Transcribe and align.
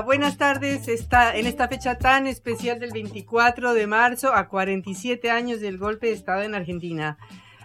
Buenas 0.00 0.38
tardes. 0.38 0.88
Está 0.88 1.36
en 1.36 1.46
esta 1.46 1.68
fecha 1.68 1.98
tan 1.98 2.26
especial 2.26 2.80
del 2.80 2.92
24 2.92 3.74
de 3.74 3.86
marzo 3.86 4.32
a 4.34 4.48
47 4.48 5.30
años 5.30 5.60
del 5.60 5.76
golpe 5.76 6.06
de 6.06 6.14
Estado 6.14 6.42
en 6.42 6.54
Argentina. 6.54 7.18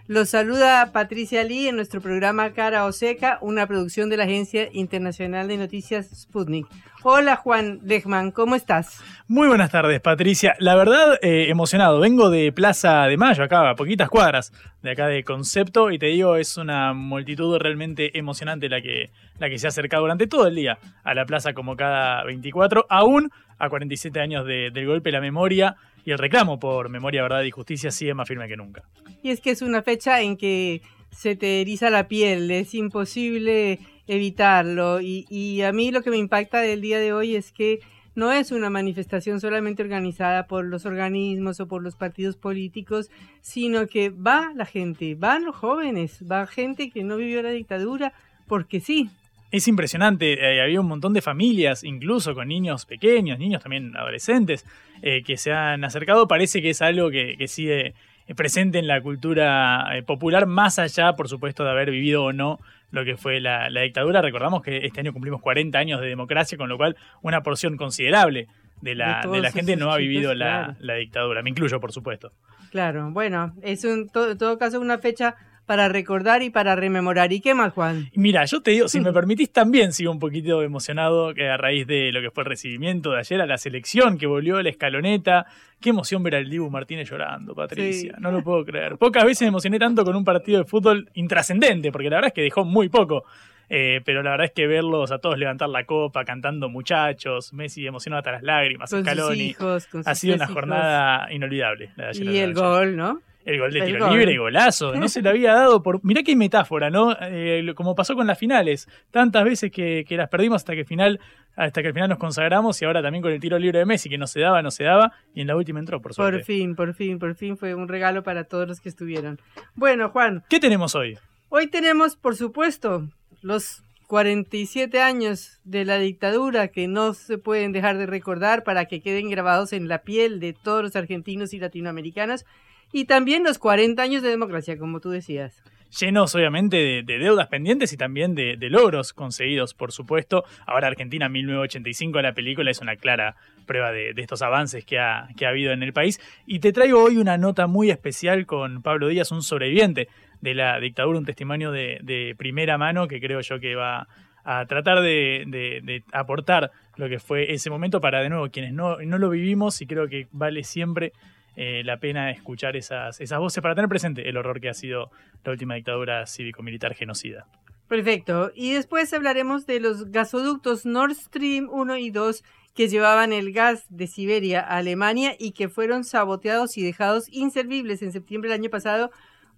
Los 0.08 0.30
saluda 0.30 0.94
Patricia 0.94 1.44
Lee 1.44 1.68
en 1.68 1.76
nuestro 1.76 2.00
programa 2.00 2.52
Cara 2.54 2.86
o 2.86 2.94
Seca, 2.94 3.40
una 3.42 3.68
producción 3.68 4.10
de 4.10 4.16
la 4.16 4.24
Agencia 4.24 4.70
Internacional 4.72 5.50
de 5.50 5.58
Noticias 5.58 6.08
Sputnik. 6.22 6.66
Hola 7.04 7.36
Juan 7.36 7.80
Lechman, 7.84 8.32
¿cómo 8.32 8.56
estás? 8.56 9.02
Muy 9.28 9.50
buenas 9.50 9.70
tardes, 9.70 10.00
Patricia. 10.00 10.56
La 10.60 10.76
verdad, 10.76 11.18
eh, 11.22 11.48
emocionado. 11.50 12.00
Vengo 12.00 12.30
de 12.30 12.54
Plaza 12.54 13.04
de 13.08 13.18
Mayo, 13.18 13.44
acá, 13.44 13.70
a 13.70 13.76
poquitas 13.76 14.08
cuadras 14.10 14.54
de 14.82 14.92
acá 14.92 15.08
de 15.08 15.26
Concepto, 15.26 15.92
y 15.92 16.00
te 16.00 16.06
digo, 16.06 16.38
es 16.38 16.56
una 16.56 16.94
multitud 16.94 17.58
realmente 17.58 18.18
emocionante 18.18 18.70
la 18.70 18.82
que, 18.82 19.12
la 19.40 19.50
que 19.50 19.58
se 19.60 19.68
ha 19.68 19.70
acercado 19.70 20.04
durante 20.04 20.28
todo 20.28 20.48
el 20.48 20.56
día 20.56 20.78
a 21.04 21.14
la 21.16 21.26
plaza 21.26 21.54
como 21.54 21.76
cada 21.76 22.24
24, 22.24 22.86
aún 22.90 23.30
a 23.60 23.68
47 23.70 24.22
años 24.22 24.46
de- 24.46 24.72
del 24.72 24.86
golpe, 24.88 25.12
la 25.12 25.20
memoria 25.20 25.76
y 26.08 26.12
el 26.12 26.20
reclamo 26.20 26.58
por 26.58 26.88
memoria, 26.88 27.22
verdad 27.22 27.44
y 27.44 27.52
justicia 27.52 27.92
sigue 27.92 28.14
más 28.14 28.30
firme 28.30 28.48
que 28.48 28.56
nunca. 28.56 28.82
Y 29.22 29.32
es 29.32 29.42
que 29.42 29.50
es 29.50 29.62
una 29.62 29.82
fecha 29.82 30.22
en 30.22 30.38
que 30.38 30.82
se 31.12 31.36
te 31.36 31.60
eriza 31.60 31.90
la 31.90 32.08
piel, 32.08 32.50
es 32.50 32.74
imposible 32.74 33.80
evitarlo. 34.08 35.02
Y, 35.02 35.26
y 35.30 35.64
a 35.64 35.74
mí 35.74 35.92
lo 35.92 36.04
que 36.04 36.10
me 36.10 36.16
impacta 36.16 36.62
del 36.62 36.80
día 36.80 36.98
de 37.00 37.12
hoy 37.12 37.36
es 37.36 37.52
que 37.52 37.82
no 38.16 38.32
es 38.32 38.54
una 38.54 38.70
manifestación 38.70 39.42
solamente 39.42 39.84
organizada 39.84 40.48
por 40.48 40.64
los 40.64 40.86
organismos 40.86 41.60
o 41.60 41.68
por 41.68 41.84
los 41.84 41.98
partidos 41.98 42.38
políticos, 42.38 43.12
sino 43.42 43.88
que 43.88 44.10
va 44.10 44.54
la 44.56 44.66
gente, 44.66 45.14
van 45.16 45.44
los 45.44 45.58
jóvenes, 45.58 46.24
va 46.24 46.48
gente 46.48 46.90
que 46.90 47.04
no 47.04 47.18
vivió 47.18 47.42
la 47.42 47.52
dictadura, 47.52 48.14
porque 48.48 48.80
sí. 48.80 49.10
Es 49.52 49.68
impresionante, 49.68 50.34
eh, 50.34 50.62
había 50.62 50.82
un 50.82 50.88
montón 50.88 51.14
de 51.14 51.22
familias, 51.22 51.84
incluso 51.84 52.36
con 52.36 52.48
niños 52.48 52.86
pequeños, 52.86 53.40
niños 53.40 53.64
también 53.64 53.96
adolescentes, 53.96 54.66
eh, 55.02 55.24
que 55.24 55.38
se 55.38 55.54
han 55.54 55.84
acercado. 55.84 56.28
Parece 56.28 56.62
que 56.62 56.72
es 56.72 56.82
algo 56.82 57.10
que, 57.10 57.36
que 57.38 57.48
sigue 57.48 57.94
eh, 58.28 58.36
presente 58.36 58.78
en 58.78 58.88
la 58.88 59.02
cultura 59.02 59.88
eh, 59.96 60.04
popular, 60.04 60.48
más 60.48 60.80
allá, 60.80 61.14
por 61.14 61.30
supuesto, 61.30 61.64
de 61.64 61.72
haber 61.72 61.92
vivido 61.92 62.26
o 62.26 62.34
no 62.34 62.60
lo 62.92 63.06
que 63.06 63.16
fue 63.16 63.40
la, 63.40 63.70
la 63.70 63.82
dictadura. 63.82 64.22
Recordamos 64.22 64.62
que 64.62 64.86
este 64.86 65.00
año 65.00 65.14
cumplimos 65.14 65.42
40 65.42 65.78
años 65.78 66.02
de 66.02 66.08
democracia, 66.08 66.58
con 66.58 66.68
lo 66.70 66.78
cual 66.78 66.98
una 67.22 67.42
porción 67.42 67.78
considerable 67.78 68.48
de 68.82 68.96
la, 68.96 69.26
De 69.26 69.42
la 69.42 69.52
gente 69.52 69.76
no 69.76 69.92
ha 69.92 69.98
chicos, 69.98 70.10
vivido 70.10 70.36
la, 70.36 70.46
claro. 70.46 70.76
la 70.80 70.94
dictadura. 70.96 71.42
Me 71.42 71.50
incluyo, 71.50 71.80
por 71.80 71.92
supuesto. 71.92 72.32
Claro, 72.72 73.12
bueno, 73.12 73.54
es 73.62 73.84
en 73.86 74.10
todo 74.10 74.58
caso 74.58 74.80
una 74.80 74.98
fecha 74.98 75.36
para 75.68 75.88
recordar 75.90 76.42
y 76.42 76.50
para 76.50 76.76
rememorar. 76.76 77.32
¿Y 77.32 77.42
qué 77.42 77.54
más, 77.54 77.74
Juan? 77.74 78.10
Mira, 78.16 78.46
yo 78.46 78.62
te 78.62 78.72
digo, 78.72 78.88
si 78.88 79.00
me 79.00 79.14
permitís, 79.14 79.52
también 79.52 79.94
sigo 79.94 80.12
un 80.12 80.18
poquito 80.20 80.64
emocionado 80.64 81.34
que 81.36 81.48
a 81.50 81.58
raíz 81.58 81.86
de 81.86 82.12
lo 82.12 82.22
que 82.22 82.32
fue 82.32 82.44
el 82.46 82.50
recibimiento 82.50 83.12
de 83.12 83.20
ayer 83.20 83.40
a 83.42 83.46
la 83.46 83.58
selección 83.58 84.18
que 84.18 84.26
volvió 84.26 84.58
a 84.58 84.64
la 84.64 84.70
escaloneta. 84.70 85.46
Qué 85.80 85.90
emoción 85.92 86.24
ver 86.24 86.36
al 86.36 86.50
Dibu 86.50 86.72
Martínez 86.72 87.08
llorando, 87.10 87.54
Patricia. 87.54 88.14
Sí. 88.16 88.22
No 88.22 88.32
lo 88.32 88.42
puedo 88.42 88.66
creer. 88.66 88.98
Pocas 88.98 89.24
veces 89.26 89.42
me 89.44 89.50
emocioné 89.50 89.78
tanto 89.78 90.04
con 90.04 90.16
un 90.16 90.24
partido 90.26 90.58
de 90.60 90.66
fútbol 90.66 91.10
intrascendente, 91.14 91.92
porque 91.92 92.10
la 92.10 92.16
verdad 92.16 92.30
es 92.30 92.34
que 92.34 92.42
dejó 92.42 92.66
muy 92.66 92.90
poco. 92.90 93.26
Eh, 93.70 94.00
pero 94.06 94.24
la 94.24 94.32
verdad 94.32 94.46
es 94.46 94.54
que 94.54 94.66
verlos 94.66 95.12
a 95.12 95.20
todos 95.20 95.38
levantar 95.38 95.68
la 95.68 95.84
copa, 95.84 96.24
cantando 96.24 96.70
muchachos, 96.70 97.52
Messi 97.52 97.86
emocionado 97.86 98.20
hasta 98.20 98.32
las 98.32 98.44
lágrimas, 98.44 98.90
Con 98.90 99.02
Scaloni. 99.02 99.42
hijos, 99.42 99.90
Ha 100.06 100.16
sido 100.16 100.36
una 100.36 100.46
hijos. 100.46 100.54
jornada 100.54 101.28
inolvidable. 101.34 101.90
la 101.98 102.06
de 102.06 102.10
ayer 102.12 102.24
Y 102.24 102.38
la 102.38 102.44
el 102.46 102.54
gol, 102.54 102.96
¿no? 102.96 103.20
El 103.48 103.60
gol 103.60 103.72
de 103.72 103.82
tiro 103.82 104.06
gol. 104.06 104.18
libre, 104.18 104.38
golazo. 104.38 104.94
No 104.94 105.08
se 105.08 105.22
le 105.22 105.30
había 105.30 105.54
dado 105.54 105.82
por. 105.82 106.04
Mirá 106.04 106.22
qué 106.22 106.36
metáfora, 106.36 106.90
¿no? 106.90 107.16
Eh, 107.22 107.66
como 107.76 107.96
pasó 107.96 108.14
con 108.14 108.28
las 108.28 108.38
finales. 108.38 108.90
Tantas 109.10 109.46
veces 109.46 109.72
que, 109.72 110.04
que 110.06 110.18
las 110.18 110.28
perdimos 110.28 110.58
hasta 110.58 110.76
que, 110.76 110.84
final, 110.84 111.22
hasta 111.56 111.82
que 111.82 111.88
al 111.88 111.94
final 111.94 112.10
nos 112.10 112.18
consagramos 112.18 112.82
y 112.82 112.86
ahora 112.86 113.02
también 113.02 113.22
con 113.22 113.32
el 113.32 113.40
tiro 113.40 113.58
libre 113.58 113.80
de 113.80 113.86
Messi, 113.86 114.10
que 114.10 114.18
no 114.18 114.28
se 114.28 114.42
daba, 114.42 114.62
no 114.62 114.70
se 114.70 114.84
daba. 114.84 115.14
Y 115.34 115.42
en 115.42 115.48
la 115.48 115.56
última 115.56 115.80
entró, 115.80 116.02
por 116.02 116.14
suerte. 116.14 116.40
Por 116.40 116.46
fin, 116.46 116.76
por 116.76 116.94
fin, 116.94 117.20
por 117.20 117.36
fin 117.36 117.58
fue 117.58 117.74
un 117.74 117.88
regalo 117.88 118.22
para 118.22 118.44
todos 118.44 118.68
los 118.68 118.82
que 118.82 118.90
estuvieron. 118.90 119.40
Bueno, 119.76 120.10
Juan, 120.10 120.44
¿Qué 120.50 120.60
tenemos 120.60 120.94
hoy? 120.94 121.18
hoy 121.48 121.68
tenemos, 121.68 122.18
por 122.18 122.36
supuesto, 122.36 123.08
los 123.42 123.82
47 124.08 125.02
años 125.02 125.60
de 125.64 125.86
la 125.86 125.98
dictadura 126.00 126.70
que 126.70 126.88
no 126.88 127.14
se 127.14 127.38
pueden 127.38 127.72
dejar 127.72 127.98
de 127.98 128.08
recordar 128.08 128.64
para 128.64 128.86
que 128.86 129.02
queden 129.02 129.30
grabados 129.30 129.72
en 129.74 129.88
la 129.88 130.00
piel 130.02 130.40
de 130.40 130.54
todos 130.54 130.84
los 130.84 130.96
argentinos 130.96 131.54
y 131.54 131.60
latinoamericanos. 131.60 132.46
Y 132.92 133.06
también 133.06 133.44
los 133.44 133.60
40 133.60 134.02
años 134.02 134.24
de 134.24 134.30
democracia, 134.30 134.78
como 134.78 135.00
tú 135.00 135.10
decías. 135.10 135.62
Llenos, 136.00 136.36
obviamente, 136.36 136.78
de, 136.78 137.04
de 137.04 137.18
deudas 137.18 137.48
pendientes 137.48 137.94
y 137.94 137.98
también 137.98 138.36
de, 138.36 138.58
logros 138.70 139.14
conseguidos, 139.14 139.74
por 139.74 139.92
supuesto. 139.92 140.44
Ahora 140.66 140.88
Argentina 140.88 141.30
1985, 141.30 142.22
la 142.22 142.34
película, 142.34 142.72
es 142.72 142.82
una 142.82 142.98
clara 142.98 143.36
prueba 143.66 143.92
de, 143.92 144.14
de 144.14 144.22
estos 144.22 144.42
avances 144.42 144.84
que 144.84 145.00
ha, 145.00 145.30
que 145.38 145.46
ha 145.46 145.50
habido 145.50 145.72
en 145.72 145.84
el 145.84 145.94
país. 145.94 146.20
Y 146.46 146.60
te 146.60 146.74
traigo 146.74 147.02
hoy 147.02 147.18
una 147.18 147.38
nota 147.38 147.68
muy 147.68 147.90
especial 147.90 148.46
con 148.46 148.82
Pablo 148.82 149.08
Díaz, 149.08 149.32
un 149.32 149.42
sobreviviente 149.42 150.10
de 150.42 150.56
la 150.56 150.80
dictadura, 150.80 151.20
un 151.20 151.26
testimonio 151.26 151.72
de, 151.72 152.00
de 152.04 152.36
primera 152.38 152.78
mano 152.78 153.08
que 153.08 153.22
creo 153.22 153.40
yo 153.40 153.60
que 153.60 153.76
va 153.76 154.08
a 154.44 154.66
tratar 154.66 155.02
de 155.02 156.04
aportar 156.14 156.72
lo 156.98 157.10
que 157.10 157.20
fue 157.20 157.54
ese 157.54 157.70
momento 157.70 158.02
para, 158.02 158.22
de 158.22 158.30
nuevo, 158.30 158.50
quienes 158.50 158.74
no, 158.74 158.98
no 158.98 159.18
lo 159.18 159.30
vivimos 159.30 159.82
y 159.82 159.88
creo 159.88 160.08
que 160.08 160.28
vale 160.32 160.64
siempre 160.64 161.14
eh, 161.60 161.84
la 161.84 162.00
pena 162.00 162.30
escuchar 162.30 162.78
esas, 162.78 163.20
esas 163.20 163.40
voces 163.40 163.64
para 163.64 163.74
tener 163.74 163.90
presente 163.90 164.30
el 164.30 164.38
horror 164.38 164.62
que 164.62 164.70
ha 164.70 164.76
sido 164.76 165.10
la 165.44 165.52
última 165.52 165.74
dictadura 165.74 166.28
cívico-militar 166.28 166.94
genocida. 166.94 167.48
Perfecto. 167.88 168.52
Y 168.54 168.74
después 168.74 169.12
hablaremos 169.12 169.66
de 169.66 169.80
los 169.80 170.12
gasoductos 170.12 170.86
Nord 170.86 171.16
Stream 171.16 171.68
1 171.72 171.98
y 171.98 172.12
2 172.12 172.44
que 172.76 172.90
llevaban 172.90 173.34
el 173.34 173.54
gas 173.54 173.86
de 173.90 174.06
Siberia 174.06 174.62
a 174.62 174.78
Alemania 174.78 175.36
y 175.40 175.54
que 175.54 175.68
fueron 175.68 176.04
saboteados 176.04 176.78
y 176.78 176.84
dejados 176.84 177.28
inservibles 177.32 178.04
en 178.04 178.12
septiembre 178.12 178.52
del 178.52 178.60
año 178.60 178.70
pasado 178.70 179.10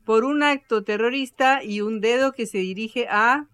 por 0.05 0.23
un 0.23 0.41
acto 0.41 0.85
terrorista 0.85 1.65
y 1.65 1.81
un 1.81 1.99
dedo 1.99 2.31
que 2.31 2.45
se 2.45 2.59
dirige 2.59 3.07
a 3.09 3.47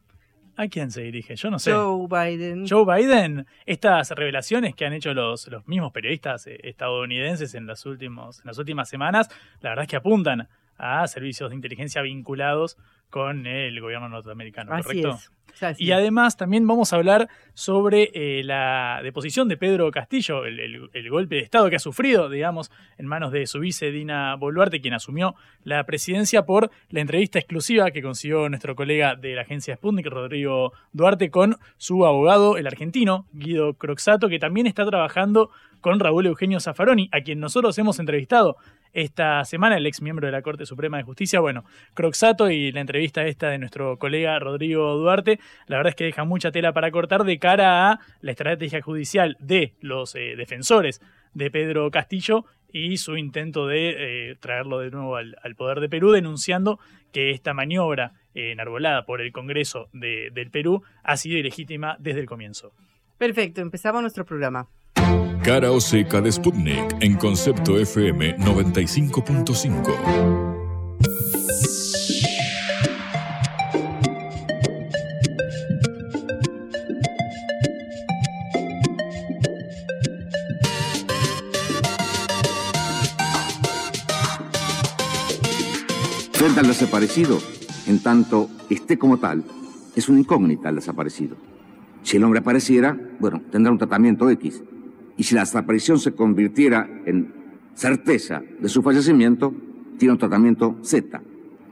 ¿A 0.57 0.67
quién 0.67 0.89
se 0.91 1.01
dirige? 1.01 1.35
Yo 1.35 1.51
no 1.51 1.59
sé. 1.59 1.71
Joe 1.71 2.07
Biden. 2.07 2.67
Joe 2.67 2.85
Biden, 2.85 3.45
estas 3.65 4.11
revelaciones 4.11 4.73
que 4.73 4.85
han 4.85 4.93
hecho 4.93 5.13
los, 5.13 5.47
los 5.47 5.67
mismos 5.67 5.91
periodistas 5.91 6.47
eh, 6.47 6.57
estadounidenses 6.63 7.55
en, 7.55 7.67
los 7.67 7.85
últimos, 7.85 8.39
en 8.39 8.47
las 8.47 8.57
últimas 8.57 8.87
semanas, 8.87 9.29
la 9.61 9.71
verdad 9.71 9.83
es 9.83 9.89
que 9.89 9.97
apuntan 9.97 10.47
a 10.77 11.07
servicios 11.07 11.49
de 11.49 11.55
inteligencia 11.55 12.01
vinculados 12.01 12.77
con 13.09 13.45
el 13.47 13.79
gobierno 13.79 14.09
norteamericano, 14.09 14.73
Así 14.73 14.83
¿correcto? 14.83 15.09
es. 15.11 15.31
Así 15.63 15.85
Y 15.85 15.91
además 15.93 16.35
también 16.35 16.67
vamos 16.67 16.91
a 16.91 16.97
hablar 16.97 17.29
sobre 17.53 18.09
eh, 18.13 18.43
la 18.43 18.99
deposición 19.03 19.47
de 19.47 19.55
Pedro 19.55 19.89
Castillo, 19.89 20.43
el, 20.45 20.59
el- 20.59 20.89
el 20.91 21.09
golpe 21.09 21.35
de 21.35 21.41
Estado 21.41 21.69
que 21.69 21.77
ha 21.77 21.79
sufrido, 21.79 22.27
digamos, 22.29 22.71
en 22.97 23.05
manos 23.07 23.31
de 23.31 23.47
su 23.47 23.59
vice 23.59 23.89
Dina 23.91 24.35
Boluarte, 24.35 24.81
quien 24.81 24.93
asumió 24.95 25.35
la 25.63 25.85
presidencia 25.85 26.45
por 26.45 26.71
la 26.89 26.99
entrevista 26.99 27.39
exclusiva 27.39 27.91
que 27.91 28.01
consiguió 28.01 28.49
nuestro 28.49 28.75
colega 28.75 29.15
de 29.15 29.35
la 29.35 29.43
agencia 29.43 29.75
Sputnik, 29.77 30.07
Rodrigo 30.07 30.73
Duarte, 30.91 31.29
con 31.31 31.55
su 31.77 32.05
abogado, 32.05 32.57
el 32.57 32.67
argentino, 32.67 33.25
Guido 33.31 33.75
Croxato, 33.75 34.27
que 34.27 34.39
también 34.39 34.67
está 34.67 34.85
trabajando 34.85 35.51
con 35.79 36.01
Raúl 36.01 36.25
Eugenio 36.25 36.59
Zaffaroni, 36.59 37.07
a 37.13 37.21
quien 37.21 37.39
nosotros 37.39 37.77
hemos 37.77 37.99
entrevistado 37.99 38.57
esta 38.95 39.43
semana, 39.43 39.77
el 39.77 39.85
ex 39.85 40.01
miembro 40.01 40.25
de 40.25 40.31
la 40.31 40.41
Corte 40.41 40.65
Suprema 40.65 40.97
de 40.97 41.03
Justicia. 41.03 41.41
Bueno, 41.41 41.65
Croxato 41.93 42.49
y 42.49 42.71
la 42.71 42.79
entrevista 42.79 43.25
esta 43.25 43.49
de 43.49 43.59
nuestro 43.59 43.99
colega 43.99 44.39
Rodrigo 44.39 44.95
Duarte, 44.95 45.39
la 45.67 45.77
verdad 45.77 45.89
es 45.89 45.95
que 45.95 46.05
deja 46.05 46.23
mucha 46.23 46.51
tela 46.51 46.71
para 46.73 46.89
cortar 46.91 47.25
de 47.25 47.37
cara 47.37 47.91
a 47.91 47.99
la 48.21 48.31
estrategia 48.31 48.81
judicial 48.81 49.35
de 49.39 49.73
los 49.81 50.15
eh, 50.15 50.35
defensores 50.37 51.01
de 51.33 51.51
Pedro 51.51 51.91
Castillo 51.91 52.45
y 52.71 52.97
su 52.97 53.17
intento 53.17 53.67
de 53.67 54.29
eh, 54.31 54.35
traerlo 54.39 54.79
de 54.79 54.91
nuevo 54.91 55.17
al, 55.17 55.35
poder 55.57 55.81
de 55.81 55.89
Perú, 55.89 56.11
denunciando 56.11 56.79
que 57.11 57.31
esta 57.31 57.53
maniobra 57.53 58.13
eh, 58.33 58.51
enarbolada 58.51 59.05
por 59.05 59.19
el 59.19 59.33
Congreso 59.33 59.89
de, 59.91 60.29
del 60.33 60.51
Perú 60.51 60.83
ha 61.03 61.17
sido 61.17 61.37
ilegítima 61.37 61.97
desde 61.99 62.21
el 62.21 62.27
comienzo. 62.27 62.71
Perfecto, 63.17 63.59
empezamos 63.59 64.01
nuestro 64.01 64.25
programa. 64.25 64.67
Cara 65.45 65.69
o 65.71 65.79
seca 65.79 66.21
de 66.21 66.31
Sputnik 66.31 66.97
en 67.01 67.13
concepto 67.17 67.77
FM 67.77 68.37
95.5. 68.37 69.93
Frente 86.33 86.59
al 86.59 86.65
desaparecido, 86.65 87.37
en 87.85 88.01
tanto 88.01 88.49
esté 88.71 88.97
como 88.97 89.19
tal, 89.19 89.43
es 89.95 90.09
una 90.09 90.21
incógnita 90.21 90.69
el 90.69 90.77
desaparecido. 90.77 91.37
Si 92.01 92.17
el 92.17 92.23
hombre 92.23 92.39
apareciera, 92.39 92.97
bueno, 93.19 93.43
tendrá 93.51 93.71
un 93.71 93.77
tratamiento 93.77 94.27
X. 94.31 94.63
Y 95.17 95.23
si 95.23 95.35
la 95.35 95.41
desaparición 95.41 95.99
se 95.99 96.13
convirtiera 96.13 96.89
en 97.05 97.33
certeza 97.73 98.41
de 98.59 98.69
su 98.69 98.81
fallecimiento, 98.81 99.53
tiene 99.97 100.13
un 100.13 100.17
tratamiento 100.17 100.77
Z. 100.81 101.21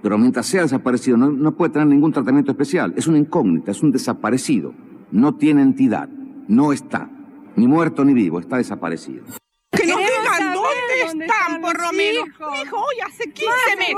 Pero 0.01 0.17
mientras 0.17 0.45
sea 0.45 0.63
desaparecido, 0.63 1.17
no, 1.17 1.55
puede 1.55 1.71
tener 1.71 1.87
ningún 1.87 2.11
tratamiento 2.11 2.51
especial. 2.51 2.93
Es 2.97 3.07
una 3.07 3.17
incógnita, 3.17 3.71
es 3.71 3.81
un 3.81 3.91
desaparecido. 3.91 4.73
No 5.11 5.35
tiene 5.35 5.61
entidad, 5.61 6.09
no 6.47 6.73
está. 6.73 7.09
Ni 7.55 7.67
muerto 7.67 8.03
ni 8.03 8.13
vivo, 8.13 8.39
está 8.39 8.57
desaparecido. 8.57 9.23
Dónde, 11.27 11.33
están, 11.33 11.61
por 11.61 11.79
lo 11.79 11.91
menos. 11.91 12.27
Mi 12.27 12.61
hijo 12.61 12.77
hoy 12.77 12.95
hace 13.05 13.31
15 13.31 13.75
meses. 13.77 13.95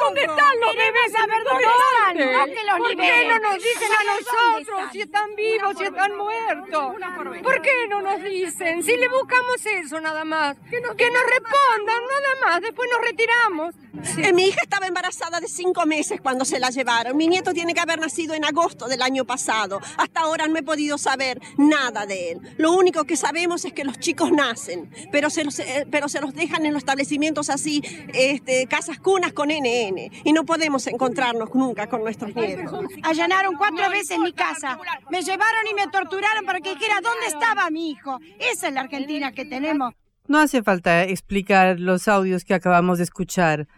¿Dónde 0.00 0.20
están 0.20 0.60
los 0.60 0.76
bebés? 0.76 1.06
saber 1.12 1.44
dónde 1.44 1.64
están, 1.64 2.16
no 2.16 2.44
que 2.46 2.64
los 2.64 2.78
¿Por 2.78 2.96
qué 2.96 3.28
no 3.28 3.38
nos 3.38 3.54
dicen 3.56 3.90
a 3.92 4.04
nosotros 4.04 4.92
si 4.92 5.00
están 5.00 5.34
vivos, 5.34 5.76
si 5.78 5.84
están 5.84 6.16
muertos? 6.16 6.94
¿Por 7.42 7.62
qué 7.62 7.88
no 7.88 8.02
nos 8.02 8.22
dicen? 8.22 8.82
Si 8.82 8.96
le 8.96 9.08
buscamos 9.08 9.64
eso 9.66 10.00
nada 10.00 10.24
más. 10.24 10.56
Que 10.70 10.80
nos, 10.80 10.96
respondan 10.96 12.02
nada 12.06 12.46
más, 12.46 12.60
después 12.60 12.88
nos 12.90 13.00
retiramos. 13.00 13.74
Eh, 14.18 14.32
mi 14.32 14.48
hija 14.48 14.60
estaba 14.62 14.86
embarazada 14.86 15.40
de 15.40 15.48
cinco 15.48 15.86
meses 15.86 16.20
cuando 16.20 16.44
se 16.44 16.58
la 16.58 16.70
llevaron. 16.70 17.16
Mi 17.16 17.26
nieto 17.26 17.52
tiene 17.52 17.74
que 17.74 17.80
haber 17.80 17.98
nacido 17.98 18.34
en 18.34 18.44
agosto 18.44 18.88
del 18.88 19.02
año 19.02 19.24
pasado. 19.24 19.80
Hasta 19.96 20.20
ahora 20.20 20.46
no 20.48 20.58
he 20.58 20.62
podido 20.62 20.98
saber 20.98 21.40
nada 21.56 22.06
de 22.06 22.32
él. 22.32 22.40
Lo 22.58 22.72
único 22.72 23.04
que 23.04 23.16
sabemos 23.16 23.64
es 23.64 23.72
que 23.72 23.84
los 23.84 23.98
chicos 23.98 24.30
nacen, 24.32 24.90
pero 25.10 25.30
se 25.30 25.44
los, 25.44 25.58
eh, 25.58 25.86
pero 25.90 26.05
se 26.08 26.20
los 26.20 26.34
dejan 26.34 26.66
en 26.66 26.72
los 26.72 26.82
establecimientos 26.82 27.50
así, 27.50 27.82
este, 28.12 28.66
casas 28.66 28.98
cunas 28.98 29.32
con 29.32 29.48
NN. 29.48 30.10
Y 30.24 30.32
no 30.32 30.44
podemos 30.44 30.86
encontrarnos 30.86 31.54
nunca 31.54 31.88
con 31.88 32.02
nuestros 32.02 32.34
nietos. 32.34 32.84
Allanaron 33.02 33.56
cuatro 33.56 33.88
veces 33.90 34.18
mi 34.18 34.32
casa. 34.32 34.78
Me 35.10 35.22
llevaron 35.22 35.66
y 35.70 35.74
me 35.74 35.86
torturaron 35.88 36.44
para 36.44 36.60
que 36.60 36.74
dijera 36.74 37.00
dónde 37.02 37.26
estaba 37.26 37.70
mi 37.70 37.90
hijo. 37.90 38.18
Esa 38.38 38.68
es 38.68 38.74
la 38.74 38.82
Argentina 38.82 39.32
que 39.32 39.44
tenemos. 39.44 39.94
No 40.28 40.38
hace 40.38 40.62
falta 40.62 41.04
explicar 41.04 41.78
los 41.78 42.08
audios 42.08 42.44
que 42.44 42.54
acabamos 42.54 42.98
de 42.98 43.04
escuchar. 43.04 43.68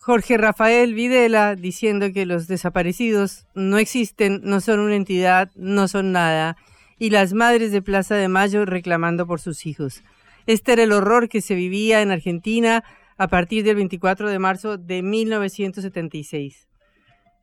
Jorge 0.00 0.38
Rafael 0.38 0.94
Videla 0.94 1.54
diciendo 1.54 2.12
que 2.12 2.26
los 2.26 2.48
desaparecidos 2.48 3.46
no 3.54 3.78
existen, 3.78 4.40
no 4.42 4.60
son 4.60 4.80
una 4.80 4.96
entidad, 4.96 5.50
no 5.54 5.86
son 5.86 6.12
nada, 6.12 6.56
y 6.98 7.10
las 7.10 7.32
madres 7.32 7.72
de 7.72 7.82
Plaza 7.82 8.16
de 8.16 8.28
Mayo 8.28 8.64
reclamando 8.64 9.26
por 9.26 9.40
sus 9.40 9.66
hijos. 9.66 10.02
Este 10.48 10.72
era 10.72 10.84
el 10.84 10.92
horror 10.92 11.28
que 11.28 11.42
se 11.42 11.54
vivía 11.54 12.00
en 12.00 12.10
Argentina 12.10 12.82
a 13.18 13.28
partir 13.28 13.64
del 13.64 13.76
24 13.76 14.30
de 14.30 14.38
marzo 14.38 14.78
de 14.78 15.02
1976. 15.02 16.68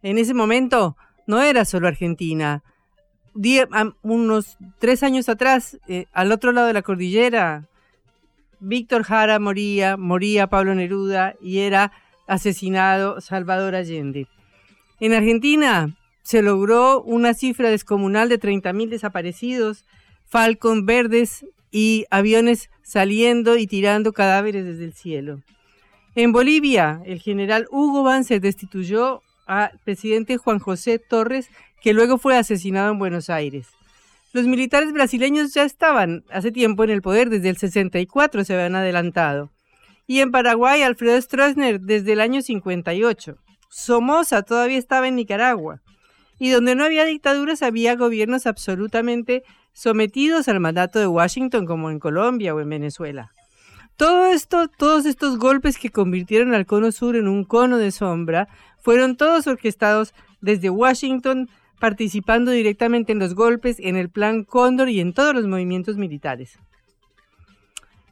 En 0.01 0.17
ese 0.17 0.33
momento 0.33 0.97
no 1.27 1.39
era 1.39 1.65
solo 1.65 1.87
Argentina. 1.87 2.63
unos 4.01 4.57
tres 4.79 5.03
años 5.03 5.29
atrás, 5.29 5.77
eh, 5.87 6.07
al 6.13 6.31
otro 6.31 6.51
lado 6.51 6.65
de 6.65 6.73
la 6.73 6.81
cordillera, 6.81 7.69
Víctor 8.59 9.03
Jara 9.03 9.37
moría, 9.37 9.97
moría 9.97 10.47
Pablo 10.47 10.73
Neruda 10.73 11.35
y 11.39 11.59
era 11.59 11.91
asesinado 12.25 13.21
Salvador 13.21 13.75
Allende. 13.75 14.27
En 14.99 15.13
Argentina 15.13 15.95
se 16.23 16.41
logró 16.41 17.03
una 17.03 17.35
cifra 17.35 17.69
descomunal 17.69 18.29
de 18.29 18.39
30.000 18.39 18.89
desaparecidos, 18.89 19.85
Falcon 20.25 20.87
verdes 20.87 21.45
y 21.75 22.05
aviones 22.09 22.69
saliendo 22.83 23.57
y 23.57 23.67
tirando 23.67 24.13
cadáveres 24.13 24.63
desde 24.63 24.85
el 24.85 24.93
cielo. 24.93 25.41
En 26.15 26.31
Bolivia, 26.31 27.01
el 27.05 27.19
general 27.19 27.67
Hugo 27.69 28.03
Banzer 28.03 28.39
destituyó 28.39 29.21
al 29.45 29.71
presidente 29.83 30.37
Juan 30.37 30.59
José 30.59 30.99
Torres, 30.99 31.49
que 31.81 31.93
luego 31.93 32.17
fue 32.17 32.37
asesinado 32.37 32.91
en 32.93 32.99
Buenos 32.99 33.29
Aires. 33.29 33.67
Los 34.31 34.45
militares 34.45 34.93
brasileños 34.93 35.53
ya 35.53 35.63
estaban 35.63 36.23
hace 36.29 36.51
tiempo 36.51 36.85
en 36.85 36.91
el 36.91 37.01
poder, 37.01 37.29
desde 37.29 37.49
el 37.49 37.57
64 37.57 38.45
se 38.45 38.53
habían 38.53 38.75
adelantado 38.75 39.51
y 40.07 40.19
en 40.19 40.31
Paraguay 40.31 40.81
Alfredo 40.83 41.19
Stroessner 41.21 41.79
desde 41.79 42.13
el 42.13 42.21
año 42.21 42.41
58. 42.41 43.37
Somoza 43.69 44.43
todavía 44.43 44.77
estaba 44.77 45.07
en 45.07 45.15
Nicaragua. 45.15 45.81
Y 46.39 46.49
donde 46.49 46.75
no 46.75 46.83
había 46.83 47.05
dictaduras 47.05 47.61
había 47.61 47.95
gobiernos 47.95 48.45
absolutamente 48.45 49.43
sometidos 49.73 50.47
al 50.47 50.59
mandato 50.59 50.99
de 50.99 51.07
Washington 51.07 51.65
como 51.65 51.91
en 51.91 51.99
Colombia 51.99 52.55
o 52.55 52.59
en 52.59 52.69
Venezuela. 52.69 53.31
Todo 53.97 54.25
esto, 54.25 54.67
todos 54.67 55.05
estos 55.05 55.37
golpes 55.37 55.77
que 55.77 55.89
convirtieron 55.89 56.53
al 56.53 56.65
cono 56.65 56.91
sur 56.91 57.15
en 57.15 57.29
un 57.29 57.45
cono 57.45 57.77
de 57.77 57.91
sombra, 57.91 58.49
fueron 58.81 59.15
todos 59.15 59.47
orquestados 59.47 60.13
desde 60.41 60.69
Washington, 60.69 61.49
participando 61.79 62.51
directamente 62.51 63.13
en 63.13 63.19
los 63.19 63.35
golpes, 63.35 63.77
en 63.79 63.95
el 63.95 64.09
Plan 64.09 64.43
Cóndor 64.43 64.89
y 64.89 64.99
en 64.99 65.13
todos 65.13 65.33
los 65.33 65.47
movimientos 65.47 65.97
militares. 65.97 66.59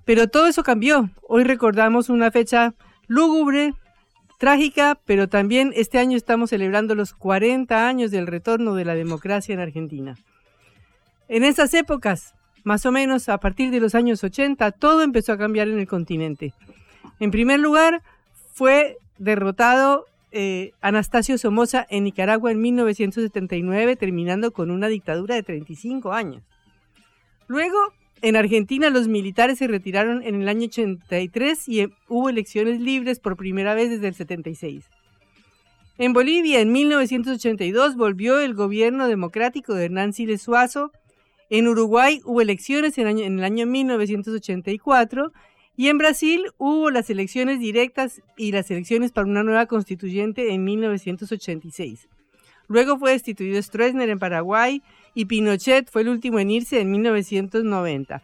Pero 0.06 0.28
todo 0.28 0.48
eso 0.48 0.64
cambió. 0.64 1.10
Hoy 1.28 1.44
recordamos 1.44 2.10
una 2.10 2.32
fecha 2.32 2.74
lúgubre, 3.08 3.74
trágica, 4.44 5.00
pero 5.06 5.30
también 5.30 5.72
este 5.74 6.00
año 6.00 6.18
estamos 6.18 6.50
celebrando 6.50 6.96
los 6.96 7.14
40 7.14 7.88
años 7.88 8.12
del 8.12 8.28
retorno 8.28 8.76
de 8.76 8.84
la 8.84 8.94
democracia 8.94 9.54
en 9.54 9.62
Argentina. 9.62 10.18
En 11.30 11.46
esas 11.46 11.74
épocas, 11.74 12.36
más 12.66 12.86
o 12.86 12.92
menos 12.92 13.30
a 13.30 13.38
partir 13.38 13.72
de 13.72 13.80
los 13.80 13.96
años 13.96 14.22
80, 14.22 14.72
todo 14.72 15.02
empezó 15.02 15.32
a 15.32 15.38
cambiar 15.38 15.70
en 15.70 15.80
el 15.80 15.88
continente. 15.88 16.54
En 17.22 17.32
primer 17.32 17.62
lugar, 17.62 18.02
fue 18.52 18.98
derrotado 19.18 20.08
eh, 20.34 20.72
Anastasio 20.82 21.38
Somoza 21.38 21.88
en 21.90 22.04
Nicaragua 22.04 22.52
en 22.52 22.60
1979, 22.60 23.96
terminando 23.96 24.52
con 24.52 24.72
una 24.72 24.90
dictadura 24.90 25.36
de 25.36 25.44
35 25.44 26.12
años. 26.12 26.44
Luego 27.48 27.78
en 28.22 28.36
Argentina 28.36 28.90
los 28.90 29.08
militares 29.08 29.58
se 29.58 29.68
retiraron 29.68 30.24
en 30.24 30.42
el 30.42 30.48
año 30.48 30.66
83 30.68 31.68
y 31.68 31.82
eh, 31.82 31.90
hubo 32.08 32.30
elecciones 32.30 32.80
libres 32.80 33.20
por 33.20 33.36
primera 33.36 33.74
vez 33.74 33.90
desde 33.90 34.08
el 34.08 34.16
76. 34.16 34.86
En 35.98 36.14
Bolivia, 36.14 36.60
en 36.60 36.72
1982, 36.72 37.96
volvió 37.96 38.40
el 38.40 38.56
gobierno 38.56 39.08
democrático 39.08 39.76
de 39.76 39.86
Hernán 39.86 40.14
Siles 40.14 40.42
Suazo. 40.42 40.92
En 41.52 41.68
Uruguay 41.68 42.20
hubo 42.26 42.42
elecciones 42.42 42.98
en, 42.98 43.08
el 43.08 43.44
año 43.44 43.68
1984. 43.68 45.32
Y 45.76 45.90
en 45.90 45.98
Brasil 46.00 46.46
hubo 46.58 46.90
las 46.90 47.10
elecciones 47.10 47.60
directas 47.60 48.22
y 48.38 48.52
las 48.52 48.72
elecciones 48.72 49.12
para 49.12 49.28
una 49.28 49.44
nueva 49.44 49.68
constituyente 49.68 50.54
en 50.54 50.64
1986. 50.64 52.08
Luego 52.68 52.98
fue 52.98 53.12
destituido 53.12 53.62
Stroessner 53.62 54.10
en 54.10 54.20
Paraguay 54.20 54.82
y 55.14 55.26
Pinochet 55.26 55.90
fue 55.90 56.02
el 56.02 56.10
último 56.10 56.40
en 56.40 56.52
irse 56.52 56.80
en 56.80 56.92
1990. 56.92 58.22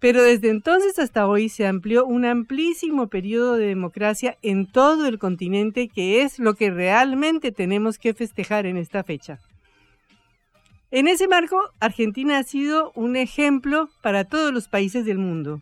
Pero 0.00 0.22
desde 0.22 0.50
entonces 0.50 0.98
hasta 0.98 1.26
hoy 1.26 1.48
se 1.48 1.66
amplió 1.66 2.04
un 2.04 2.24
amplísimo 2.24 3.08
periodo 3.08 3.56
de 3.56 3.68
democracia 3.68 4.36
en 4.42 4.66
todo 4.70 5.06
el 5.06 5.18
continente, 5.18 5.88
que 5.88 6.22
es 6.22 6.38
lo 6.38 6.54
que 6.54 6.70
realmente 6.70 7.52
tenemos 7.52 7.98
que 7.98 8.12
festejar 8.12 8.66
en 8.66 8.76
esta 8.76 9.02
fecha. 9.02 9.38
En 10.90 11.08
ese 11.08 11.26
marco, 11.26 11.58
Argentina 11.80 12.38
ha 12.38 12.42
sido 12.44 12.92
un 12.94 13.16
ejemplo 13.16 13.88
para 14.02 14.24
todos 14.24 14.52
los 14.52 14.68
países 14.68 15.04
del 15.04 15.18
mundo, 15.18 15.60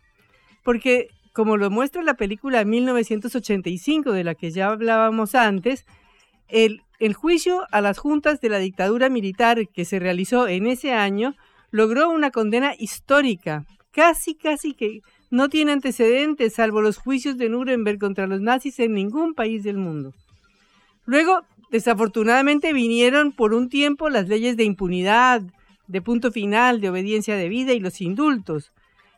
porque 0.63 1.07
como 1.33 1.57
lo 1.57 1.71
muestra 1.71 2.03
la 2.03 2.13
película 2.13 2.63
1985 2.63 4.11
de 4.11 4.23
la 4.23 4.35
que 4.35 4.51
ya 4.51 4.67
hablábamos 4.67 5.33
antes, 5.33 5.85
el 6.47 6.82
el 6.99 7.13
juicio 7.13 7.65
a 7.71 7.81
las 7.81 7.97
juntas 7.97 8.39
de 8.41 8.49
la 8.49 8.59
dictadura 8.59 9.09
militar 9.09 9.67
que 9.67 9.85
se 9.85 9.99
realizó 9.99 10.47
en 10.47 10.67
ese 10.67 10.93
año 10.93 11.35
logró 11.71 12.09
una 12.09 12.31
condena 12.31 12.73
histórica, 12.77 13.65
casi 13.91 14.35
casi 14.35 14.73
que 14.73 15.01
no 15.31 15.49
tiene 15.49 15.71
antecedentes 15.71 16.53
salvo 16.53 16.81
los 16.81 16.97
juicios 16.97 17.37
de 17.37 17.49
Nuremberg 17.49 17.97
contra 17.97 18.27
los 18.27 18.39
nazis 18.41 18.79
en 18.79 18.93
ningún 18.93 19.33
país 19.33 19.63
del 19.63 19.77
mundo. 19.77 20.13
Luego, 21.05 21.41
desafortunadamente, 21.71 22.71
vinieron 22.71 23.31
por 23.31 23.53
un 23.53 23.67
tiempo 23.67 24.09
las 24.09 24.29
leyes 24.29 24.55
de 24.55 24.63
impunidad, 24.63 25.41
de 25.87 26.01
punto 26.01 26.31
final, 26.31 26.79
de 26.79 26.89
obediencia 26.89 27.35
debida 27.35 27.73
y 27.73 27.79
los 27.79 27.99
indultos. 28.01 28.71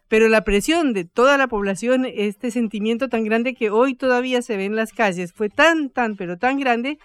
pero 0.07 0.29
la 0.29 0.43
presión 0.43 0.93
de 0.93 1.03
toda 1.03 1.35
la 1.37 1.47
población, 1.47 2.05
este 2.05 2.51
sentimiento 2.51 3.09
tan 3.09 3.23
grande 3.23 3.55
que 3.55 3.71
hoy 3.71 3.95
todavía 3.95 4.41
se 4.41 4.55
ve 4.55 4.65
en 4.65 4.75
las 4.75 4.93
calles, 4.93 5.33
fue 5.33 5.49
tan, 5.49 5.89
tan, 5.89 6.15
pero 6.15 6.37
tan 6.37 6.59
grande 6.59 6.99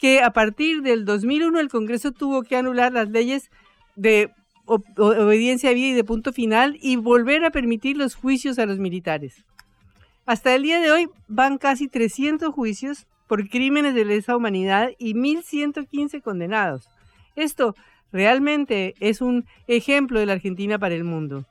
que 0.00 0.22
a 0.22 0.32
partir 0.32 0.82
del 0.82 1.04
2001 1.04 1.60
el 1.60 1.68
Congreso 1.68 2.10
tuvo 2.12 2.42
que 2.42 2.56
anular 2.56 2.92
las 2.92 3.10
leyes 3.10 3.50
de 3.96 4.30
obediencia 4.96 5.72
vía 5.72 5.88
y 5.88 5.92
de 5.92 6.04
punto 6.04 6.32
final 6.32 6.78
y 6.80 6.96
volver 6.96 7.44
a 7.44 7.50
permitir 7.50 7.96
los 7.96 8.14
juicios 8.14 8.58
a 8.58 8.66
los 8.66 8.78
militares. 8.78 9.44
Hasta 10.26 10.54
el 10.54 10.62
día 10.62 10.80
de 10.80 10.90
hoy 10.90 11.08
van 11.28 11.58
casi 11.58 11.88
300 11.88 12.54
juicios 12.54 13.06
por 13.26 13.48
crímenes 13.48 13.94
de 13.94 14.04
lesa 14.04 14.36
humanidad 14.36 14.90
y 14.98 15.14
1.115 15.14 16.22
condenados. 16.22 16.88
Esto 17.36 17.74
realmente 18.12 18.94
es 19.00 19.20
un 19.20 19.44
ejemplo 19.66 20.18
de 20.18 20.26
la 20.26 20.32
Argentina 20.32 20.78
para 20.78 20.94
el 20.94 21.04
mundo. 21.04 21.44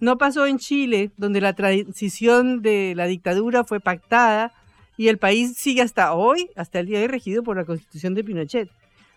No 0.00 0.18
pasó 0.18 0.46
en 0.46 0.58
Chile, 0.58 1.12
donde 1.16 1.40
la 1.40 1.52
transición 1.52 2.62
de 2.62 2.94
la 2.96 3.06
dictadura 3.06 3.62
fue 3.64 3.78
pactada 3.78 4.52
y 5.02 5.08
el 5.08 5.18
país 5.18 5.54
sigue 5.56 5.82
hasta 5.82 6.14
hoy, 6.14 6.48
hasta 6.54 6.78
el 6.78 6.86
día 6.86 6.98
de 6.98 7.06
hoy, 7.06 7.10
regido 7.10 7.42
por 7.42 7.56
la 7.56 7.64
constitución 7.64 8.14
de 8.14 8.22
Pinochet. 8.22 8.70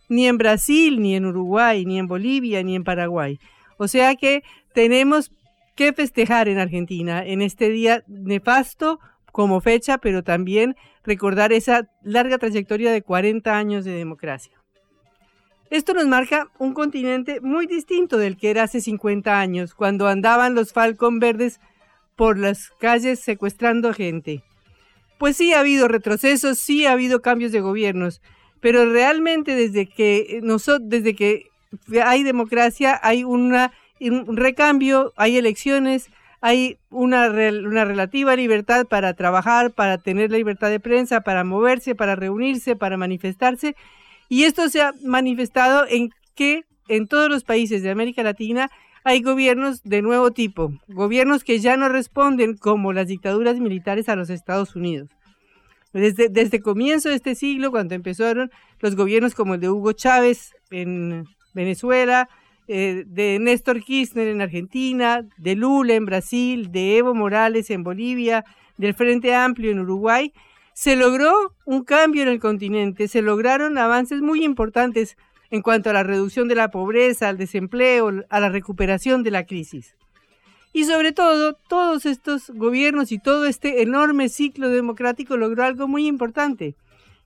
Ni 0.10 0.26
en 0.26 0.40
Brasil, 0.40 1.00
ni 1.00 1.16
en 1.16 1.28
Uruguay, 1.28 1.86
ni 1.86 2.00
en 2.00 2.08
Bolivia, 2.08 2.64
ni 2.64 2.76
en 2.76 2.84
Paraguay. 2.84 3.38
O 3.78 3.88
sea 3.88 4.16
que 4.16 4.42
tenemos 4.74 5.32
que 5.76 5.94
festejar 5.94 6.48
en 6.48 6.58
Argentina 6.58 7.24
en 7.24 7.44
este 7.44 7.70
día 7.70 8.04
nefasto 8.08 9.00
como 9.32 9.62
fecha, 9.62 10.00
pero 10.00 10.24
también 10.24 10.76
recordar 11.04 11.54
esa 11.54 11.88
larga 12.02 12.40
trayectoria 12.40 12.92
de 12.92 13.04
40 13.04 13.56
años 13.56 13.86
de 13.86 13.92
democracia. 13.92 14.60
Esto 15.70 15.94
nos 15.94 16.08
marca 16.08 16.48
un 16.58 16.74
continente 16.74 17.42
muy 17.42 17.68
distinto 17.68 18.18
del 18.18 18.38
que 18.38 18.50
era 18.50 18.64
hace 18.64 18.82
50 18.82 19.40
años, 19.40 19.76
cuando 19.76 20.08
andaban 20.08 20.56
los 20.56 20.74
Falcon 20.74 21.20
Verdes 21.20 21.60
por 22.16 22.40
las 22.40 22.72
calles 22.80 23.20
secuestrando 23.20 23.94
gente. 23.94 24.44
Pues 25.18 25.38
sí 25.38 25.54
ha 25.54 25.60
habido 25.60 25.88
retrocesos, 25.88 26.60
sí 26.60 26.86
ha 26.86 26.92
habido 26.92 27.22
cambios 27.22 27.52
de 27.52 27.62
gobiernos, 27.62 28.22
pero 28.60 28.92
realmente 28.92 29.56
desde 29.56 29.86
que, 29.86 30.40
nosotros, 30.44 30.90
desde 30.90 31.16
que 31.16 31.48
hay 32.04 32.24
democracia 32.24 33.00
hay 33.02 33.24
una, 33.24 33.72
un 34.00 34.36
recambio, 34.36 35.14
hay 35.16 35.38
elecciones, 35.38 36.10
hay 36.42 36.78
una, 36.90 37.30
una 37.30 37.86
relativa 37.86 38.36
libertad 38.36 38.86
para 38.88 39.14
trabajar, 39.14 39.72
para 39.72 39.98
tener 39.98 40.32
la 40.32 40.38
libertad 40.38 40.70
de 40.70 40.80
prensa, 40.80 41.22
para 41.22 41.44
moverse, 41.44 41.96
para 41.96 42.16
reunirse, 42.16 42.76
para 42.76 42.98
manifestarse, 42.98 43.76
y 44.28 44.44
esto 44.44 44.70
se 44.70 44.82
ha 44.82 44.94
manifestado 45.04 45.86
en 45.88 46.10
que 46.36 46.66
en 46.88 47.08
todos 47.08 47.30
los 47.30 47.44
países 47.44 47.84
de 47.84 47.90
América 47.90 48.24
Latina 48.24 48.70
hay 49.06 49.22
gobiernos 49.22 49.84
de 49.84 50.02
nuevo 50.02 50.32
tipo, 50.32 50.74
gobiernos 50.88 51.44
que 51.44 51.60
ya 51.60 51.78
no 51.78 51.90
responden 51.90 52.58
como 52.58 52.92
las 52.92 53.08
dictaduras 53.08 53.60
militares 53.60 54.10
a 54.10 54.16
los 54.16 54.32
Estados 54.32 54.76
Unidos. 54.76 55.10
Desde, 55.94 56.28
desde 56.28 56.60
comienzo 56.60 57.10
de 57.10 57.16
este 57.16 57.36
siglo, 57.36 57.70
cuando 57.70 57.94
empezaron 57.94 58.52
los 58.80 58.96
gobiernos 58.96 59.36
como 59.36 59.54
el 59.54 59.62
de 59.62 59.70
Hugo 59.70 59.94
Chávez 59.94 60.56
en 60.72 61.26
Venezuela, 61.54 62.28
eh, 62.68 63.04
de 63.06 63.38
Néstor 63.40 63.84
Kirchner 63.84 64.28
en 64.28 64.42
Argentina, 64.42 65.24
de 65.38 65.56
Lula 65.56 65.94
en 65.94 66.06
Brasil, 66.06 66.72
de 66.72 66.98
Evo 66.98 67.14
Morales 67.14 67.70
en 67.70 67.84
Bolivia, 67.84 68.44
del 68.78 68.96
Frente 68.96 69.36
Amplio 69.36 69.70
en 69.70 69.80
Uruguay, 69.80 70.34
se 70.74 70.96
logró 70.96 71.54
un 71.66 71.84
cambio 71.84 72.24
en 72.24 72.28
el 72.28 72.40
continente, 72.40 73.08
se 73.08 73.22
lograron 73.22 73.78
avances 73.78 74.22
muy 74.22 74.44
importantes 74.44 75.16
en 75.52 75.62
cuanto 75.62 75.90
a 75.90 75.94
la 75.94 76.04
reducción 76.04 76.48
de 76.48 76.56
la 76.56 76.72
pobreza, 76.72 77.30
al 77.30 77.38
desempleo, 77.38 78.12
a 78.30 78.40
la 78.40 78.50
recuperación 78.50 79.24
de 79.24 79.32
la 79.32 79.46
crisis. 79.46 79.96
Y 80.74 80.84
sobre 80.84 81.14
todo, 81.14 81.54
todos 81.54 82.06
estos 82.06 82.50
gobiernos 82.50 83.12
y 83.12 83.20
todo 83.20 83.46
este 83.46 83.82
enorme 83.82 84.28
ciclo 84.28 84.70
democrático 84.70 85.38
logró 85.38 85.64
algo 85.64 85.88
muy 85.88 86.06
importante, 86.08 86.76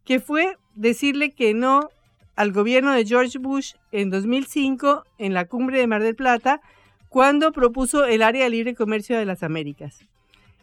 que 0.06 0.20
fue 0.20 0.58
decirle 0.76 1.32
que 1.32 1.54
no 1.54 1.90
al 2.36 2.52
gobierno 2.52 2.94
de 2.94 3.06
George 3.06 3.38
Bush 3.40 3.74
en 3.92 4.10
2005 4.12 5.04
en 5.18 5.34
la 5.34 5.46
cumbre 5.46 5.80
de 5.80 5.88
Mar 5.88 6.04
del 6.04 6.16
Plata, 6.16 6.62
cuando 7.10 7.52
propuso 7.52 8.06
el 8.06 8.22
área 8.22 8.44
de 8.44 8.50
libre 8.52 8.76
comercio 8.76 9.18
de 9.18 9.26
las 9.26 9.44
Américas. 9.44 10.06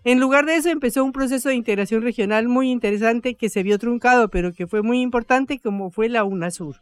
En 0.04 0.20
lugar 0.20 0.46
de 0.46 0.54
eso 0.54 0.70
empezó 0.70 1.02
un 1.02 1.10
proceso 1.10 1.48
de 1.48 1.56
integración 1.56 2.02
regional 2.02 2.46
muy 2.46 2.70
interesante 2.70 3.34
que 3.34 3.48
se 3.48 3.64
vio 3.64 3.78
truncado, 3.78 4.28
pero 4.28 4.52
que 4.52 4.68
fue 4.68 4.82
muy 4.82 5.00
importante 5.00 5.58
como 5.58 5.90
fue 5.90 6.08
la 6.08 6.22
UNASUR. 6.22 6.76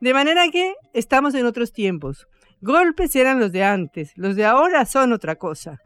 De 0.00 0.14
manera 0.14 0.48
que 0.50 0.74
estamos 0.94 1.34
en 1.34 1.46
otros 1.46 1.72
tiempos. 1.72 2.26
Golpes 2.62 3.14
eran 3.16 3.38
los 3.38 3.52
de 3.52 3.64
antes, 3.64 4.12
los 4.16 4.36
de 4.36 4.44
ahora 4.44 4.84
son 4.84 5.12
otra 5.12 5.36
cosa. 5.36 5.78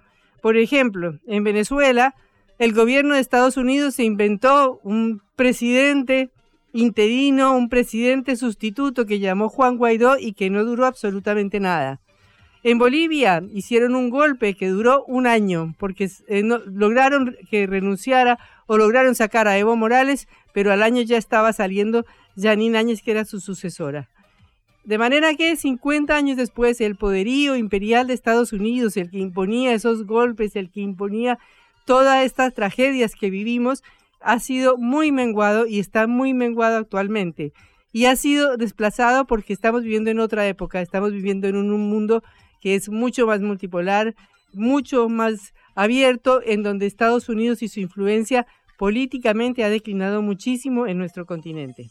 Por 0.42 0.56
ejemplo, 0.56 1.18
en 1.26 1.44
Venezuela, 1.44 2.14
el 2.58 2.72
gobierno 2.72 3.14
de 3.14 3.20
Estados 3.20 3.56
Unidos 3.56 3.94
se 3.94 4.04
inventó 4.04 4.80
un 4.82 5.22
presidente 5.36 6.30
interino, 6.72 7.56
un 7.56 7.68
presidente 7.68 8.36
sustituto 8.36 9.06
que 9.06 9.20
llamó 9.20 9.48
Juan 9.48 9.76
Guaidó 9.76 10.18
y 10.18 10.32
que 10.32 10.50
no 10.50 10.64
duró 10.64 10.86
absolutamente 10.86 11.60
nada. 11.60 12.00
En 12.64 12.78
Bolivia 12.78 13.42
hicieron 13.52 13.94
un 13.94 14.10
golpe 14.10 14.54
que 14.54 14.68
duró 14.68 15.04
un 15.04 15.26
año 15.26 15.74
porque 15.78 16.10
eh, 16.28 16.42
lograron 16.66 17.36
que 17.50 17.66
renunciara 17.66 18.38
o 18.66 18.78
lograron 18.78 19.14
sacar 19.14 19.46
a 19.48 19.58
Evo 19.58 19.76
Morales, 19.76 20.28
pero 20.52 20.72
al 20.72 20.82
año 20.82 21.02
ya 21.02 21.18
estaba 21.18 21.52
saliendo 21.52 22.06
Janine 22.36 22.78
Áñez, 22.78 23.02
que 23.02 23.10
era 23.10 23.24
su 23.24 23.40
sucesora. 23.40 24.08
De 24.84 24.98
manera 24.98 25.34
que 25.34 25.56
50 25.56 26.14
años 26.14 26.36
después 26.36 26.80
el 26.80 26.96
poderío 26.96 27.56
imperial 27.56 28.06
de 28.06 28.12
Estados 28.14 28.52
Unidos, 28.52 28.96
el 28.98 29.10
que 29.10 29.18
imponía 29.18 29.72
esos 29.72 30.04
golpes, 30.04 30.56
el 30.56 30.70
que 30.70 30.80
imponía 30.80 31.38
todas 31.86 32.24
estas 32.24 32.52
tragedias 32.52 33.14
que 33.14 33.30
vivimos, 33.30 33.82
ha 34.20 34.38
sido 34.40 34.76
muy 34.76 35.10
menguado 35.10 35.66
y 35.66 35.78
está 35.78 36.06
muy 36.06 36.34
menguado 36.34 36.76
actualmente. 36.76 37.52
Y 37.92 38.06
ha 38.06 38.16
sido 38.16 38.56
desplazado 38.56 39.26
porque 39.26 39.52
estamos 39.52 39.84
viviendo 39.84 40.10
en 40.10 40.18
otra 40.18 40.46
época, 40.48 40.82
estamos 40.82 41.12
viviendo 41.12 41.46
en 41.48 41.56
un 41.56 41.88
mundo 41.88 42.22
que 42.60 42.74
es 42.74 42.88
mucho 42.88 43.26
más 43.26 43.40
multipolar, 43.40 44.14
mucho 44.52 45.08
más 45.08 45.54
abierto, 45.74 46.40
en 46.44 46.62
donde 46.62 46.86
Estados 46.86 47.28
Unidos 47.28 47.62
y 47.62 47.68
su 47.68 47.80
influencia 47.80 48.46
políticamente 48.78 49.64
ha 49.64 49.70
declinado 49.70 50.22
muchísimo 50.22 50.86
en 50.86 50.98
nuestro 50.98 51.26
continente. 51.26 51.90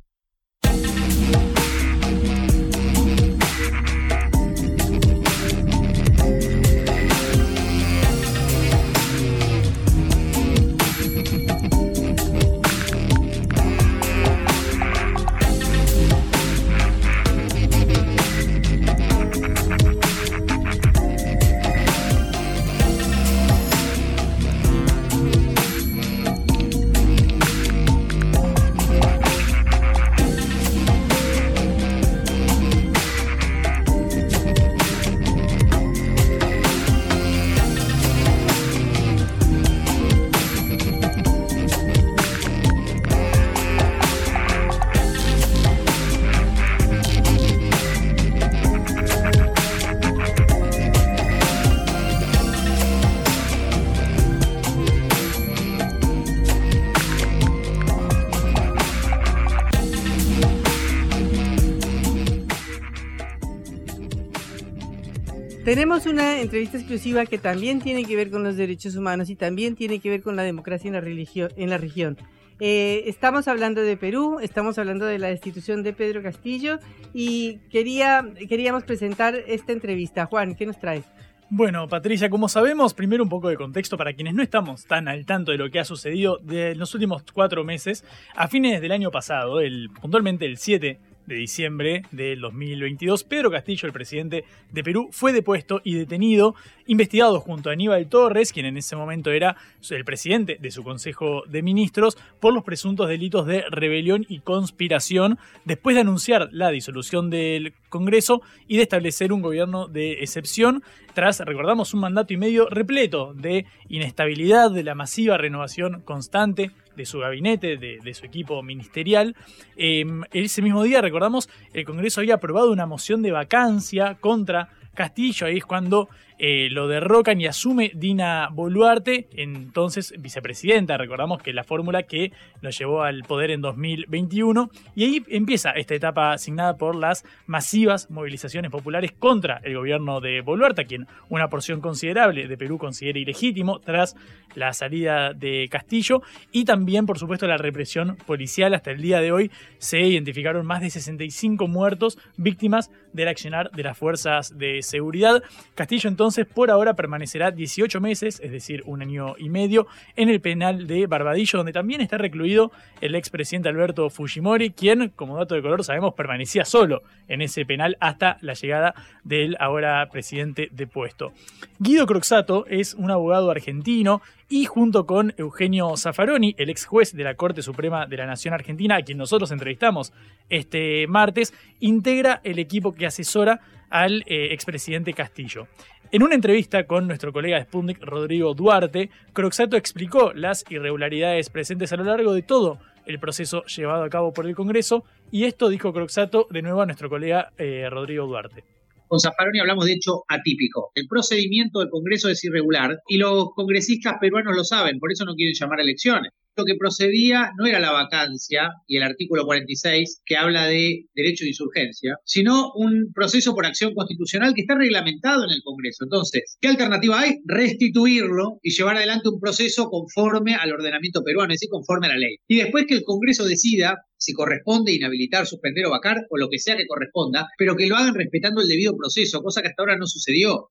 Tenemos 65.71 66.05
una 66.05 66.41
entrevista 66.41 66.77
exclusiva 66.77 67.25
que 67.25 67.37
también 67.37 67.79
tiene 67.79 68.03
que 68.03 68.17
ver 68.17 68.29
con 68.29 68.43
los 68.43 68.57
derechos 68.57 68.97
humanos 68.97 69.29
y 69.29 69.37
también 69.37 69.77
tiene 69.77 69.99
que 69.99 70.09
ver 70.09 70.21
con 70.21 70.35
la 70.35 70.43
democracia 70.43 70.89
en 70.89 70.95
la, 70.95 70.99
religión, 70.99 71.49
en 71.55 71.69
la 71.69 71.77
región. 71.77 72.17
Eh, 72.59 73.03
estamos 73.05 73.47
hablando 73.47 73.79
de 73.79 73.95
Perú, 73.95 74.39
estamos 74.41 74.77
hablando 74.77 75.05
de 75.05 75.17
la 75.17 75.29
destitución 75.29 75.81
de 75.81 75.93
Pedro 75.93 76.21
Castillo 76.21 76.79
y 77.13 77.59
quería, 77.69 78.27
queríamos 78.49 78.83
presentar 78.83 79.33
esta 79.47 79.71
entrevista. 79.71 80.25
Juan, 80.25 80.55
¿qué 80.55 80.65
nos 80.65 80.77
traes? 80.77 81.05
Bueno, 81.49 81.87
Patricia, 81.87 82.29
como 82.29 82.49
sabemos, 82.49 82.93
primero 82.93 83.23
un 83.23 83.29
poco 83.29 83.47
de 83.47 83.55
contexto 83.55 83.97
para 83.97 84.11
quienes 84.11 84.33
no 84.33 84.43
estamos 84.43 84.85
tan 84.85 85.07
al 85.07 85.25
tanto 85.25 85.53
de 85.53 85.57
lo 85.57 85.69
que 85.69 85.79
ha 85.79 85.85
sucedido 85.85 86.37
de 86.39 86.75
los 86.75 86.93
últimos 86.95 87.23
cuatro 87.31 87.63
meses. 87.63 88.03
A 88.35 88.49
fines 88.49 88.81
del 88.81 88.91
año 88.91 89.09
pasado, 89.09 89.61
el, 89.61 89.89
puntualmente 90.01 90.45
el 90.45 90.57
7 90.57 90.99
de 91.31 91.37
diciembre 91.37 92.03
del 92.11 92.41
2022, 92.41 93.23
Pedro 93.23 93.49
Castillo, 93.49 93.87
el 93.87 93.93
presidente 93.93 94.43
de 94.69 94.83
Perú, 94.83 95.09
fue 95.11 95.31
depuesto 95.31 95.81
y 95.83 95.95
detenido, 95.95 96.55
investigado 96.87 97.39
junto 97.39 97.69
a 97.69 97.73
Aníbal 97.73 98.07
Torres, 98.07 98.51
quien 98.51 98.65
en 98.65 98.77
ese 98.77 98.95
momento 98.95 99.31
era 99.31 99.55
el 99.89 100.05
presidente 100.05 100.57
de 100.59 100.71
su 100.71 100.83
Consejo 100.83 101.43
de 101.47 101.61
Ministros, 101.61 102.17
por 102.39 102.53
los 102.53 102.63
presuntos 102.63 103.07
delitos 103.07 103.47
de 103.47 103.63
rebelión 103.69 104.25
y 104.27 104.39
conspiración, 104.39 105.39
después 105.63 105.95
de 105.95 106.01
anunciar 106.01 106.49
la 106.51 106.69
disolución 106.69 107.29
del 107.29 107.73
Congreso 107.89 108.41
y 108.67 108.77
de 108.77 108.83
establecer 108.83 109.31
un 109.31 109.41
gobierno 109.41 109.87
de 109.87 110.23
excepción, 110.23 110.83
tras, 111.13 111.39
recordamos, 111.39 111.93
un 111.93 112.01
mandato 112.01 112.33
y 112.33 112.37
medio 112.37 112.67
repleto 112.69 113.33
de 113.33 113.65
inestabilidad, 113.89 114.71
de 114.71 114.83
la 114.83 114.95
masiva 114.95 115.37
renovación 115.37 116.01
constante 116.01 116.71
de 117.01 117.05
su 117.05 117.19
gabinete, 117.19 117.77
de, 117.77 118.13
su 118.13 118.25
equipo 118.25 118.61
ministerial. 118.63 119.35
Em, 119.75 120.21
ese 120.31 120.61
mismo 120.61 120.83
día, 120.83 121.01
recordamos, 121.01 121.49
el 121.73 121.85
Congreso 121.85 122.21
había 122.21 122.35
aprobado 122.35 122.71
una 122.71 122.85
moción 122.85 123.21
de 123.21 123.31
vacancia 123.31 124.15
contra 124.19 124.69
Castillo, 124.93 125.47
ahí 125.47 125.57
es 125.57 125.65
cuando 125.65 126.09
eh, 126.43 126.69
lo 126.71 126.87
derrocan 126.87 127.39
y 127.39 127.45
asume 127.45 127.91
Dina 127.93 128.49
Boluarte, 128.51 129.27
entonces 129.35 130.11
vicepresidenta. 130.17 130.97
Recordamos 130.97 131.39
que 131.43 131.53
la 131.53 131.63
fórmula 131.63 132.01
que 132.01 132.31
lo 132.61 132.71
llevó 132.71 133.03
al 133.03 133.21
poder 133.21 133.51
en 133.51 133.61
2021. 133.61 134.71
Y 134.95 135.03
ahí 135.03 135.23
empieza 135.27 135.69
esta 135.69 135.93
etapa 135.93 136.33
asignada 136.33 136.77
por 136.77 136.95
las 136.95 137.25
masivas 137.45 138.09
movilizaciones 138.09 138.71
populares 138.71 139.11
contra 139.11 139.61
el 139.63 139.75
gobierno 139.75 140.19
de 140.19 140.41
Boluarte, 140.41 140.87
quien 140.87 141.05
una 141.29 141.47
porción 141.47 141.79
considerable 141.79 142.47
de 142.47 142.57
Perú 142.57 142.79
considera 142.79 143.19
ilegítimo 143.19 143.79
tras 143.79 144.15
la 144.55 144.73
salida 144.73 145.33
de 145.33 145.69
Castillo. 145.69 146.23
Y 146.51 146.65
también, 146.65 147.05
por 147.05 147.19
supuesto, 147.19 147.45
la 147.45 147.57
represión 147.57 148.15
policial. 148.25 148.73
Hasta 148.73 148.89
el 148.89 148.99
día 148.99 149.21
de 149.21 149.31
hoy 149.31 149.51
se 149.77 150.01
identificaron 150.01 150.65
más 150.65 150.81
de 150.81 150.89
65 150.89 151.67
muertos 151.67 152.17
víctimas 152.35 152.89
del 153.13 153.27
accionar 153.27 153.69
de 153.69 153.83
las 153.83 153.95
fuerzas 153.95 154.57
de 154.57 154.81
seguridad. 154.81 155.43
Castillo 155.75 156.09
entonces 156.09 156.30
entonces 156.31 156.53
por 156.53 156.71
ahora 156.71 156.93
permanecerá 156.93 157.51
18 157.51 157.99
meses, 157.99 158.39
es 158.41 158.51
decir, 158.53 158.83
un 158.85 159.01
año 159.01 159.35
y 159.37 159.49
medio, 159.49 159.87
en 160.15 160.29
el 160.29 160.39
penal 160.39 160.87
de 160.87 161.05
Barbadillo, 161.05 161.57
donde 161.57 161.73
también 161.73 161.99
está 161.99 162.17
recluido 162.17 162.71
el 163.01 163.15
expresidente 163.15 163.67
Alberto 163.67 164.09
Fujimori, 164.09 164.69
quien, 164.69 165.09
como 165.09 165.35
dato 165.35 165.55
de 165.55 165.61
color, 165.61 165.83
sabemos, 165.83 166.13
permanecía 166.13 166.63
solo 166.63 167.03
en 167.27 167.41
ese 167.41 167.65
penal 167.65 167.97
hasta 167.99 168.37
la 168.39 168.53
llegada 168.53 168.95
del 169.25 169.57
ahora 169.59 170.07
presidente 170.09 170.69
depuesto. 170.71 171.33
Guido 171.79 172.05
Croxato 172.05 172.65
es 172.67 172.93
un 172.93 173.11
abogado 173.11 173.51
argentino 173.51 174.21
y 174.47 174.63
junto 174.63 175.05
con 175.05 175.33
Eugenio 175.35 175.97
Zaffaroni, 175.97 176.55
el 176.57 176.69
ex 176.69 176.85
juez 176.85 177.13
de 177.13 177.25
la 177.25 177.35
Corte 177.35 177.61
Suprema 177.61 178.05
de 178.05 178.15
la 178.15 178.25
Nación 178.25 178.53
Argentina, 178.53 178.95
a 178.95 179.01
quien 179.01 179.17
nosotros 179.17 179.51
entrevistamos 179.51 180.13
este 180.49 181.07
martes, 181.07 181.53
integra 181.81 182.39
el 182.45 182.57
equipo 182.57 182.93
que 182.93 183.05
asesora 183.05 183.59
al 183.91 184.23
eh, 184.25 184.47
expresidente 184.51 185.13
Castillo. 185.13 185.67
En 186.13 186.23
una 186.23 186.35
entrevista 186.35 186.85
con 186.87 187.07
nuestro 187.07 187.31
colega 187.31 187.57
de 187.57 187.93
Rodrigo 188.01 188.53
Duarte, 188.53 189.09
Croxato 189.31 189.77
explicó 189.77 190.33
las 190.33 190.65
irregularidades 190.69 191.49
presentes 191.49 191.93
a 191.93 191.95
lo 191.95 192.03
largo 192.03 192.33
de 192.33 192.41
todo 192.41 192.79
el 193.05 193.17
proceso 193.17 193.63
llevado 193.63 194.03
a 194.03 194.09
cabo 194.09 194.33
por 194.33 194.45
el 194.45 194.53
Congreso, 194.53 195.05
y 195.31 195.45
esto 195.45 195.69
dijo 195.69 195.93
Croxato 195.93 196.47
de 196.49 196.63
nuevo 196.63 196.81
a 196.81 196.85
nuestro 196.85 197.09
colega 197.09 197.53
eh, 197.57 197.89
Rodrigo 197.89 198.27
Duarte. 198.27 198.65
Con 199.07 199.21
Zaffaroni 199.21 199.61
hablamos 199.61 199.85
de 199.85 199.93
hecho 199.93 200.25
atípico. 200.27 200.91
El 200.95 201.07
procedimiento 201.07 201.79
del 201.79 201.89
Congreso 201.89 202.27
es 202.27 202.43
irregular 202.43 202.99
y 203.07 203.17
los 203.17 203.53
congresistas 203.55 204.15
peruanos 204.19 204.53
lo 204.53 204.65
saben, 204.65 204.99
por 204.99 205.13
eso 205.13 205.23
no 205.23 205.33
quieren 205.33 205.55
llamar 205.57 205.79
a 205.79 205.83
elecciones 205.83 206.33
lo 206.55 206.65
que 206.65 206.75
procedía 206.75 207.51
no 207.57 207.65
era 207.65 207.79
la 207.79 207.91
vacancia 207.91 208.69
y 208.87 208.97
el 208.97 209.03
artículo 209.03 209.45
46 209.45 210.21
que 210.25 210.35
habla 210.35 210.67
de 210.67 211.05
derecho 211.15 211.43
de 211.43 211.49
insurgencia, 211.49 212.17
sino 212.25 212.71
un 212.75 213.11
proceso 213.13 213.53
por 213.53 213.65
acción 213.65 213.93
constitucional 213.93 214.53
que 214.53 214.61
está 214.61 214.75
reglamentado 214.75 215.45
en 215.45 215.51
el 215.51 215.61
Congreso. 215.63 216.03
Entonces, 216.03 216.57
¿qué 216.59 216.67
alternativa 216.67 217.21
hay? 217.21 217.39
Restituirlo 217.45 218.59
y 218.61 218.71
llevar 218.71 218.97
adelante 218.97 219.29
un 219.29 219.39
proceso 219.39 219.89
conforme 219.89 220.55
al 220.55 220.71
ordenamiento 220.71 221.23
peruano, 221.23 221.53
es 221.53 221.59
decir, 221.59 221.69
conforme 221.69 222.07
a 222.07 222.11
la 222.11 222.17
ley. 222.17 222.37
Y 222.47 222.57
después 222.57 222.85
que 222.87 222.95
el 222.95 223.03
Congreso 223.03 223.45
decida 223.45 223.97
si 224.21 224.33
corresponde 224.33 224.93
inhabilitar, 224.93 225.47
suspender 225.47 225.85
o 225.87 225.89
vacar 225.89 226.17
o 226.29 226.37
lo 226.37 226.47
que 226.47 226.59
sea 226.59 226.77
que 226.77 226.85
corresponda, 226.85 227.47
pero 227.57 227.75
que 227.75 227.87
lo 227.87 227.95
hagan 227.95 228.13
respetando 228.13 228.61
el 228.61 228.67
debido 228.67 228.95
proceso, 228.95 229.41
cosa 229.41 229.61
que 229.61 229.69
hasta 229.69 229.81
ahora 229.81 229.97
no 229.97 230.05
sucedió. 230.05 230.69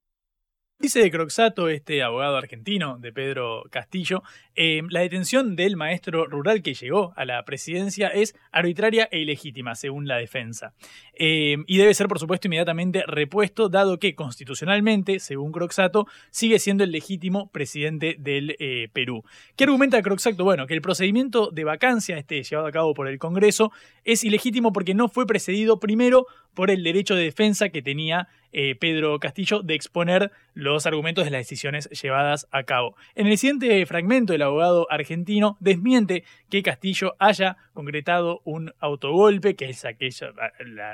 Dice 0.81 1.01
de 1.01 1.11
Croxato, 1.11 1.69
este 1.69 2.03
abogado 2.03 2.39
argentino 2.39 2.97
de 2.99 3.13
Pedro 3.13 3.65
Castillo, 3.69 4.23
eh, 4.57 4.81
la 4.89 5.01
detención 5.01 5.55
del 5.55 5.77
maestro 5.77 6.25
rural 6.25 6.63
que 6.63 6.73
llegó 6.73 7.13
a 7.17 7.27
la 7.27 7.45
presidencia 7.45 8.09
es 8.09 8.35
arbitraria 8.51 9.07
e 9.13 9.19
ilegítima, 9.19 9.75
según 9.75 10.09
la 10.09 10.17
defensa. 10.17 10.73
Eh, 11.13 11.59
y 11.67 11.77
debe 11.77 11.93
ser, 11.93 12.09
por 12.09 12.19
supuesto, 12.19 12.49
inmediatamente 12.49 13.05
repuesto, 13.07 13.69
dado 13.69 13.99
que 13.99 14.15
constitucionalmente, 14.15 15.19
según 15.21 15.53
Croxato, 15.53 16.07
sigue 16.31 16.59
siendo 16.59 16.83
el 16.83 16.93
legítimo 16.93 17.51
presidente 17.51 18.17
del 18.19 18.57
eh, 18.59 18.89
Perú. 18.95 19.23
¿Qué 19.57 19.65
argumenta 19.65 20.01
Croxato? 20.01 20.45
Bueno, 20.45 20.67
que 20.67 20.73
el 20.73 20.81
procedimiento 20.81 21.51
de 21.51 21.65
vacancia, 21.65 22.17
este 22.17 22.43
llevado 22.43 22.67
a 22.67 22.73
cabo 22.73 22.95
por 22.95 23.07
el 23.07 23.19
Congreso, 23.19 23.71
es 24.05 24.25
ilegítimo 24.25 24.73
porque 24.73 24.95
no 24.95 25.11
fue 25.11 25.27
precedido 25.27 25.79
primero 25.79 26.25
por 26.55 26.71
el 26.71 26.83
derecho 26.83 27.15
de 27.17 27.25
defensa 27.25 27.69
que 27.69 27.83
tenía 27.83 28.29
eh, 28.53 28.75
Pedro 28.75 29.19
Castillo 29.21 29.63
de 29.63 29.75
exponer 29.75 30.33
los 30.55 30.85
argumentos 30.85 31.25
de 31.25 31.31
las 31.31 31.41
decisiones 31.41 31.89
llevadas 31.91 32.49
a 32.51 32.65
cabo. 32.65 32.97
En 33.15 33.29
el 33.29 33.39
siguiente 33.39 33.87
fragmento, 33.87 34.35
el 34.35 34.43
abogado 34.43 34.89
argentino 34.91 35.57
desmiente 35.61 36.25
que 36.49 36.63
Castillo 36.63 37.15
haya 37.19 37.57
concretado 37.73 38.43
un 38.45 38.73
autogolpe, 38.81 39.55
que 39.55 39.67
es 39.67 39.85
aquella, 39.85 40.33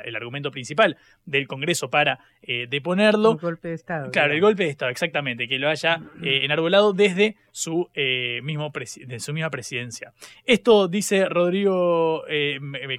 el 0.05 0.17
argumento 0.17 0.51
principal 0.51 0.99
del 1.25 1.49
Congreso 1.49 1.89
para 1.89 2.21
eh, 2.43 2.67
deponerlo. 2.69 3.33
El 3.33 3.39
golpe 3.39 3.69
de 3.69 3.75
Estado. 3.75 4.11
Claro, 4.11 4.35
el 4.35 4.41
golpe 4.41 4.65
de 4.65 4.71
Estado, 4.71 4.91
exactamente, 4.91 5.49
que 5.49 5.59
lo 5.59 5.69
haya 5.69 6.03
eh, 6.23 6.41
enarbolado 6.43 6.93
desde 6.93 7.37
su, 7.51 7.89
mismo 8.43 8.71
de 9.07 9.19
su 9.19 9.33
misma 9.33 9.51
presidencia. 9.51 10.13
Esto 10.45 10.89
dice 10.89 11.25
Rodrigo 11.25 12.23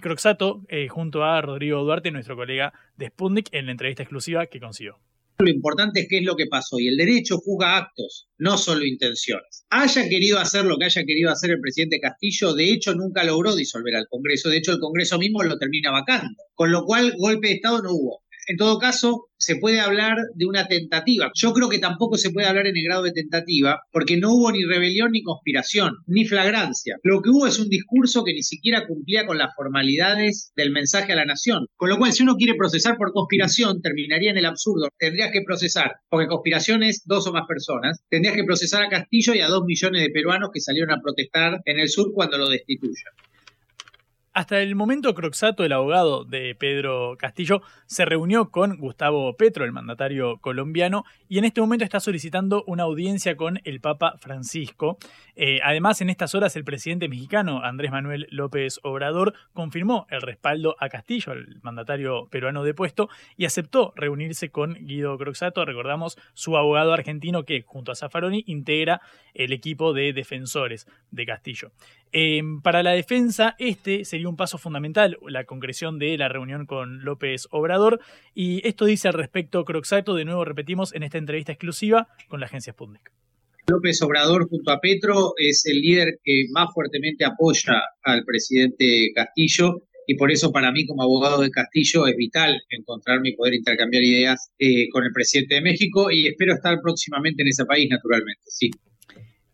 Croxato 0.02 0.62
junto 0.89 1.24
a 1.24 1.39
Rodrigo 1.41 1.84
Duarte, 1.84 2.10
nuestro 2.10 2.36
colega 2.36 2.74
de 2.96 3.08
Sputnik, 3.08 3.50
en 3.52 3.67
la 3.67 3.72
entrevista 3.72 4.02
exclusiva 4.02 4.47
que 4.50 4.60
consiguió. 4.60 5.00
Lo 5.40 5.52
importante 5.52 6.00
es 6.00 6.08
qué 6.10 6.18
es 6.18 6.24
lo 6.24 6.36
que 6.36 6.48
pasó 6.48 6.80
y 6.80 6.88
el 6.88 6.98
derecho 6.98 7.38
juzga 7.38 7.78
actos, 7.78 8.28
no 8.40 8.58
solo 8.58 8.84
intenciones. 8.84 9.68
Haya 9.70 10.10
querido 10.10 10.40
hacer 10.40 10.66
lo 10.66 10.78
que 10.78 10.86
haya 10.86 11.04
querido 11.04 11.30
hacer 11.30 11.52
el 11.52 11.62
presidente 11.62 12.00
Castillo, 12.00 12.56
de 12.56 12.72
hecho 12.72 12.96
nunca 12.96 13.24
logró 13.24 13.56
disolver 13.56 13.96
al 13.96 14.08
Congreso, 14.10 14.50
de 14.50 14.58
hecho 14.58 14.72
el 14.72 14.80
Congreso 14.80 15.20
mismo 15.20 15.44
lo 15.44 15.60
termina 15.60 15.92
vacando, 15.92 16.42
con 16.56 16.72
lo 16.72 16.86
cual 16.86 17.14
golpe 17.20 17.50
de 17.50 17.54
Estado 17.54 17.84
no 17.84 17.92
hubo. 17.92 18.24
En 18.50 18.56
todo 18.56 18.80
caso, 18.80 19.28
se 19.38 19.58
puede 19.58 19.82
hablar 19.82 20.16
de 20.36 20.46
una 20.46 20.68
tentativa. 20.68 21.30
Yo 21.36 21.52
creo 21.52 21.68
que 21.68 21.80
tampoco 21.80 22.16
se 22.16 22.32
puede 22.32 22.48
hablar 22.48 22.66
en 22.66 22.78
el 22.78 22.84
grado 22.86 23.04
de 23.04 23.12
tentativa, 23.12 23.82
porque 23.92 24.16
no 24.16 24.34
hubo 24.34 24.54
ni 24.54 24.64
rebelión 24.64 25.12
ni 25.12 25.22
conspiración, 25.22 25.98
ni 26.06 26.24
flagrancia. 26.24 26.96
Lo 27.04 27.22
que 27.22 27.30
hubo 27.30 27.46
es 27.46 27.60
un 27.60 27.68
discurso 27.68 28.24
que 28.24 28.32
ni 28.32 28.44
siquiera 28.44 28.88
cumplía 28.88 29.26
con 29.26 29.38
las 29.38 29.54
formalidades 29.54 30.54
del 30.56 30.72
mensaje 30.72 31.12
a 31.12 31.18
la 31.18 31.26
nación. 31.26 31.68
Con 31.76 31.90
lo 31.90 31.98
cual, 31.98 32.14
si 32.14 32.24
uno 32.24 32.36
quiere 32.36 32.56
procesar 32.56 32.96
por 32.96 33.12
conspiración, 33.12 33.82
terminaría 33.82 34.32
en 34.32 34.38
el 34.38 34.46
absurdo. 34.46 34.88
Tendrías 34.98 35.32
que 35.34 35.42
procesar, 35.46 35.98
porque 36.10 36.28
conspiración 36.28 36.84
es 36.84 37.04
dos 37.06 37.28
o 37.28 37.34
más 37.34 37.46
personas, 37.50 38.00
tendrías 38.10 38.36
que 38.36 38.46
procesar 38.46 38.82
a 38.82 38.90
Castillo 38.90 39.36
y 39.36 39.42
a 39.42 39.50
dos 39.50 39.66
millones 39.66 40.02
de 40.02 40.10
peruanos 40.10 40.52
que 40.54 40.62
salieron 40.62 40.92
a 40.92 41.02
protestar 41.02 41.60
en 41.66 41.80
el 41.80 41.90
sur 41.90 42.14
cuando 42.14 42.38
lo 42.38 42.48
destituyan. 42.48 43.12
Hasta 44.38 44.62
el 44.62 44.76
momento, 44.76 45.15
Croxato, 45.15 45.65
el 45.65 45.73
abogado 45.73 46.23
de 46.23 46.54
Pedro 46.54 47.15
Castillo, 47.17 47.63
se 47.88 48.06
reunió 48.06 48.52
con 48.52 48.78
Gustavo 48.78 49.36
Petro, 49.36 49.65
el 49.65 49.71
mandatario 49.71 50.38
colombiano, 50.38 51.06
y 51.28 51.39
en 51.39 51.45
este 51.45 51.60
momento 51.60 51.84
está 51.84 52.00
solicitando 52.00 52.63
una 52.67 52.84
audiencia 52.84 53.36
con 53.36 53.60
el 53.63 53.82
Papa 53.82 54.13
Francisco. 54.19 55.00
Eh, 55.39 55.60
además, 55.63 56.02
en 56.02 56.10
estas 56.10 56.34
horas, 56.34 56.56
el 56.56 56.63
presidente 56.63 57.08
mexicano, 57.08 57.63
Andrés 57.63 57.91
Manuel 57.91 58.28
López 58.32 58.80
Obrador, 58.82 59.36
confirmó 59.54 60.08
el 60.10 60.23
respaldo 60.23 60.76
a 60.80 60.89
Castillo, 60.89 61.32
el 61.34 61.60
mandatario 61.62 62.28
peruano 62.32 62.63
depuesto, 62.63 63.08
y 63.38 63.45
aceptó 63.45 63.93
reunirse 63.95 64.50
con 64.50 64.73
Guido 64.73 65.15
Croxato, 65.19 65.63
recordamos, 65.63 66.17
su 66.34 66.58
abogado 66.58 66.91
argentino 66.91 67.43
que, 67.43 67.62
junto 67.62 67.91
a 67.91 67.95
Zaffaroni, 67.95 68.45
integra 68.47 69.00
el 69.36 69.54
equipo 69.54 69.93
de 69.93 70.12
defensores 70.12 70.88
de 71.12 71.28
Castillo. 71.28 71.71
Eh, 72.12 72.41
para 72.63 72.82
la 72.82 72.91
defensa, 72.91 73.56
este 73.60 74.06
sería 74.06 74.30
un 74.30 74.38
paso 74.38 74.58
fundamental, 74.58 75.19
la 75.28 75.43
concreción 75.43 76.00
de 76.00 76.17
la 76.17 76.30
reunión 76.30 76.65
con 76.65 77.06
López 77.06 77.47
Obrador. 77.52 78.00
Y 78.34 78.67
esto 78.67 78.86
dice 78.86 79.08
al 79.08 79.13
respecto 79.13 79.65
Croxato, 79.65 80.15
de 80.15 80.26
nuevo 80.26 80.45
repetimos, 80.45 80.95
en 80.95 81.04
esta 81.04 81.19
entrevista 81.19 81.52
exclusiva 81.52 82.08
con 82.28 82.39
la 82.39 82.47
agencia 82.47 82.73
Sputnik. 82.73 83.12
López 83.69 84.01
Obrador 84.01 84.47
junto 84.47 84.71
a 84.71 84.80
Petro 84.80 85.34
es 85.36 85.65
el 85.65 85.82
líder 85.82 86.19
que 86.23 86.45
más 86.51 86.69
fuertemente 86.73 87.25
apoya 87.25 87.82
al 88.03 88.23
presidente 88.23 89.12
Castillo 89.13 89.84
y 90.08 90.15
por 90.15 90.32
eso 90.32 90.53
para 90.53 90.71
mí 90.71 90.86
como 90.86 91.03
abogado 91.03 91.41
de 91.41 91.51
Castillo 91.51 92.08
es 92.08 92.15
vital 92.15 92.58
encontrarme 92.69 93.30
y 93.30 93.36
poder 93.36 93.56
intercambiar 93.56 94.03
ideas 94.03 94.51
eh, 94.58 94.88
con 94.89 95.03
el 95.03 95.12
presidente 95.12 95.56
de 95.56 95.62
México 95.62 96.10
y 96.10 96.27
espero 96.27 96.53
estar 96.53 96.80
próximamente 96.82 97.41
en 97.41 97.49
ese 97.49 97.65
país, 97.65 97.89
naturalmente, 97.89 98.41
sí. 98.45 98.71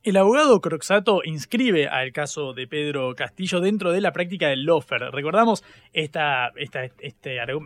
El 0.04 0.18
abogado 0.18 0.60
Croxato 0.60 1.22
inscribe 1.24 1.88
al 1.88 2.12
caso 2.12 2.54
de 2.54 2.68
Pedro 2.68 3.16
Castillo 3.16 3.62
dentro 3.62 3.94
de 3.94 4.02
la 4.02 4.12
práctica 4.12 4.50
del 4.50 4.66
lofer. 4.66 5.00
Recordamos 5.14 5.64
este 5.94 6.20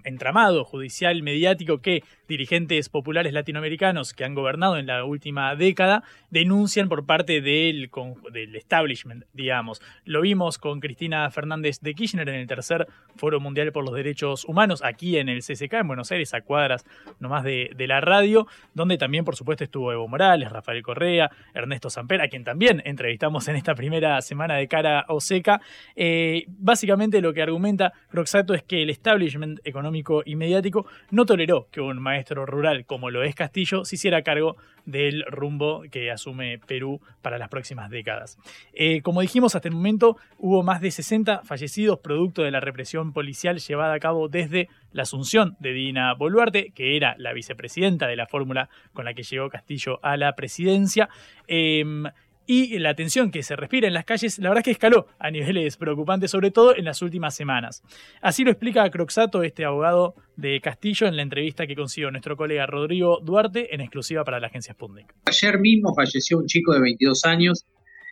entramado 0.03 0.63
judicial 0.63 1.23
mediático 1.23 1.79
que 1.79 2.03
dirigentes 2.27 2.89
populares 2.89 3.33
latinoamericanos 3.33 4.13
que 4.13 4.23
han 4.23 4.35
gobernado 4.35 4.77
en 4.77 4.85
la 4.85 5.03
última 5.03 5.55
década 5.55 6.03
denuncian 6.29 6.89
por 6.89 7.07
parte 7.07 7.41
del, 7.41 7.89
del 8.31 8.55
establishment, 8.55 9.23
digamos. 9.33 9.81
Lo 10.05 10.21
vimos 10.21 10.59
con 10.59 10.79
Cristina 10.79 11.31
Fernández 11.31 11.79
de 11.79 11.95
Kirchner 11.95 12.29
en 12.29 12.35
el 12.35 12.45
tercer 12.45 12.85
Foro 13.15 13.39
Mundial 13.39 13.71
por 13.71 13.83
los 13.83 13.95
Derechos 13.95 14.45
Humanos, 14.45 14.83
aquí 14.83 15.17
en 15.17 15.27
el 15.29 15.41
CCK, 15.41 15.73
en 15.73 15.87
Buenos 15.87 16.11
Aires, 16.11 16.35
a 16.35 16.41
cuadras 16.41 16.85
nomás 17.19 17.43
de, 17.43 17.71
de 17.75 17.87
la 17.87 17.99
radio, 17.99 18.45
donde 18.75 18.99
también, 18.99 19.25
por 19.25 19.35
supuesto, 19.35 19.63
estuvo 19.63 19.91
Evo 19.91 20.07
Morales, 20.07 20.51
Rafael 20.51 20.83
Correa, 20.83 21.31
Ernesto 21.55 21.89
Samper, 21.89 22.26
quien 22.29 22.43
también 22.43 22.81
entrevistamos 22.85 23.47
en 23.47 23.55
esta 23.55 23.75
primera 23.75 24.21
semana 24.21 24.55
de 24.55 24.67
cara 24.67 25.05
o 25.07 25.19
seca. 25.19 25.61
Eh, 25.95 26.45
básicamente 26.47 27.21
lo 27.21 27.33
que 27.33 27.41
argumenta 27.41 27.93
Croxato 28.09 28.53
es 28.53 28.63
que 28.63 28.83
el 28.83 28.89
establishment 28.89 29.59
económico 29.63 30.23
y 30.25 30.35
mediático 30.35 30.85
no 31.11 31.25
toleró 31.25 31.67
que 31.71 31.81
un 31.81 31.99
maestro 31.99 32.45
rural 32.45 32.85
como 32.85 33.09
lo 33.09 33.23
es 33.23 33.35
Castillo 33.35 33.85
se 33.85 33.95
hiciera 33.95 34.21
cargo 34.21 34.55
del 34.85 35.25
rumbo 35.27 35.83
que 35.91 36.09
asume 36.11 36.59
Perú 36.59 37.01
para 37.21 37.37
las 37.37 37.49
próximas 37.49 37.89
décadas. 37.89 38.37
Eh, 38.73 39.01
como 39.01 39.21
dijimos, 39.21 39.53
hasta 39.53 39.67
el 39.67 39.75
momento 39.75 40.17
hubo 40.37 40.63
más 40.63 40.79
de 40.81 40.91
60 40.91 41.43
fallecidos 41.43 41.99
producto 41.99 42.41
de 42.41 42.51
la 42.51 42.61
represión 42.61 43.11
policial 43.11 43.59
llevada 43.59 43.93
a 43.93 43.99
cabo 43.99 44.29
desde 44.29 44.69
la 44.91 45.03
asunción 45.03 45.55
de 45.59 45.73
Dina 45.73 46.13
Boluarte, 46.13 46.71
que 46.73 46.95
era 46.95 47.15
la 47.17 47.33
vicepresidenta 47.33 48.07
de 48.07 48.15
la 48.15 48.27
fórmula 48.27 48.69
con 48.93 49.05
la 49.05 49.13
que 49.13 49.23
llegó 49.23 49.49
Castillo 49.49 49.99
a 50.03 50.17
la 50.17 50.35
presidencia. 50.35 51.09
Em, 51.47 52.05
y 52.49 52.79
la 52.79 52.95
tensión 52.95 53.29
que 53.29 53.43
se 53.43 53.57
respira 53.57 53.87
en 53.87 53.93
las 53.93 54.05
calles, 54.05 54.39
la 54.39 54.49
verdad 54.49 54.59
es 54.61 54.65
que 54.65 54.71
escaló 54.71 55.07
a 55.19 55.29
niveles 55.29 55.75
preocupantes, 55.75 56.31
sobre 56.31 56.49
todo 56.49 56.75
en 56.75 56.85
las 56.85 57.01
últimas 57.01 57.35
semanas. 57.35 57.83
Así 58.21 58.45
lo 58.45 58.51
explica 58.51 58.89
Croxato, 58.89 59.43
este 59.43 59.65
abogado 59.65 60.15
de 60.37 60.61
Castillo, 60.61 61.07
en 61.07 61.17
la 61.17 61.23
entrevista 61.23 61.67
que 61.67 61.75
consiguió 61.75 62.09
nuestro 62.09 62.37
colega 62.37 62.65
Rodrigo 62.65 63.19
Duarte 63.21 63.75
en 63.75 63.81
exclusiva 63.81 64.23
para 64.23 64.39
la 64.39 64.47
agencia 64.47 64.73
Sputnik. 64.73 65.13
Ayer 65.25 65.59
mismo 65.59 65.93
falleció 65.93 66.37
un 66.37 66.45
chico 66.45 66.73
de 66.73 66.79
22 66.79 67.25
años 67.25 67.65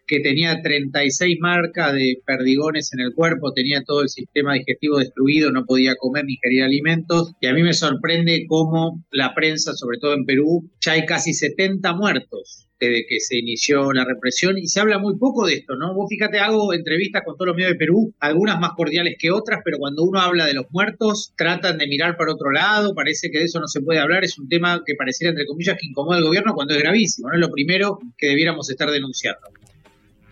que 0.07 0.19
tenía 0.19 0.61
36 0.61 1.37
marcas 1.39 1.93
de 1.93 2.17
perdigones 2.25 2.93
en 2.93 2.99
el 3.01 3.13
cuerpo, 3.13 3.53
tenía 3.53 3.83
todo 3.83 4.01
el 4.01 4.09
sistema 4.09 4.53
digestivo 4.53 4.99
destruido, 4.99 5.51
no 5.51 5.65
podía 5.65 5.95
comer 5.95 6.25
ni 6.25 6.33
ingerir 6.33 6.63
alimentos. 6.63 7.33
Y 7.41 7.47
a 7.47 7.53
mí 7.53 7.63
me 7.63 7.73
sorprende 7.73 8.45
cómo 8.47 9.03
la 9.11 9.33
prensa, 9.33 9.73
sobre 9.73 9.97
todo 9.99 10.13
en 10.13 10.25
Perú, 10.25 10.69
ya 10.81 10.93
hay 10.93 11.05
casi 11.05 11.33
70 11.33 11.93
muertos 11.93 12.67
desde 12.79 13.05
que 13.07 13.19
se 13.19 13.37
inició 13.37 13.93
la 13.93 14.05
represión 14.05 14.57
y 14.57 14.67
se 14.67 14.79
habla 14.79 14.99
muy 14.99 15.17
poco 15.17 15.47
de 15.47 15.55
esto, 15.55 15.75
¿no? 15.75 15.93
Vos 15.93 16.07
fíjate, 16.09 16.39
hago 16.39 16.73
entrevistas 16.73 17.23
con 17.25 17.35
todos 17.35 17.47
los 17.47 17.55
medios 17.55 17.71
de 17.71 17.77
Perú, 17.77 18.13
algunas 18.19 18.59
más 18.59 18.71
cordiales 18.75 19.15
que 19.17 19.31
otras, 19.31 19.61
pero 19.63 19.77
cuando 19.77 20.03
uno 20.03 20.19
habla 20.19 20.45
de 20.45 20.53
los 20.53 20.65
muertos, 20.71 21.33
tratan 21.37 21.77
de 21.77 21.87
mirar 21.87 22.17
para 22.17 22.33
otro 22.33 22.51
lado, 22.51 22.93
parece 22.93 23.31
que 23.31 23.39
de 23.39 23.45
eso 23.45 23.59
no 23.59 23.67
se 23.67 23.81
puede 23.81 23.99
hablar, 23.99 24.23
es 24.23 24.37
un 24.37 24.49
tema 24.49 24.81
que 24.85 24.95
pareciera, 24.95 25.31
entre 25.31 25.45
comillas, 25.45 25.77
que 25.79 25.87
incomoda 25.87 26.17
al 26.17 26.25
gobierno 26.25 26.53
cuando 26.53 26.73
es 26.73 26.81
gravísimo, 26.81 27.29
¿no? 27.29 27.35
Es 27.35 27.39
lo 27.39 27.49
primero 27.49 27.99
que 28.17 28.27
debiéramos 28.27 28.69
estar 28.69 28.91
denunciando. 28.91 29.47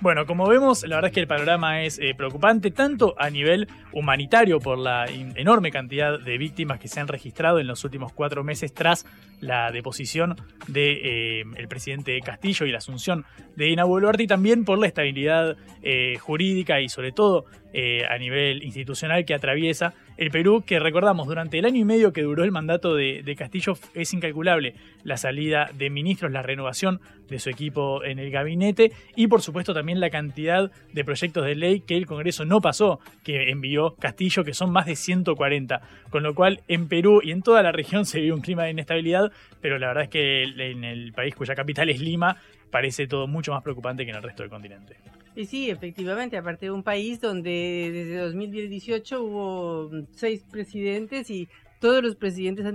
Bueno, 0.03 0.25
como 0.25 0.49
vemos, 0.49 0.83
la 0.85 0.97
verdad 0.97 1.11
es 1.11 1.13
que 1.13 1.21
el 1.21 1.27
panorama 1.27 1.83
es 1.83 1.97
eh, 1.97 2.13
preocupante, 2.13 2.71
tanto 2.71 3.15
a 3.17 3.29
nivel 3.29 3.69
humanitario 3.93 4.59
por 4.59 4.77
la 4.77 5.05
enorme 5.07 5.71
cantidad 5.71 6.19
de 6.19 6.37
víctimas 6.37 6.77
que 6.77 6.89
se 6.89 6.99
han 6.99 7.07
registrado 7.07 7.57
en 7.57 7.67
los 7.67 7.85
últimos 7.85 8.11
cuatro 8.11 8.43
meses 8.43 8.73
tras 8.73 9.05
la 9.39 9.71
deposición 9.71 10.35
del 10.67 10.73
de, 10.73 11.41
eh, 11.41 11.67
presidente 11.69 12.19
Castillo 12.19 12.65
y 12.65 12.71
la 12.73 12.79
asunción 12.79 13.23
de 13.55 13.63
Dina 13.63 13.85
Boluarte, 13.85 14.23
y 14.23 14.27
también 14.27 14.65
por 14.65 14.77
la 14.77 14.87
estabilidad 14.87 15.55
eh, 15.81 16.17
jurídica 16.19 16.81
y 16.81 16.89
sobre 16.89 17.13
todo 17.13 17.45
a 17.73 18.17
nivel 18.17 18.63
institucional 18.63 19.25
que 19.25 19.33
atraviesa 19.33 19.93
el 20.17 20.29
Perú, 20.29 20.63
que 20.65 20.79
recordamos, 20.79 21.27
durante 21.27 21.57
el 21.57 21.65
año 21.65 21.79
y 21.79 21.86
medio 21.86 22.13
que 22.13 22.21
duró 22.21 22.43
el 22.43 22.51
mandato 22.51 22.95
de, 22.95 23.36
Castillo 23.38 23.73
es 23.95 24.13
incalculable 24.13 24.75
la 25.03 25.17
salida 25.17 25.69
de 25.73 25.89
ministros, 25.89 26.31
la 26.31 26.43
renovación 26.43 27.01
de 27.27 27.39
su 27.39 27.49
equipo 27.49 28.03
en 28.03 28.19
el 28.19 28.29
gabinete 28.29 28.91
y 29.15 29.25
por 29.25 29.41
supuesto 29.41 29.73
también 29.73 29.99
la 29.99 30.12
cantidad 30.12 30.71
de 30.91 31.03
proyectos 31.03 31.45
de 31.45 31.55
ley 31.55 31.79
que 31.79 31.97
el 31.97 32.05
Congreso 32.05 32.45
no 32.45 32.62
pasó, 32.62 32.99
que 33.23 33.49
envió 33.49 33.95
Castillo, 33.95 34.43
que 34.43 34.53
son 34.53 34.71
más 34.71 34.86
de 34.86 34.95
140. 34.95 35.81
Con 36.12 36.21
lo 36.21 36.36
cual 36.36 36.62
en 36.67 36.88
Perú 36.88 37.21
y 37.23 37.31
en 37.31 37.41
toda 37.41 37.63
la 37.63 37.71
región 37.71 38.05
se 38.05 38.21
vive 38.21 38.33
un 38.33 38.41
clima 38.41 38.65
de 38.65 38.71
inestabilidad, 38.71 39.31
pero 39.62 39.79
la 39.79 39.88
verdad 39.88 40.03
es 40.03 40.09
que 40.09 40.43
en 40.43 40.83
el 40.83 41.12
país 41.13 41.33
cuya 41.33 41.55
capital 41.55 41.89
es 41.89 41.99
Lima 41.99 42.38
parece 42.69 43.07
todo 43.07 43.27
mucho 43.27 43.51
más 43.51 43.63
preocupante 43.63 44.03
que 44.05 44.12
en 44.12 44.17
el 44.17 44.23
resto 44.23 44.43
del 44.43 44.49
continente. 44.51 44.95
Y 45.36 45.46
sí, 45.46 45.69
efectivamente, 45.69 46.38
aparte 46.38 46.67
de 46.67 46.72
un 46.72 46.84
país 46.84 47.19
donde 47.19 47.89
desde 47.91 48.17
2018 48.17 49.24
hubo 49.24 49.89
seis 50.12 50.46
presidentes 50.50 51.30
y 51.32 51.50
todos 51.80 52.04
los 52.04 52.15
presidentes 52.15 52.65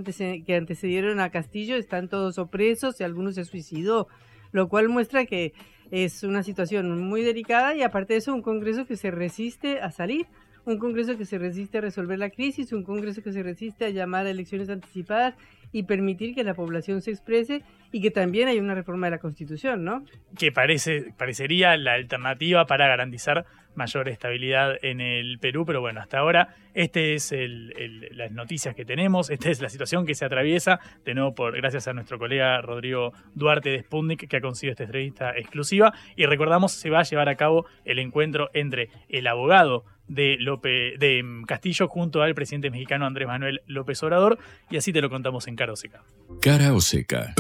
que 0.45 0.57
antecedieron 0.57 1.21
a 1.21 1.31
Castillo 1.31 1.77
están 1.77 2.09
todos 2.09 2.37
opresos 2.39 3.01
y 3.01 3.05
algunos 3.05 3.37
se 3.37 3.45
suicidó, 3.45 4.09
lo 4.51 4.69
cual 4.69 4.89
muestra 4.89 5.25
que 5.25 5.53
es 5.91 6.25
una 6.25 6.43
situación 6.43 7.01
muy 7.01 7.23
delicada 7.23 7.75
y 7.75 7.83
aparte 7.83 8.15
de 8.15 8.19
eso 8.19 8.35
un 8.35 8.43
Congreso 8.43 8.87
que 8.87 8.97
se 8.97 9.11
resiste 9.11 9.81
a 9.81 9.91
salir, 9.93 10.27
un 10.67 10.79
Congreso 10.79 11.17
que 11.17 11.25
se 11.25 11.39
resiste 11.39 11.79
a 11.79 11.81
resolver 11.81 12.19
la 12.19 12.31
crisis, 12.31 12.73
un 12.73 12.83
Congreso 12.83 13.23
que 13.23 13.33
se 13.33 13.43
resiste 13.43 13.87
a 13.87 13.91
llamar 13.91 14.27
a 14.27 14.31
elecciones 14.31 14.69
anticipadas 14.69 15.35
y 15.73 15.85
permitir 15.85 16.35
que 16.35 16.45
la 16.45 16.55
población 16.55 17.03
se 17.03 17.11
exprese 17.11 17.63
y 17.93 18.01
que 18.01 18.11
también 18.11 18.49
hay 18.49 18.59
una 18.59 18.75
reforma 18.75 19.07
de 19.07 19.13
la 19.13 19.19
Constitución, 19.19 19.85
¿no? 19.85 20.05
Que 20.37 20.53
parece, 20.53 21.13
parecería 21.17 21.77
la 21.77 21.95
alternativa 21.95 22.67
para 22.67 22.87
garantizar 22.87 23.47
mayor 23.75 24.09
estabilidad 24.09 24.77
en 24.83 25.01
el 25.01 25.39
Perú, 25.39 25.65
pero 25.65 25.81
bueno, 25.81 26.01
hasta 26.01 26.19
ahora 26.19 26.57
este 26.75 27.15
es 27.15 27.33
el, 27.33 28.09
las 28.13 28.33
noticias 28.33 28.75
que 28.75 28.85
tenemos, 28.85 29.31
esta 29.31 29.49
es 29.51 29.63
la 29.63 29.69
situación 29.69 30.05
que 30.05 30.15
se 30.15 30.25
atraviesa, 30.25 30.81
de 31.05 31.15
nuevo 31.15 31.35
por 31.35 31.57
gracias 31.57 31.89
a 31.89 31.95
nuestro 31.95 32.19
colega 32.19 32.61
Rodrigo 32.61 33.13
Duarte 33.35 33.71
de 33.71 33.81
Sputnik 33.81 34.29
que 34.29 34.37
ha 34.37 34.41
conseguido 34.41 34.73
esta 34.73 34.85
entrevista 34.85 35.31
exclusiva 35.37 35.95
y 36.17 36.27
recordamos 36.27 36.73
se 36.73 36.91
va 36.91 37.01
a 37.01 37.05
llevar 37.05 37.29
a 37.29 37.37
cabo 37.37 37.67
el 37.85 37.99
encuentro 38.01 38.51
entre 38.53 38.91
el 39.09 39.27
abogado 39.27 39.85
de, 40.09 40.37
López, 40.39 40.99
de 40.99 41.25
Castillo 41.47 41.89
junto 41.89 42.23
al 42.23 42.35
presidente 42.35 42.71
mexicano 42.71 43.07
Andrés 43.07 43.29
Manuel 43.29 43.63
López 43.67 44.03
Obrador 44.03 44.39
y 44.71 44.77
así 44.77 44.93
te 44.93 45.01
lo 45.01 45.11
contamos 45.11 45.47
en 45.47 45.57
Cara 45.57 45.73
o 45.73 45.77
Seca. 45.77 46.03
Cara 46.41 46.75
o 46.75 46.81
Seca. 46.81 47.35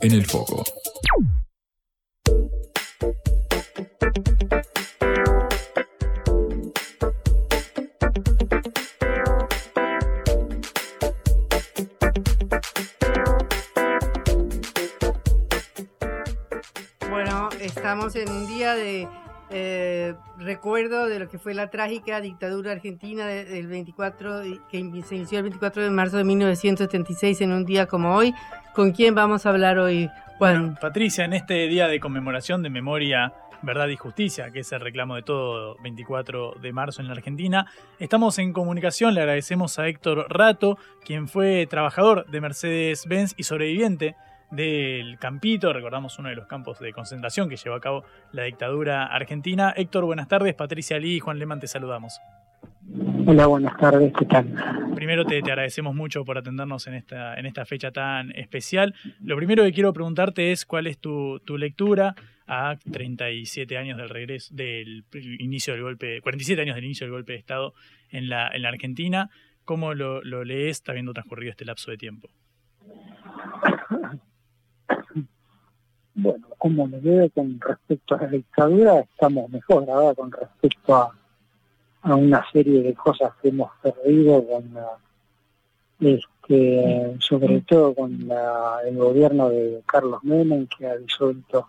En 0.00 0.12
el 0.12 0.26
foco. 0.26 0.64
Bueno, 17.08 17.48
estamos 17.60 18.16
en 18.16 18.28
un 18.28 18.46
día 18.48 18.74
de 18.74 19.08
eh, 19.50 20.14
recuerdo 20.38 21.06
de 21.06 21.18
lo 21.18 21.28
que 21.28 21.38
fue 21.38 21.54
la 21.54 21.70
trágica 21.70 22.20
dictadura 22.20 22.72
argentina 22.72 23.26
del 23.26 23.66
24, 23.66 24.42
que 24.70 25.02
se 25.06 25.16
inició 25.16 25.38
el 25.38 25.44
24 25.44 25.82
de 25.82 25.90
marzo 25.90 26.16
de 26.16 26.24
1976 26.24 27.40
en 27.42 27.52
un 27.52 27.64
día 27.64 27.86
como 27.86 28.14
hoy. 28.14 28.34
¿Con 28.74 28.92
quién 28.92 29.14
vamos 29.14 29.46
a 29.46 29.50
hablar 29.50 29.78
hoy, 29.78 30.10
Juan? 30.38 30.76
Patricia, 30.80 31.24
en 31.24 31.34
este 31.34 31.68
día 31.68 31.88
de 31.88 32.00
conmemoración 32.00 32.62
de 32.62 32.70
memoria 32.70 33.32
Verdad 33.62 33.88
y 33.88 33.96
Justicia, 33.96 34.50
que 34.50 34.60
es 34.60 34.72
el 34.72 34.80
reclamo 34.80 35.16
de 35.16 35.22
todo 35.22 35.76
24 35.82 36.56
de 36.60 36.72
marzo 36.72 37.00
en 37.00 37.08
la 37.08 37.14
Argentina. 37.14 37.66
Estamos 37.98 38.38
en 38.38 38.52
comunicación, 38.52 39.14
le 39.14 39.20
agradecemos 39.20 39.78
a 39.78 39.88
Héctor 39.88 40.26
Rato, 40.28 40.78
quien 41.04 41.28
fue 41.28 41.66
trabajador 41.66 42.26
de 42.26 42.40
Mercedes-Benz 42.40 43.34
y 43.36 43.44
sobreviviente 43.44 44.16
del 44.54 45.18
Campito, 45.18 45.72
recordamos 45.72 46.18
uno 46.18 46.28
de 46.28 46.36
los 46.36 46.46
campos 46.46 46.78
de 46.78 46.92
concentración 46.92 47.48
que 47.48 47.56
llevó 47.56 47.76
a 47.76 47.80
cabo 47.80 48.04
la 48.32 48.44
dictadura 48.44 49.04
argentina. 49.06 49.72
Héctor, 49.76 50.04
buenas 50.04 50.28
tardes. 50.28 50.54
Patricia 50.54 50.98
Lee 50.98 51.16
y 51.16 51.20
Juan 51.20 51.38
Leman, 51.38 51.60
te 51.60 51.66
saludamos. 51.66 52.20
Hola, 53.26 53.46
buenas 53.46 53.76
tardes, 53.78 54.12
¿qué 54.18 54.26
tal? 54.26 54.92
Primero 54.94 55.24
te, 55.24 55.38
agradecemos 55.38 55.94
mucho 55.94 56.24
por 56.24 56.38
atendernos 56.38 56.86
en 56.86 56.94
esta, 56.94 57.34
en 57.34 57.46
esta 57.46 57.64
fecha 57.64 57.90
tan 57.90 58.30
especial. 58.32 58.94
Lo 59.22 59.36
primero 59.36 59.64
que 59.64 59.72
quiero 59.72 59.92
preguntarte 59.92 60.52
es 60.52 60.66
cuál 60.66 60.86
es 60.86 60.98
tu, 60.98 61.40
lectura 61.56 62.14
a 62.46 62.76
37 62.92 63.78
años 63.78 63.96
del 63.96 64.10
regreso, 64.10 64.54
del 64.54 65.04
inicio 65.38 65.72
del 65.72 65.82
golpe, 65.82 66.20
47 66.20 66.60
años 66.60 66.74
del 66.76 66.84
inicio 66.84 67.06
del 67.06 67.12
golpe 67.12 67.32
de 67.32 67.38
Estado 67.38 67.74
en 68.10 68.28
la, 68.28 68.48
en 68.48 68.62
la 68.62 68.68
Argentina. 68.68 69.30
¿Cómo 69.64 69.94
lo, 69.94 70.22
lo 70.22 70.44
lees 70.44 70.82
habiendo 70.86 71.14
transcurrido 71.14 71.50
este 71.50 71.64
lapso 71.64 71.90
de 71.90 71.96
tiempo? 71.96 72.28
Bueno, 76.16 76.46
como 76.58 76.86
me 76.86 77.00
veo 77.00 77.28
con 77.30 77.60
respecto 77.60 78.14
a 78.14 78.22
la 78.22 78.28
dictadura, 78.28 79.00
estamos 79.00 79.50
mejor 79.50 79.90
ahora 79.90 80.14
con 80.14 80.30
respecto 80.30 80.94
a, 80.94 81.12
a 82.02 82.14
una 82.14 82.44
serie 82.52 82.82
de 82.82 82.94
cosas 82.94 83.32
que 83.42 83.48
hemos 83.48 83.72
perdido 83.82 84.46
con 84.46 84.72
la, 84.72 84.90
este, 85.98 87.16
sobre 87.18 87.62
todo 87.62 87.94
con 87.96 88.28
la, 88.28 88.78
el 88.86 88.96
gobierno 88.96 89.48
de 89.48 89.82
Carlos 89.86 90.22
Menem 90.22 90.68
que 90.68 90.86
ha 90.86 90.96
disuelto 90.96 91.66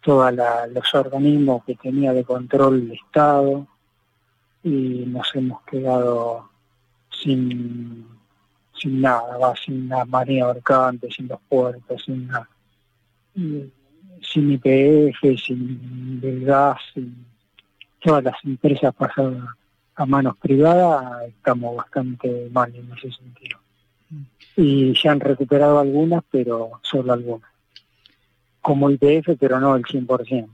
todos 0.00 0.32
los 0.32 0.94
organismos 0.94 1.62
que 1.64 1.74
tenía 1.74 2.14
de 2.14 2.24
control 2.24 2.88
del 2.88 2.92
Estado 2.92 3.66
y 4.62 5.04
nos 5.06 5.28
hemos 5.34 5.60
quedado 5.64 6.48
sin, 7.10 8.06
sin 8.72 9.00
nada, 9.02 9.54
sin 9.62 9.90
la 9.90 10.06
marina 10.06 10.46
mercante, 10.46 11.10
sin 11.10 11.28
los 11.28 11.40
puertos, 11.50 12.02
sin 12.04 12.28
nada 12.28 12.48
sin 14.20 14.52
IPF, 14.52 15.38
sin 15.44 16.20
del 16.20 16.44
gas, 16.44 16.78
sin 16.94 17.26
todas 18.00 18.24
las 18.24 18.36
empresas 18.44 18.94
pasadas 18.94 19.48
a 19.94 20.06
manos 20.06 20.36
privadas, 20.36 21.28
estamos 21.28 21.76
bastante 21.76 22.48
mal 22.52 22.74
en 22.74 22.90
ese 22.92 23.10
sentido. 23.10 23.58
Y 24.56 24.94
se 24.94 25.08
han 25.08 25.20
recuperado 25.20 25.80
algunas, 25.80 26.22
pero 26.30 26.80
solo 26.82 27.12
algunas. 27.12 27.50
Como 28.60 28.90
IPF, 28.90 29.36
pero 29.38 29.60
no 29.60 29.74
el 29.74 29.84
100%. 29.84 30.48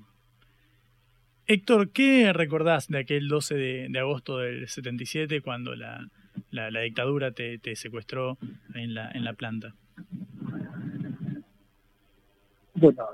Héctor, 1.46 1.90
¿qué 1.90 2.32
recordás 2.32 2.88
de 2.88 2.98
aquel 2.98 3.28
12 3.28 3.54
de, 3.54 3.98
agosto 3.98 4.38
del 4.38 4.66
77 4.66 5.42
cuando 5.42 5.76
la, 5.76 6.08
la, 6.50 6.80
dictadura 6.80 7.32
te, 7.32 7.58
te, 7.58 7.76
secuestró 7.76 8.38
en 8.74 8.94
la, 8.94 9.10
en 9.10 9.24
la 9.24 9.34
planta? 9.34 9.74
Bueno, 12.84 13.06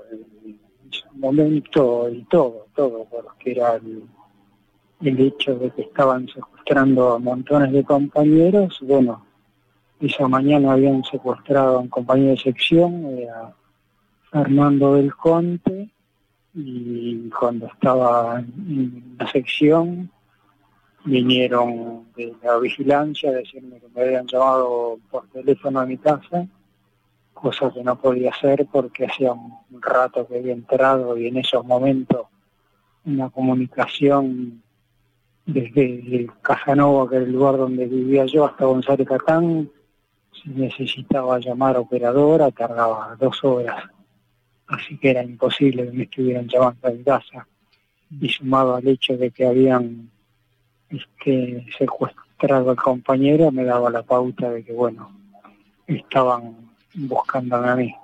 momento 1.13 2.09
y 2.09 2.23
todo, 2.23 2.67
todo, 2.75 3.05
porque 3.05 3.51
era 3.51 3.75
el, 3.75 4.03
hecho 5.01 5.55
de 5.55 5.71
que 5.71 5.83
estaban 5.83 6.27
secuestrando 6.27 7.13
a 7.13 7.19
montones 7.19 7.71
de 7.71 7.85
compañeros. 7.85 8.79
Bueno, 8.81 9.25
esa 10.01 10.27
mañana 10.27 10.73
habían 10.73 11.05
secuestrado 11.05 11.77
a 11.77 11.79
un 11.79 11.87
compañero 11.87 12.31
de 12.31 12.37
sección, 12.37 13.05
a 13.33 13.53
Fernando 14.29 14.95
del 14.95 15.15
Conte, 15.15 15.89
y 16.53 17.29
cuando 17.29 17.67
estaba 17.67 18.39
en 18.39 19.15
la 19.17 19.31
sección 19.31 20.11
vinieron 21.05 22.07
de 22.17 22.35
la 22.43 22.59
vigilancia 22.59 23.29
a 23.29 23.33
decirme 23.33 23.79
que 23.79 23.87
me 23.95 24.01
habían 24.01 24.27
llamado 24.27 24.99
por 25.09 25.25
teléfono 25.29 25.79
a 25.79 25.85
mi 25.85 25.97
casa 25.97 26.45
cosa 27.41 27.71
que 27.73 27.83
no 27.83 27.99
podía 27.99 28.29
hacer 28.29 28.67
porque 28.71 29.05
hacía 29.05 29.33
un 29.33 29.81
rato 29.81 30.27
que 30.27 30.37
había 30.37 30.53
entrado 30.53 31.17
y 31.17 31.27
en 31.27 31.37
esos 31.37 31.65
momentos 31.65 32.27
una 33.03 33.29
comunicación 33.29 34.61
desde 35.45 36.29
Casanova, 36.41 37.09
que 37.09 37.15
era 37.15 37.25
el 37.25 37.31
lugar 37.31 37.57
donde 37.57 37.87
vivía 37.87 38.25
yo, 38.25 38.45
hasta 38.45 38.65
González 38.65 39.07
Catán, 39.07 39.69
si 40.31 40.49
necesitaba 40.49 41.39
llamar 41.39 41.77
operadora, 41.77 42.51
tardaba 42.51 43.15
dos 43.19 43.43
horas. 43.43 43.83
Así 44.67 44.97
que 44.97 45.09
era 45.09 45.23
imposible 45.23 45.85
que 45.85 45.91
me 45.91 46.03
estuvieran 46.03 46.47
llamando 46.47 46.91
mi 46.91 47.03
casa. 47.03 47.47
Y 48.19 48.29
sumado 48.29 48.75
al 48.75 48.87
hecho 48.87 49.17
de 49.17 49.31
que 49.31 49.45
habían 49.45 50.09
este, 50.89 51.65
secuestrado 51.77 52.69
al 52.69 52.77
compañero, 52.77 53.51
me 53.51 53.63
daba 53.63 53.89
la 53.89 54.03
pauta 54.03 54.49
de 54.51 54.63
que, 54.63 54.73
bueno, 54.73 55.11
estaban 55.87 56.70
buscándome 56.93 57.69
a 57.69 57.75
mí. 57.75 57.95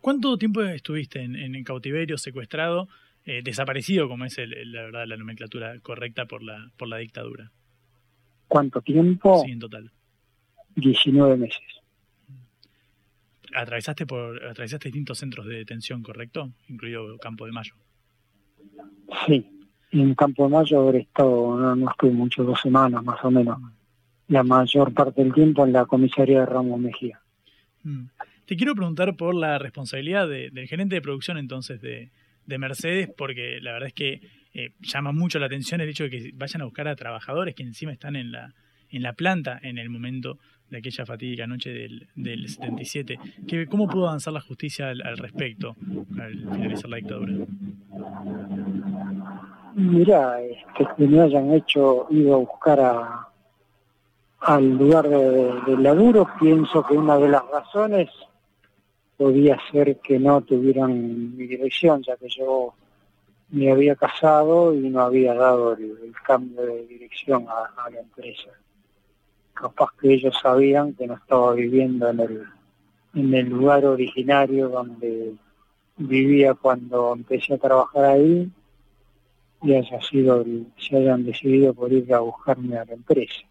¿Cuánto 0.00 0.38
tiempo 0.38 0.62
estuviste 0.62 1.22
en, 1.22 1.62
cautiverio, 1.64 2.16
secuestrado, 2.16 2.88
eh, 3.24 3.42
desaparecido, 3.44 4.08
como 4.08 4.24
es 4.24 4.38
la 4.38 4.82
verdad 4.82 5.06
la 5.06 5.16
nomenclatura 5.16 5.78
correcta 5.80 6.26
por 6.26 6.42
la, 6.42 6.70
por 6.76 6.88
la 6.88 6.96
dictadura? 6.98 7.50
¿Cuánto 8.48 8.80
tiempo? 8.80 9.42
Sí, 9.44 9.52
en 9.52 9.60
total. 9.60 9.92
19 10.76 11.36
meses. 11.36 11.62
Atravesaste 13.54 14.06
por 14.06 14.42
atravesaste 14.44 14.88
distintos 14.88 15.18
centros 15.18 15.46
de 15.46 15.56
detención, 15.56 16.02
¿correcto? 16.02 16.50
Incluido 16.68 17.18
Campo 17.18 17.44
de 17.46 17.52
Mayo. 17.52 17.74
Sí, 19.26 19.46
en 19.90 20.14
Campo 20.14 20.44
de 20.44 20.50
Mayo 20.50 20.80
habré 20.80 21.00
estado, 21.00 21.58
no, 21.58 21.76
no 21.76 21.90
estuve 21.90 22.12
mucho, 22.12 22.42
dos 22.44 22.60
semanas 22.60 23.04
más 23.04 23.22
o 23.22 23.30
menos 23.30 23.58
la 24.30 24.44
mayor 24.44 24.94
parte 24.94 25.22
del 25.22 25.34
tiempo 25.34 25.66
en 25.66 25.72
la 25.72 25.84
comisaría 25.86 26.40
de 26.40 26.46
Ramos 26.46 26.78
Mejía. 26.78 27.20
Mm. 27.82 28.06
Te 28.46 28.56
quiero 28.56 28.74
preguntar 28.74 29.16
por 29.16 29.34
la 29.34 29.58
responsabilidad 29.58 30.28
del 30.28 30.66
gerente 30.68 30.94
de 30.94 31.02
producción 31.02 31.36
entonces 31.36 31.80
de, 31.80 32.10
Mercedes, 32.58 33.08
porque 33.16 33.60
la 33.60 33.72
verdad 33.72 33.88
es 33.88 33.94
que 33.94 34.20
eh, 34.54 34.72
llama 34.80 35.12
mucho 35.12 35.38
la 35.38 35.46
atención 35.46 35.80
el 35.80 35.88
hecho 35.88 36.04
de 36.04 36.10
que 36.10 36.30
vayan 36.34 36.62
a 36.62 36.64
buscar 36.64 36.88
a 36.88 36.96
trabajadores 36.96 37.54
que 37.54 37.62
encima 37.62 37.92
están 37.92 38.16
en 38.16 38.32
la, 38.32 38.54
en 38.90 39.02
la 39.02 39.12
planta 39.12 39.60
en 39.62 39.78
el 39.78 39.88
momento 39.88 40.38
de 40.68 40.78
aquella 40.78 41.06
fatídica 41.06 41.46
noche 41.46 41.70
del, 41.70 42.08
del 42.16 42.48
77. 42.48 43.18
¿Qué, 43.46 43.66
¿Cómo 43.66 43.86
pudo 43.86 44.08
avanzar 44.08 44.32
la 44.32 44.40
justicia 44.40 44.88
al, 44.88 45.16
respecto 45.16 45.76
al 46.18 46.32
finalizar 46.52 46.90
la 46.90 46.96
dictadura? 46.96 47.32
Mira, 49.76 50.42
este, 50.42 50.88
que 50.96 51.06
me 51.06 51.20
hayan 51.20 51.52
hecho, 51.52 52.08
ido 52.10 52.34
a 52.34 52.38
buscar 52.38 52.80
a, 52.80 53.29
al 54.40 54.70
lugar 54.70 55.08
del 55.08 55.82
laburo, 55.82 56.26
pienso 56.38 56.82
que 56.82 56.94
una 56.94 57.18
de 57.18 57.28
las 57.28 57.46
razones 57.48 58.08
podía 59.16 59.58
ser 59.70 59.98
que 59.98 60.18
no 60.18 60.40
tuvieran 60.40 61.36
mi 61.36 61.46
dirección, 61.46 62.02
ya 62.02 62.16
que 62.16 62.28
yo 62.28 62.72
me 63.50 63.70
había 63.70 63.94
casado 63.96 64.74
y 64.74 64.88
no 64.88 65.02
había 65.02 65.34
dado 65.34 65.72
el, 65.74 66.14
cambio 66.24 66.62
de 66.62 66.86
dirección 66.86 67.46
a, 67.48 67.90
la 67.90 68.00
empresa. 68.00 68.50
Capaz 69.52 69.90
que 70.00 70.14
ellos 70.14 70.34
sabían 70.40 70.94
que 70.94 71.06
no 71.06 71.14
estaba 71.14 71.52
viviendo 71.52 72.08
en 72.08 72.20
el, 72.20 72.44
en 73.14 73.34
el 73.34 73.48
lugar 73.48 73.84
originario 73.84 74.68
donde 74.68 75.34
vivía 75.98 76.54
cuando 76.54 77.12
empecé 77.12 77.54
a 77.54 77.58
trabajar 77.58 78.04
ahí 78.04 78.50
y 79.62 79.74
haya 79.74 80.00
sido, 80.00 80.44
se 80.78 80.96
hayan 80.96 81.24
decidido 81.24 81.74
por 81.74 81.92
ir 81.92 82.14
a 82.14 82.20
buscarme 82.20 82.78
a 82.78 82.86
la 82.86 82.94
empresa. 82.94 83.49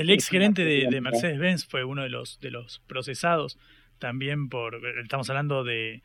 El 0.00 0.08
ex 0.08 0.28
gerente 0.28 0.64
de, 0.64 1.00
Mercedes-Benz 1.02 1.66
fue 1.66 1.84
uno 1.84 2.02
de 2.02 2.08
los, 2.08 2.40
de 2.40 2.50
los 2.50 2.78
procesados 2.86 3.58
también 3.98 4.48
por, 4.48 4.80
estamos 5.02 5.28
hablando 5.28 5.62
de, 5.62 6.02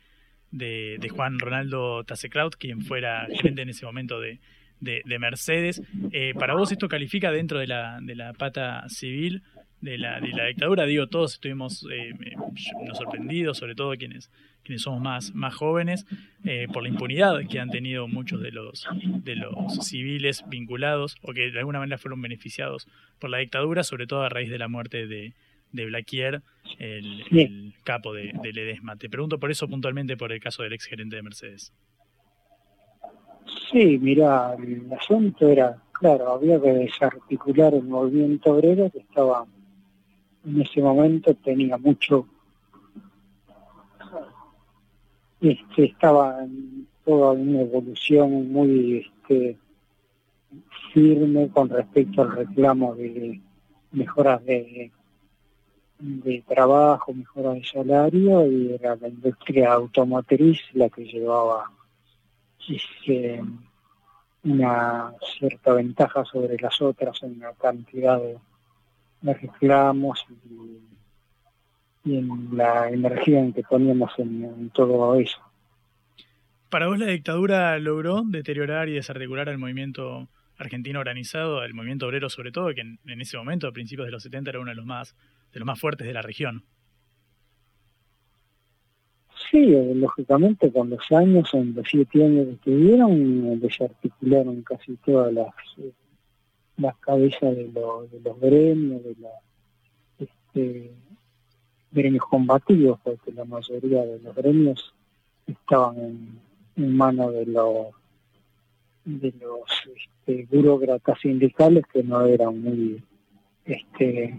de, 0.50 1.08
Juan 1.08 1.38
Ronaldo 1.38 2.04
Tassekraut, 2.04 2.56
quien 2.56 2.82
fuera 2.82 3.26
gerente 3.26 3.62
en 3.62 3.70
ese 3.70 3.86
momento 3.86 4.20
de, 4.20 4.38
de 4.80 5.18
Mercedes. 5.18 5.80
Eh, 6.12 6.34
¿Para 6.38 6.52
vos 6.52 6.70
esto 6.72 6.88
califica 6.88 7.30
dentro 7.30 7.58
de 7.58 7.68
la, 7.68 7.98
de 8.02 8.14
la 8.14 8.34
pata 8.34 8.86
civil 8.90 9.42
de 9.80 9.98
la, 9.98 10.20
de 10.20 10.28
la 10.28 10.46
dictadura? 10.46 10.84
Digo, 10.84 11.06
todos 11.08 11.34
estuvimos 11.34 11.86
eh, 11.92 12.12
nos 12.86 12.98
sorprendidos, 12.98 13.58
sobre 13.58 13.74
todo 13.74 13.96
quienes 13.96 14.30
quienes 14.66 14.82
somos 14.82 15.00
más, 15.00 15.34
más 15.34 15.54
jóvenes, 15.54 16.06
eh, 16.44 16.66
por 16.72 16.82
la 16.82 16.88
impunidad 16.88 17.38
que 17.48 17.60
han 17.60 17.70
tenido 17.70 18.08
muchos 18.08 18.42
de 18.42 18.50
los, 18.50 18.86
de 19.22 19.36
los 19.36 19.86
civiles 19.86 20.44
vinculados 20.48 21.16
o 21.22 21.32
que 21.32 21.50
de 21.52 21.58
alguna 21.60 21.78
manera 21.78 21.98
fueron 21.98 22.20
beneficiados 22.20 22.88
por 23.20 23.30
la 23.30 23.38
dictadura, 23.38 23.84
sobre 23.84 24.08
todo 24.08 24.22
a 24.22 24.28
raíz 24.28 24.50
de 24.50 24.58
la 24.58 24.66
muerte 24.66 25.06
de, 25.06 25.34
de 25.72 25.86
Blaquier, 25.86 26.42
el, 26.78 27.74
capo 27.84 28.12
de, 28.12 28.32
de, 28.42 28.52
Ledesma. 28.52 28.96
Te 28.96 29.08
pregunto 29.08 29.38
por 29.38 29.52
eso 29.52 29.68
puntualmente 29.68 30.16
por 30.16 30.32
el 30.32 30.40
caso 30.40 30.64
del 30.64 30.72
ex 30.72 30.86
gerente 30.86 31.14
de 31.14 31.22
Mercedes. 31.22 31.72
Sí, 33.70 33.98
mira, 33.98 34.56
el 34.58 34.92
asunto 34.92 35.48
era, 35.48 35.80
claro, 35.92 36.32
había 36.32 36.60
que 36.60 36.72
desarticular 36.72 37.72
el 37.72 37.84
movimiento 37.84 38.52
obrero 38.52 38.90
que 38.90 38.98
estaba 38.98 39.46
en 40.46 40.60
ese 40.60 40.80
momento, 40.80 41.34
tenía 41.34 41.76
mucho 41.76 42.26
este, 45.40 45.84
estaba 45.84 46.42
en 46.42 46.88
toda 47.04 47.32
una 47.32 47.60
evolución 47.60 48.50
muy 48.52 48.98
este, 48.98 49.58
firme 50.92 51.48
con 51.50 51.68
respecto 51.68 52.22
al 52.22 52.32
reclamo 52.32 52.94
de 52.94 53.40
mejoras 53.92 54.44
de, 54.44 54.92
trabajo, 56.46 57.12
mejoras 57.12 57.54
de 57.54 57.64
salario, 57.64 58.46
y 58.46 58.72
era 58.72 58.96
la 58.96 59.08
industria 59.08 59.72
automotriz 59.72 60.60
la 60.74 60.88
que 60.88 61.04
llevaba 61.04 61.70
una 64.44 65.12
cierta 65.38 65.72
ventaja 65.74 66.24
sobre 66.24 66.56
las 66.58 66.80
otras 66.80 67.22
en 67.22 67.38
la 67.38 67.52
cantidad 67.54 68.18
de, 68.18 68.38
reclamos 69.34 70.24
y 70.30 70.86
y 72.06 72.16
en 72.16 72.56
la 72.56 72.88
energía 72.88 73.40
en 73.40 73.52
que 73.52 73.62
poníamos 73.62 74.12
en, 74.18 74.70
todo 74.70 75.16
eso. 75.16 75.38
¿Para 76.70 76.86
vos 76.86 76.98
la 76.98 77.06
dictadura 77.06 77.78
logró 77.78 78.22
deteriorar 78.24 78.88
y 78.88 78.94
desarticular 78.94 79.48
al 79.48 79.58
movimiento 79.58 80.28
argentino 80.56 81.00
organizado, 81.00 81.60
al 81.60 81.74
movimiento 81.74 82.06
obrero 82.06 82.30
sobre 82.30 82.52
todo, 82.52 82.72
que 82.74 82.80
en, 82.80 83.20
ese 83.20 83.36
momento, 83.36 83.66
a 83.66 83.72
principios 83.72 84.06
de 84.06 84.12
los 84.12 84.22
70, 84.22 84.50
era 84.50 84.60
uno 84.60 84.70
de 84.70 84.76
los 84.76 84.86
más, 84.86 85.14
de 85.52 85.58
los 85.58 85.66
más 85.66 85.78
fuertes 85.78 86.06
de 86.06 86.12
la 86.12 86.22
región? 86.22 86.64
Sí, 89.50 89.74
lógicamente 89.94 90.72
con 90.72 90.90
los 90.90 91.12
años, 91.12 91.52
en 91.54 91.74
los 91.74 91.86
siete 91.88 92.24
años 92.24 92.46
que 92.46 92.52
estuvieron, 92.54 93.60
desarticularon 93.60 94.62
casi 94.62 94.96
todas 95.04 95.32
las, 95.32 95.54
las 96.76 96.96
cabezas 96.98 97.56
de, 97.56 97.70
los 97.72 98.10
de 98.10 98.20
los 98.20 98.40
gremios, 98.40 99.02
de 99.04 99.16
los 99.18 99.32
este, 100.18 100.92
gremios 101.90 102.24
combativos, 102.24 103.00
porque 103.02 103.32
la 103.32 103.44
mayoría 103.44 104.04
de 104.04 104.20
los 104.20 104.34
gremios 104.34 104.94
estaban 105.46 105.98
en, 105.98 106.40
en 106.76 106.96
manos 106.96 107.32
de 107.32 107.46
los 107.46 107.88
de 109.04 109.32
los 109.40 109.62
este, 109.96 110.46
burócratas 110.50 111.20
sindicales 111.20 111.84
que 111.92 112.02
no 112.02 112.26
eran 112.26 112.60
muy 112.60 113.02
este 113.64 114.36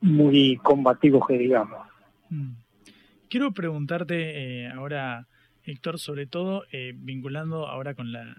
muy 0.00 0.56
combativos 0.62 1.26
que 1.26 1.38
digamos. 1.38 1.86
Mm. 2.28 2.52
Quiero 3.30 3.52
preguntarte 3.52 4.64
eh, 4.64 4.68
ahora, 4.68 5.26
Héctor, 5.64 5.98
sobre 5.98 6.26
todo 6.26 6.64
eh, 6.72 6.92
vinculando 6.94 7.66
ahora 7.68 7.94
con 7.94 8.12
la, 8.12 8.36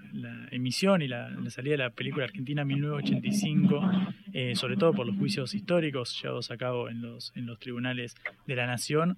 emisión 0.52 1.02
y 1.02 1.08
la, 1.08 1.30
salida 1.50 1.72
de 1.74 1.78
la 1.78 1.90
película 1.90 2.26
Argentina 2.26 2.64
1985, 2.66 3.92
eh, 4.34 4.56
sobre 4.56 4.78
todo 4.78 4.94
por 4.94 5.08
los 5.08 5.18
juicios 5.18 5.54
históricos 5.54 6.22
llevados 6.22 6.52
a 6.52 6.58
cabo 6.58 6.90
en 6.90 7.02
los, 7.02 7.32
en 7.36 7.46
los 7.46 7.60
tribunales 7.60 8.16
de 8.46 8.56
la 8.56 8.68
Nación. 8.68 9.18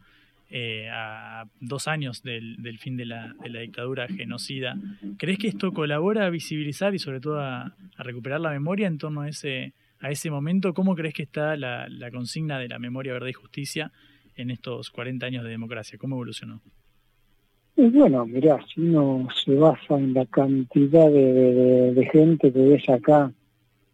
a 0.90 1.44
dos 1.60 1.90
años 1.90 2.24
del, 2.24 2.78
fin 2.80 2.96
de 2.96 3.06
la, 3.06 3.34
de 3.44 3.50
la, 3.50 3.60
dictadura 3.60 4.08
genocida. 4.08 4.78
¿Crees 5.18 5.38
que 5.40 5.50
esto 5.50 5.74
colabora 5.74 6.26
a 6.26 6.30
visibilizar 6.30 6.96
y 6.96 7.00
sobre 7.00 7.20
todo 7.20 7.42
a, 7.42 7.76
recuperar 7.98 8.40
la 8.40 8.52
memoria 8.52 8.88
en 8.88 8.98
torno 8.98 9.22
a 9.22 9.28
ese, 9.28 9.74
a 10.00 10.12
ese 10.12 10.30
momento, 10.30 10.74
¿cómo 10.74 10.96
crees 10.96 11.14
que 11.14 11.24
está 11.24 11.56
la, 11.56 11.88
consigna 12.12 12.60
de 12.60 12.68
la 12.68 12.80
memoria, 12.80 13.14
verdad 13.14 13.28
y 13.28 13.34
justicia 13.34 13.92
en 14.36 14.52
estos 14.52 14.92
40 14.92 15.26
años 15.26 15.44
de 15.44 15.50
democracia? 15.50 15.98
¿Cómo 15.98 16.16
evolucionó? 16.16 16.62
Y 17.80 17.92
bueno, 17.92 18.26
mirá, 18.26 18.60
si 18.66 18.82
uno 18.82 19.28
se 19.46 19.54
basa 19.54 20.00
en 20.00 20.16
la 20.16 20.26
cantidad 20.26 21.12
de, 21.12 22.10
gente 22.12 22.52
que 22.52 22.60
ves 22.60 22.90
acá 22.90 23.32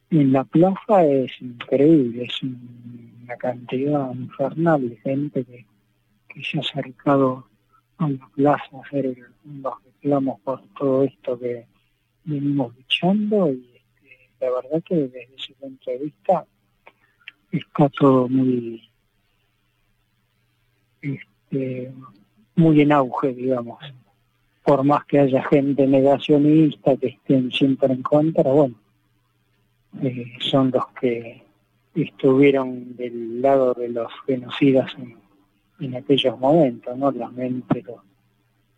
en 0.10 0.32
la 0.32 0.46
plaza, 0.46 1.06
es 1.06 1.34
increíble, 1.41 2.24
es 2.24 2.41
una 2.41 3.36
cantidad 3.36 4.15
infernal 4.15 4.89
de 4.89 4.96
gente 4.96 5.43
que, 5.43 5.65
que 6.30 6.43
se 6.46 6.60
ha 6.60 6.62
acercado 6.62 7.46
a 7.98 8.10
la 8.10 8.30
plaza 8.34 8.63
a 8.72 8.88
hacer 8.88 9.17
los 9.43 9.74
reclamos 9.84 10.39
por 10.39 10.62
todo 10.80 11.04
esto 11.04 11.38
que 11.38 11.65
venimos 12.24 12.74
luchando 12.78 13.52
y 13.52 13.67
la 14.39 14.50
verdad 14.50 14.82
que 14.86 14.96
desde 14.96 15.28
ese 15.36 15.54
punto 15.56 15.91
de 15.91 15.98
vista 15.98 16.46
está 17.52 17.89
todo 17.89 18.30
muy 18.30 18.82
este, 21.02 21.91
muy 22.55 22.81
en 22.81 22.91
auge, 22.91 23.33
digamos. 23.33 23.79
Por 24.63 24.83
más 24.83 25.05
que 25.05 25.19
haya 25.19 25.43
gente 25.43 25.85
negacionista 25.87 26.95
que 26.97 27.07
estén 27.07 27.51
siempre 27.51 27.93
en 27.93 28.01
contra, 28.01 28.43
bueno, 28.43 28.75
eh, 30.01 30.33
son 30.39 30.71
los 30.71 30.87
que 30.99 31.43
estuvieron 31.95 32.95
del 32.95 33.41
lado 33.41 33.73
de 33.73 33.89
los 33.89 34.11
genocidas 34.25 34.91
en, 35.79 35.95
aquellos 35.95 36.39
momentos, 36.39 36.97
¿no? 36.97 37.11
La 37.11 37.27
mente, 37.29 37.83
los, 37.83 37.97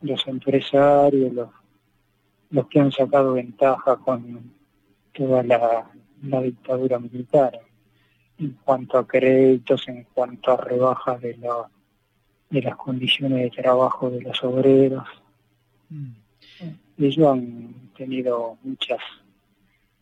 los 0.02 0.28
empresarios, 0.28 1.32
los, 1.34 1.50
los 2.50 2.68
que 2.68 2.80
han 2.80 2.92
sacado 2.92 3.34
ventaja 3.34 3.98
con 3.98 4.54
toda 5.14 5.44
la, 5.44 5.92
dictadura 6.42 6.98
militar 7.00 7.60
en 8.40 8.58
cuanto 8.64 8.98
a 8.98 9.08
créditos, 9.08 9.88
en 9.88 10.06
cuanto 10.14 10.52
a 10.52 10.58
rebajas 10.58 11.22
de, 11.22 11.38
la, 11.38 11.70
de 12.50 12.62
las 12.62 12.76
condiciones 12.76 13.44
de 13.44 13.62
trabajo 13.62 14.10
de 14.10 14.22
los 14.22 14.44
obreros. 14.44 15.08
Mm. 15.90 16.12
Ellos 16.98 17.28
han 17.28 17.74
tenido 17.98 18.58
muchos 18.64 19.00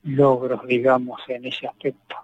logros, 0.04 0.66
digamos, 0.68 1.22
en 1.28 1.46
ese 1.46 1.68
aspecto. 1.68 2.16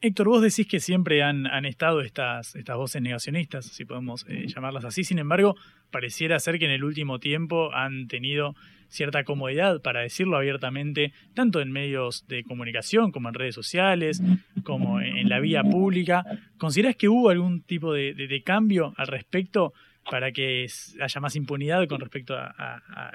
Héctor, 0.00 0.28
vos 0.28 0.42
decís 0.42 0.66
que 0.66 0.80
siempre 0.80 1.22
han, 1.22 1.46
han 1.46 1.64
estado 1.64 2.00
estas, 2.00 2.54
estas 2.54 2.76
voces 2.76 3.00
negacionistas, 3.02 3.66
si 3.66 3.84
podemos 3.84 4.26
eh, 4.28 4.46
llamarlas 4.46 4.84
así, 4.84 5.04
sin 5.04 5.18
embargo, 5.18 5.56
pareciera 5.90 6.38
ser 6.38 6.58
que 6.58 6.66
en 6.66 6.70
el 6.70 6.84
último 6.84 7.18
tiempo 7.18 7.72
han 7.72 8.06
tenido 8.06 8.54
cierta 8.88 9.24
comodidad 9.24 9.80
para 9.82 10.00
decirlo 10.00 10.36
abiertamente, 10.36 11.12
tanto 11.34 11.60
en 11.60 11.72
medios 11.72 12.26
de 12.28 12.44
comunicación 12.44 13.12
como 13.12 13.28
en 13.28 13.34
redes 13.34 13.54
sociales, 13.54 14.22
como 14.64 15.00
en 15.00 15.28
la 15.28 15.40
vía 15.40 15.62
pública. 15.62 16.24
¿Considerás 16.58 16.96
que 16.96 17.08
hubo 17.08 17.30
algún 17.30 17.62
tipo 17.62 17.92
de, 17.92 18.42
cambio 18.44 18.94
al 18.96 19.06
respecto 19.08 19.72
para 20.10 20.30
que 20.32 20.66
haya 21.00 21.20
más 21.20 21.36
impunidad 21.36 21.86
con 21.88 22.00
respecto 22.00 22.34
a, 22.36 23.12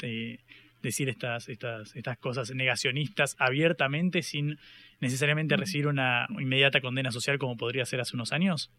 eh, 0.00 0.38
decir 0.82 1.08
estas, 1.08 1.48
estas, 1.48 1.94
estas 1.96 2.18
cosas 2.18 2.50
negacionistas 2.54 3.36
abiertamente 3.38 4.22
sin 4.22 4.58
necesariamente 5.00 5.56
recibir 5.56 5.86
una 5.86 6.26
inmediata 6.38 6.80
condena 6.80 7.10
social 7.10 7.38
como 7.38 7.56
podría 7.56 7.84
ser 7.84 8.00
hace 8.00 8.16
unos 8.16 8.32
años? 8.32 8.70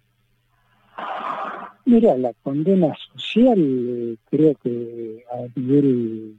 Mira, 1.90 2.16
la 2.18 2.34
condena 2.44 2.96
social 3.16 4.20
creo 4.30 4.54
que 4.62 5.24
a 5.32 5.60
nivel 5.60 6.36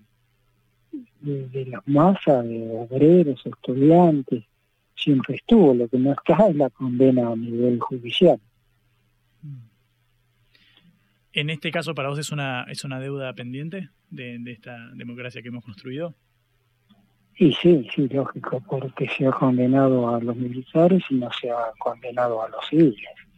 de, 1.23 1.67
las 1.67 1.89
masas, 1.89 2.47
de 2.47 2.71
obreros, 2.71 3.45
estudiantes, 3.45 4.45
siempre 4.95 5.35
estuvo. 5.35 5.75
Lo 5.75 5.89
que 5.89 5.99
no 5.99 6.13
está 6.13 6.47
es 6.47 6.55
la 6.55 6.71
condena 6.71 7.33
a 7.33 7.35
nivel 7.35 7.81
judicial. 7.81 8.39
¿En 11.33 11.51
este 11.51 11.73
caso 11.73 11.97
para 11.97 12.11
vos 12.11 12.21
es 12.21 12.31
una, 12.31 12.63
es 12.69 12.85
una 12.85 13.01
deuda 13.01 13.33
pendiente 13.33 13.89
de, 14.09 14.39
de 14.39 14.53
esta 14.53 14.77
democracia 14.95 15.43
que 15.43 15.49
hemos 15.49 15.65
construido? 15.65 16.15
Y 17.35 17.53
sí, 17.55 17.89
sí, 17.93 18.07
lógico, 18.07 18.63
porque 18.71 19.09
se 19.09 19.27
ha 19.27 19.33
condenado 19.33 20.15
a 20.15 20.21
los 20.21 20.37
militares 20.37 21.03
y 21.11 21.17
no 21.17 21.29
se 21.33 21.51
ha 21.51 21.73
condenado 21.81 22.41
a 22.41 22.49
los 22.51 22.65
civiles. 22.69 23.30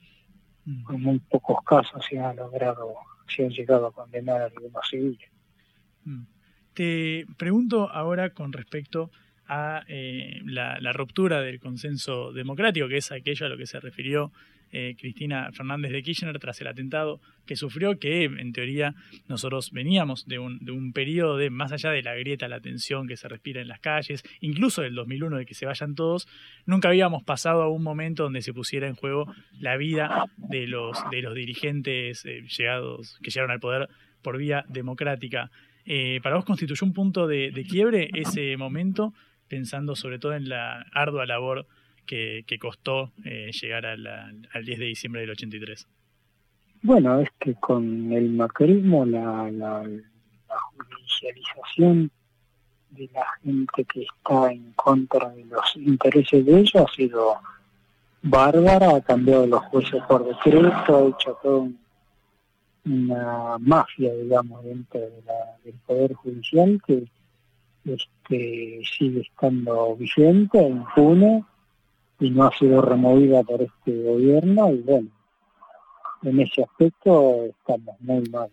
Mm. 0.64 0.94
En 0.94 1.00
muy 1.02 1.18
pocos 1.18 1.62
casos 1.64 2.04
se 2.08 2.18
ha 2.18 2.32
logrado, 2.32 2.94
se 3.28 3.46
ha 3.46 3.48
llegado 3.48 3.86
a 3.86 3.92
condenar 3.92 4.42
a 4.42 4.44
algunos 4.46 4.88
civiles. 4.88 5.30
Mm. 6.04 6.22
Te 6.74 7.26
pregunto 7.36 7.90
ahora 7.90 8.30
con 8.30 8.52
respecto 8.52 9.10
a 9.46 9.84
eh, 9.88 10.40
la, 10.44 10.92
ruptura 10.92 11.40
del 11.40 11.60
consenso 11.60 12.32
democrático, 12.32 12.88
que 12.88 12.98
es 12.98 13.12
aquello 13.12 13.46
a 13.46 13.48
lo 13.48 13.58
que 13.58 13.66
se 13.66 13.80
refirió 13.80 14.32
eh, 14.72 14.96
Cristina 14.98 15.50
Fernández 15.52 15.92
de 15.92 16.02
Kirchner 16.02 16.38
tras 16.38 16.60
el 16.62 16.66
atentado 16.66 17.20
que 17.46 17.56
sufrió, 17.56 17.98
que 17.98 18.24
en 18.24 18.52
teoría 18.52 18.94
nosotros 19.28 19.70
veníamos 19.70 20.26
de 20.26 20.38
un, 20.38 20.58
de 20.64 20.72
un 20.72 20.92
periodo 20.92 21.36
de, 21.36 21.50
más 21.50 21.72
allá 21.72 21.90
de 21.90 22.02
la 22.02 22.14
grieta, 22.14 22.48
la 22.48 22.60
tensión 22.60 23.06
que 23.06 23.18
se 23.18 23.28
respira 23.28 23.60
en 23.60 23.68
las 23.68 23.80
calles, 23.80 24.22
incluso 24.40 24.80
del 24.80 24.94
2001 24.94 25.36
de 25.36 25.46
que 25.46 25.54
se 25.54 25.66
vayan 25.66 25.94
todos, 25.94 26.26
nunca 26.64 26.88
habíamos 26.88 27.22
pasado 27.22 27.62
a 27.62 27.68
un 27.68 27.82
momento 27.82 28.22
donde 28.22 28.40
se 28.40 28.54
pusiera 28.54 28.88
en 28.88 28.94
juego 28.94 29.32
la 29.60 29.76
vida 29.76 30.24
de 30.36 30.66
los, 30.66 30.98
dirigentes 31.10 32.24
eh, 32.24 32.42
llegados, 32.56 33.18
que 33.22 33.30
llegaron 33.30 33.50
al 33.50 33.60
poder 33.60 33.88
por 34.22 34.38
vía 34.38 34.64
democrática. 34.68 35.50
Eh, 35.84 36.20
¿Para 36.22 36.36
vos 36.36 36.44
constituyó 36.44 36.86
un 36.86 36.94
punto 36.94 37.26
de, 37.26 37.50
de 37.50 37.64
quiebre 37.64 38.08
ese 38.14 38.56
momento, 38.56 39.12
pensando 39.48 39.96
sobre 39.96 40.18
todo 40.18 40.34
en 40.34 40.48
la 40.48 40.86
ardua 40.92 41.26
labor 41.26 41.66
que, 42.06 42.44
costó 42.60 43.12
eh, 43.24 43.50
llegar 43.52 43.86
al 43.86 44.64
10 44.64 44.78
de 44.78 44.84
diciembre 44.84 45.22
del 45.22 45.30
83? 45.30 45.86
Bueno, 46.82 47.20
es 47.20 47.28
que 47.38 47.54
con 47.54 48.12
el 48.12 48.30
macrismo 48.30 49.04
la, 49.04 49.50
la, 49.50 49.84
judicialización 50.48 52.10
de 52.90 53.08
la 53.14 53.24
gente 53.42 53.84
que 53.84 54.02
está 54.02 54.50
en 54.50 54.72
contra 54.72 55.30
de 55.30 55.44
los 55.44 55.76
intereses 55.76 56.44
de 56.44 56.58
ellos 56.58 56.74
ha 56.76 56.92
sido 56.92 57.36
bárbara, 58.22 58.96
ha 58.96 59.00
cambiado 59.00 59.46
los 59.46 59.62
jueces 59.66 60.02
por 60.08 60.26
decreto, 60.26 60.96
ha 60.96 61.08
hecho 61.08 61.38
todo 61.42 61.68
una 62.84 63.58
mafia, 63.58 64.12
digamos, 64.14 64.64
dentro 64.64 65.00
del 65.64 65.74
Poder 65.86 66.14
Judicial 66.14 66.82
que 66.84 67.04
este, 67.84 68.80
sigue 68.98 69.20
estando 69.20 69.96
vigente, 69.96 70.60
impune, 70.60 71.44
y 72.22 72.30
no 72.30 72.44
ha 72.44 72.56
sido 72.56 72.80
removida 72.80 73.42
por 73.42 73.62
este 73.62 74.00
gobierno 74.00 74.72
y 74.72 74.78
bueno, 74.78 75.08
en 76.22 76.40
ese 76.40 76.62
aspecto 76.62 77.46
estamos 77.46 78.00
muy 78.00 78.22
mal. 78.30 78.48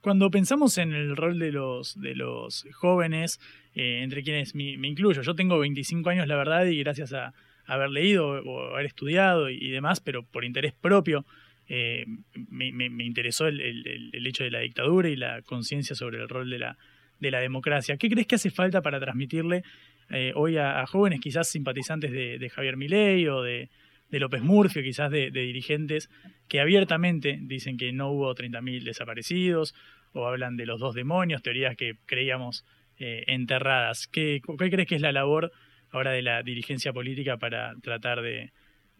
Cuando 0.00 0.30
pensamos 0.30 0.78
en 0.78 0.92
el 0.92 1.16
rol 1.16 1.40
de 1.40 1.50
los, 1.50 2.00
de 2.00 2.14
los 2.14 2.64
jóvenes, 2.72 3.40
eh, 3.74 4.02
entre 4.04 4.22
quienes 4.22 4.54
me, 4.54 4.74
incluyo, 4.86 5.22
yo 5.22 5.34
tengo 5.34 5.58
25 5.58 6.08
años, 6.08 6.28
la 6.28 6.36
verdad, 6.36 6.66
y 6.66 6.78
gracias 6.78 7.12
a, 7.12 7.34
haber 7.68 7.90
leído 7.90 8.28
o 8.28 8.74
haber 8.74 8.86
estudiado 8.86 9.50
y, 9.50 9.70
demás, 9.70 9.98
pero 9.98 10.22
por 10.22 10.44
interés 10.44 10.72
propio, 10.72 11.26
eh, 11.68 12.06
me, 12.48 12.68
interesó 13.04 13.48
el, 13.48 13.60
el, 13.60 14.24
hecho 14.24 14.44
de 14.44 14.52
la 14.52 14.60
dictadura 14.60 15.08
y 15.08 15.16
la 15.16 15.42
conciencia 15.42 15.96
sobre 15.96 16.18
el 16.22 16.28
rol 16.28 16.48
de 16.48 16.60
la, 16.60 16.78
de 17.18 17.32
la 17.32 17.40
democracia. 17.40 17.96
¿Qué 17.96 18.08
crees 18.08 18.28
que 18.28 18.36
hace 18.36 18.50
falta 18.50 18.82
para 18.82 19.00
transmitirle 19.00 19.64
eh, 20.10 20.32
hoy 20.34 20.56
a, 20.58 20.86
jóvenes 20.86 21.20
quizás 21.20 21.48
simpatizantes 21.48 22.12
de, 22.12 22.50
Javier 22.50 22.76
Milei 22.76 23.28
o 23.28 23.42
de, 23.42 23.68
López 24.10 24.42
Murphy, 24.42 24.82
quizás 24.82 25.10
de, 25.10 25.30
dirigentes 25.30 26.08
que 26.48 26.60
abiertamente 26.60 27.38
dicen 27.42 27.76
que 27.76 27.92
no 27.92 28.10
hubo 28.10 28.34
30.000 28.34 28.84
desaparecidos 28.84 29.74
o 30.12 30.26
hablan 30.26 30.56
de 30.56 30.66
los 30.66 30.80
dos 30.80 30.94
demonios, 30.94 31.42
teorías 31.42 31.76
que 31.76 31.96
creíamos 32.06 32.64
eh, 32.98 33.24
enterradas. 33.26 34.06
¿Qué, 34.06 34.40
¿Cuál 34.44 34.70
crees 34.70 34.88
que 34.88 34.94
es 34.94 35.02
la 35.02 35.12
labor 35.12 35.52
ahora 35.90 36.12
de 36.12 36.22
la 36.22 36.42
dirigencia 36.42 36.92
política 36.92 37.36
para 37.36 37.74
tratar 37.82 38.22
de, 38.22 38.52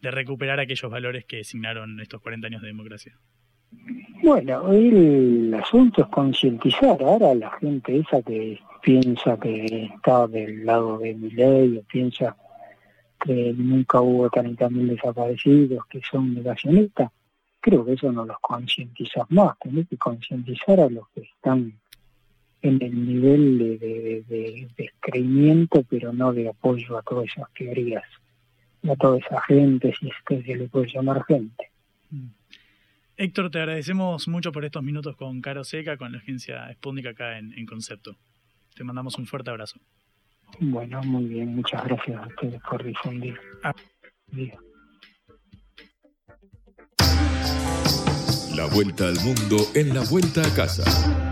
recuperar 0.02 0.60
aquellos 0.60 0.88
valores 0.88 1.24
que 1.24 1.38
designaron 1.38 1.98
estos 1.98 2.20
40 2.20 2.46
años 2.46 2.62
de 2.62 2.68
democracia? 2.68 3.16
Bueno, 4.22 4.72
el 4.72 5.52
asunto 5.54 6.02
es 6.02 6.08
concientizar 6.08 7.02
ahora 7.02 7.30
a 7.30 7.34
la 7.34 7.50
gente 7.58 7.98
esa 7.98 8.22
que 8.22 8.60
piensa 8.86 9.36
que 9.36 9.90
está 9.96 10.28
del 10.28 10.64
lado 10.64 10.98
de 10.98 11.12
mi 11.12 11.28
ley 11.30 11.76
o 11.76 11.82
piensa 11.82 12.36
que 13.20 13.52
nunca 13.52 14.00
hubo 14.00 14.30
30.000 14.30 14.90
desaparecidos, 14.94 15.84
que 15.86 16.00
son 16.08 16.32
negacionistas, 16.32 17.10
creo 17.60 17.84
que 17.84 17.94
eso 17.94 18.12
no 18.12 18.24
los 18.24 18.38
concientiza 18.40 19.26
más, 19.30 19.58
tenés 19.58 19.88
que 19.88 19.96
concientizar 19.96 20.78
a 20.78 20.88
los 20.88 21.08
que 21.08 21.22
están 21.22 21.72
en 22.62 22.80
el 22.80 23.06
nivel 23.06 23.58
de, 23.80 24.68
descreimiento, 24.76 25.82
pero 25.90 26.12
no 26.12 26.32
de 26.32 26.48
apoyo 26.48 26.96
a 26.96 27.02
todas 27.02 27.26
esas 27.26 27.52
teorías, 27.54 28.04
a 28.88 28.94
toda 28.94 29.18
esa 29.18 29.40
gente, 29.48 29.92
si 29.98 30.06
es 30.06 30.14
que 30.24 30.44
se 30.44 30.54
le 30.54 30.68
puede 30.68 30.92
llamar 30.92 31.24
gente. 31.24 31.72
Mm. 32.10 32.28
Héctor, 33.16 33.50
te 33.50 33.58
agradecemos 33.58 34.28
mucho 34.28 34.52
por 34.52 34.64
estos 34.64 34.84
minutos 34.84 35.16
con 35.16 35.40
Caro 35.40 35.64
Seca, 35.64 35.96
con 35.96 36.12
la 36.12 36.18
agencia 36.18 36.72
Sputnik 36.72 37.06
acá 37.06 37.36
en 37.36 37.66
Concepto. 37.66 38.16
Te 38.76 38.84
mandamos 38.84 39.16
un 39.16 39.26
fuerte 39.26 39.50
abrazo. 39.50 39.80
Bueno, 40.60 41.02
muy 41.02 41.24
bien, 41.24 41.56
muchas 41.56 41.82
gracias 41.84 42.22
a 42.22 42.26
ustedes 42.26 42.60
por 42.68 42.84
difundir. 42.84 43.38
Ah. 43.64 43.72
La 48.54 48.66
vuelta 48.66 49.08
al 49.08 49.16
mundo 49.20 49.56
en 49.74 49.94
la 49.94 50.02
vuelta 50.10 50.42
a 50.46 50.54
casa. 50.54 51.25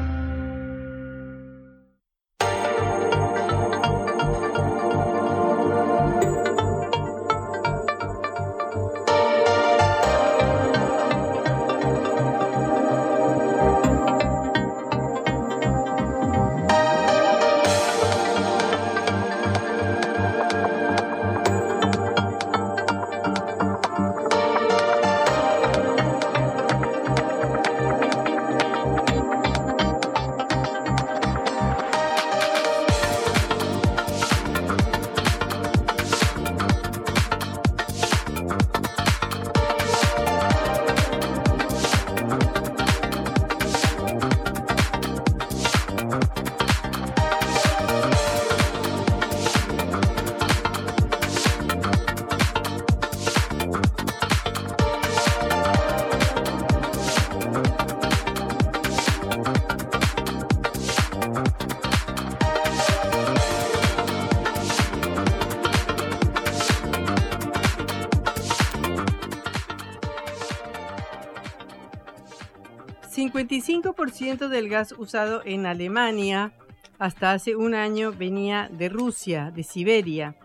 Del 74.49 74.69
gas 74.69 74.95
usado 74.97 75.43
en 75.45 75.67
Alemania 75.67 76.53
hasta 77.01 77.33
hace 77.33 77.57
un 77.57 77.75
año 77.75 78.13
venía 78.13 78.71
de 78.71 78.89
Rusia, 78.89 79.51
de 79.51 79.65
Siberia, 79.65 80.37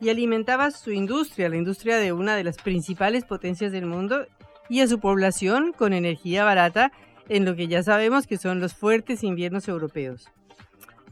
y 0.00 0.08
alimentaba 0.08 0.70
su 0.70 0.90
industria, 0.90 1.50
la 1.50 1.56
industria 1.56 1.98
de 1.98 2.14
una 2.14 2.36
de 2.36 2.44
las 2.44 2.56
principales 2.56 3.24
potencias 3.24 3.70
del 3.70 3.84
mundo, 3.84 4.26
y 4.70 4.80
a 4.80 4.88
su 4.88 4.98
población 4.98 5.74
con 5.76 5.92
energía 5.92 6.42
barata 6.42 6.90
en 7.28 7.44
lo 7.44 7.54
que 7.54 7.68
ya 7.68 7.82
sabemos 7.82 8.26
que 8.26 8.38
son 8.38 8.60
los 8.60 8.72
fuertes 8.72 9.22
inviernos 9.22 9.68
europeos. 9.68 10.30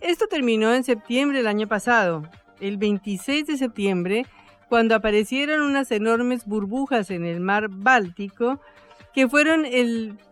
Esto 0.00 0.28
terminó 0.28 0.72
en 0.72 0.84
septiembre 0.84 1.38
del 1.38 1.48
año 1.48 1.68
pasado, 1.68 2.22
el 2.60 2.78
26 2.78 3.46
de 3.46 3.58
septiembre, 3.58 4.26
cuando 4.70 4.94
aparecieron 4.94 5.60
unas 5.60 5.90
enormes 5.90 6.46
burbujas 6.46 7.10
en 7.10 7.26
el 7.26 7.40
mar 7.40 7.68
Báltico 7.68 8.58
que 9.16 9.30
fueron 9.30 9.64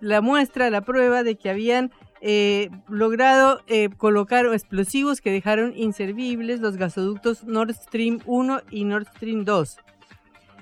la 0.00 0.20
muestra, 0.20 0.68
la 0.68 0.82
prueba 0.82 1.22
de 1.22 1.36
que 1.36 1.48
habían 1.48 1.90
eh, 2.20 2.68
logrado 2.86 3.62
eh, 3.66 3.88
colocar 3.96 4.44
explosivos 4.44 5.22
que 5.22 5.32
dejaron 5.32 5.72
inservibles 5.74 6.60
los 6.60 6.76
gasoductos 6.76 7.44
Nord 7.44 7.72
Stream 7.72 8.20
1 8.26 8.60
y 8.70 8.84
Nord 8.84 9.06
Stream 9.16 9.46
2. 9.46 9.78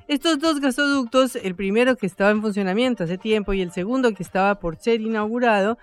Estos 0.06 0.38
dos 0.38 0.60
gasoductos, 0.60 1.34
el 1.34 1.56
primero 1.56 1.96
que 1.96 2.06
estaba 2.06 2.30
en 2.30 2.42
funcionamiento 2.42 3.02
hace 3.02 3.18
tiempo 3.18 3.54
y 3.54 3.60
el 3.60 3.72
segundo 3.72 4.14
que 4.14 4.22
estaba 4.22 4.54
por 4.60 4.76
ser 4.76 5.00
inaugurado, 5.00 5.76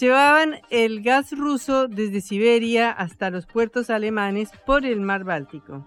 llevaban 0.00 0.62
el 0.70 1.02
gas 1.02 1.32
ruso 1.32 1.86
desde 1.86 2.22
Siberia 2.22 2.92
hasta 2.92 3.28
los 3.28 3.44
puertos 3.44 3.90
alemanes 3.90 4.48
por 4.64 4.86
el 4.86 5.02
mar 5.02 5.24
Báltico. 5.24 5.86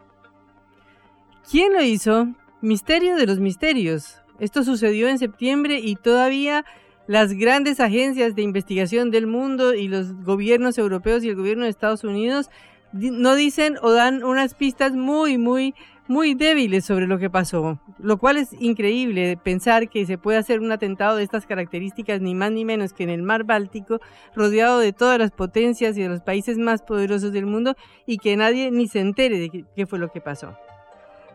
¿Quién 1.49 1.73
lo 1.73 1.81
hizo? 1.81 2.27
Misterio 2.61 3.15
de 3.15 3.25
los 3.25 3.39
misterios. 3.39 4.21
Esto 4.39 4.63
sucedió 4.63 5.07
en 5.07 5.19
septiembre 5.19 5.79
y 5.79 5.95
todavía 5.95 6.65
las 7.07 7.33
grandes 7.33 7.79
agencias 7.79 8.35
de 8.35 8.41
investigación 8.41 9.11
del 9.11 9.27
mundo 9.27 9.73
y 9.73 9.88
los 9.88 10.13
gobiernos 10.23 10.77
europeos 10.77 11.23
y 11.23 11.29
el 11.29 11.35
gobierno 11.35 11.63
de 11.63 11.69
Estados 11.69 12.03
Unidos 12.03 12.49
no 12.91 13.35
dicen 13.35 13.77
o 13.81 13.91
dan 13.91 14.23
unas 14.23 14.53
pistas 14.53 14.93
muy, 14.93 15.38
muy, 15.38 15.73
muy 16.07 16.35
débiles 16.35 16.85
sobre 16.85 17.07
lo 17.07 17.17
que 17.17 17.29
pasó, 17.29 17.79
lo 17.99 18.17
cual 18.17 18.38
es 18.38 18.53
increíble 18.59 19.38
pensar 19.38 19.89
que 19.89 20.05
se 20.05 20.17
puede 20.17 20.38
hacer 20.38 20.59
un 20.59 20.71
atentado 20.71 21.17
de 21.17 21.23
estas 21.23 21.45
características 21.45 22.21
ni 22.21 22.33
más 22.33 22.51
ni 22.51 22.65
menos 22.65 22.93
que 22.93 23.03
en 23.03 23.09
el 23.09 23.23
mar 23.23 23.43
Báltico, 23.43 23.99
rodeado 24.35 24.79
de 24.79 24.93
todas 24.93 25.19
las 25.19 25.31
potencias 25.31 25.97
y 25.97 26.01
de 26.01 26.09
los 26.09 26.21
países 26.21 26.57
más 26.57 26.81
poderosos 26.81 27.31
del 27.33 27.45
mundo 27.45 27.75
y 28.05 28.17
que 28.17 28.38
nadie 28.38 28.71
ni 28.71 28.88
se 28.88 28.99
entere 28.99 29.39
de 29.39 29.65
qué 29.75 29.85
fue 29.85 29.99
lo 29.99 30.11
que 30.11 30.21
pasó. 30.21 30.55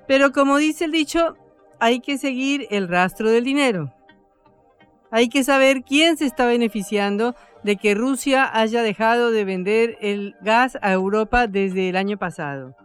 Pero 0.07 0.33
como 0.33 0.57
dice 0.57 0.87
el 0.87 0.93
dicho, 0.93 1.37
hay 1.83 1.99
que 1.99 2.17
seguir 2.17 2.69
el 2.71 2.87
rastro 2.87 3.29
del 3.29 3.43
dinero. 3.43 3.93
Hay 5.11 5.29
que 5.29 5.43
saber 5.43 5.83
quién 5.83 6.17
se 6.17 6.27
está 6.27 6.47
beneficiando 6.47 7.35
de 7.65 7.75
que 7.75 7.97
Rusia 7.97 8.49
haya 8.57 8.85
dejado 8.85 9.33
de 9.33 9.45
vender 9.45 9.99
el 10.01 10.37
gas 10.43 10.79
a 10.81 10.93
Europa 10.93 11.49
desde 11.49 11.89
el 11.89 11.97
año 11.97 12.19
pasado. 12.19 12.77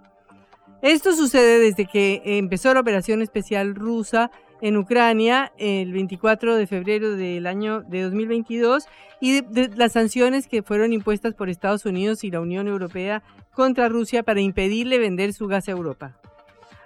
Esto 0.82 1.14
sucede 1.14 1.60
desde 1.60 1.86
que 1.86 2.24
empezó 2.26 2.74
la 2.74 2.80
operación 2.80 3.22
especial 3.22 3.76
rusa 3.76 4.32
en 4.62 4.78
Ucrania 4.78 5.54
el 5.60 5.93
24 5.93 6.56
de 6.56 6.66
febrero 6.66 7.12
del 7.12 7.45
año 7.45 7.82
de 7.82 8.02
2022 8.02 8.88
y 9.22 9.41
de, 9.41 9.70
las 9.76 9.91
sanciones 9.91 10.48
que 10.48 10.64
fueron 10.64 10.91
impuestas 10.91 11.36
por 11.36 11.50
Estados 11.50 11.86
Unidos 11.86 12.24
y 12.24 12.32
la 12.32 12.41
Unión 12.41 12.68
Europea 12.68 13.22
contra 13.54 13.89
Rusia 13.89 14.24
para 14.24 14.41
impedirle 14.41 14.98
vender 14.98 15.34
su 15.34 15.45
gas 15.45 15.68
a 15.68 15.72
Europa. 15.74 16.20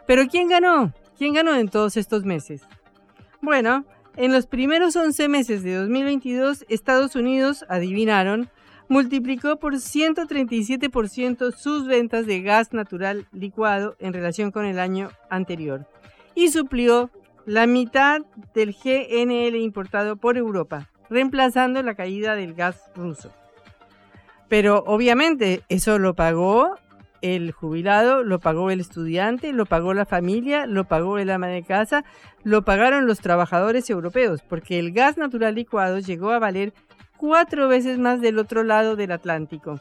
Pero 0.05 0.27
¿quién 0.27 0.49
ganó? 0.49 0.91
¿Quién 1.21 1.35
ganó 1.35 1.55
en 1.55 1.69
todos 1.69 1.97
estos 1.97 2.25
meses? 2.25 2.63
Bueno, 3.43 3.85
en 4.15 4.31
los 4.31 4.47
primeros 4.47 4.95
11 4.95 5.27
meses 5.27 5.61
de 5.61 5.75
2022, 5.75 6.65
Estados 6.67 7.15
Unidos, 7.15 7.63
adivinaron, 7.69 8.49
multiplicó 8.89 9.57
por 9.57 9.75
137% 9.75 11.51
sus 11.55 11.85
ventas 11.85 12.25
de 12.25 12.41
gas 12.41 12.73
natural 12.73 13.27
licuado 13.33 13.95
en 13.99 14.13
relación 14.13 14.49
con 14.49 14.65
el 14.65 14.79
año 14.79 15.11
anterior 15.29 15.85
y 16.33 16.47
suplió 16.47 17.11
la 17.45 17.67
mitad 17.67 18.21
del 18.55 18.73
GNL 18.73 19.57
importado 19.57 20.15
por 20.15 20.37
Europa, 20.37 20.89
reemplazando 21.07 21.83
la 21.83 21.93
caída 21.93 22.33
del 22.33 22.55
gas 22.55 22.89
ruso. 22.95 23.31
Pero 24.49 24.83
obviamente 24.87 25.61
eso 25.69 25.99
lo 25.99 26.15
pagó 26.15 26.79
el 27.21 27.51
jubilado, 27.51 28.23
lo 28.23 28.39
pagó 28.39 28.71
el 28.71 28.79
estudiante, 28.79 29.53
lo 29.53 29.65
pagó 29.65 29.93
la 29.93 30.05
familia, 30.05 30.65
lo 30.65 30.85
pagó 30.85 31.17
el 31.17 31.29
ama 31.29 31.47
de 31.47 31.63
casa, 31.63 32.03
lo 32.43 32.63
pagaron 32.63 33.07
los 33.07 33.19
trabajadores 33.19 33.89
europeos, 33.89 34.41
porque 34.41 34.79
el 34.79 34.91
gas 34.91 35.17
natural 35.17 35.55
licuado 35.55 35.99
llegó 35.99 36.31
a 36.31 36.39
valer 36.39 36.73
cuatro 37.17 37.67
veces 37.67 37.99
más 37.99 38.21
del 38.21 38.39
otro 38.39 38.63
lado 38.63 38.95
del 38.95 39.11
Atlántico. 39.11 39.79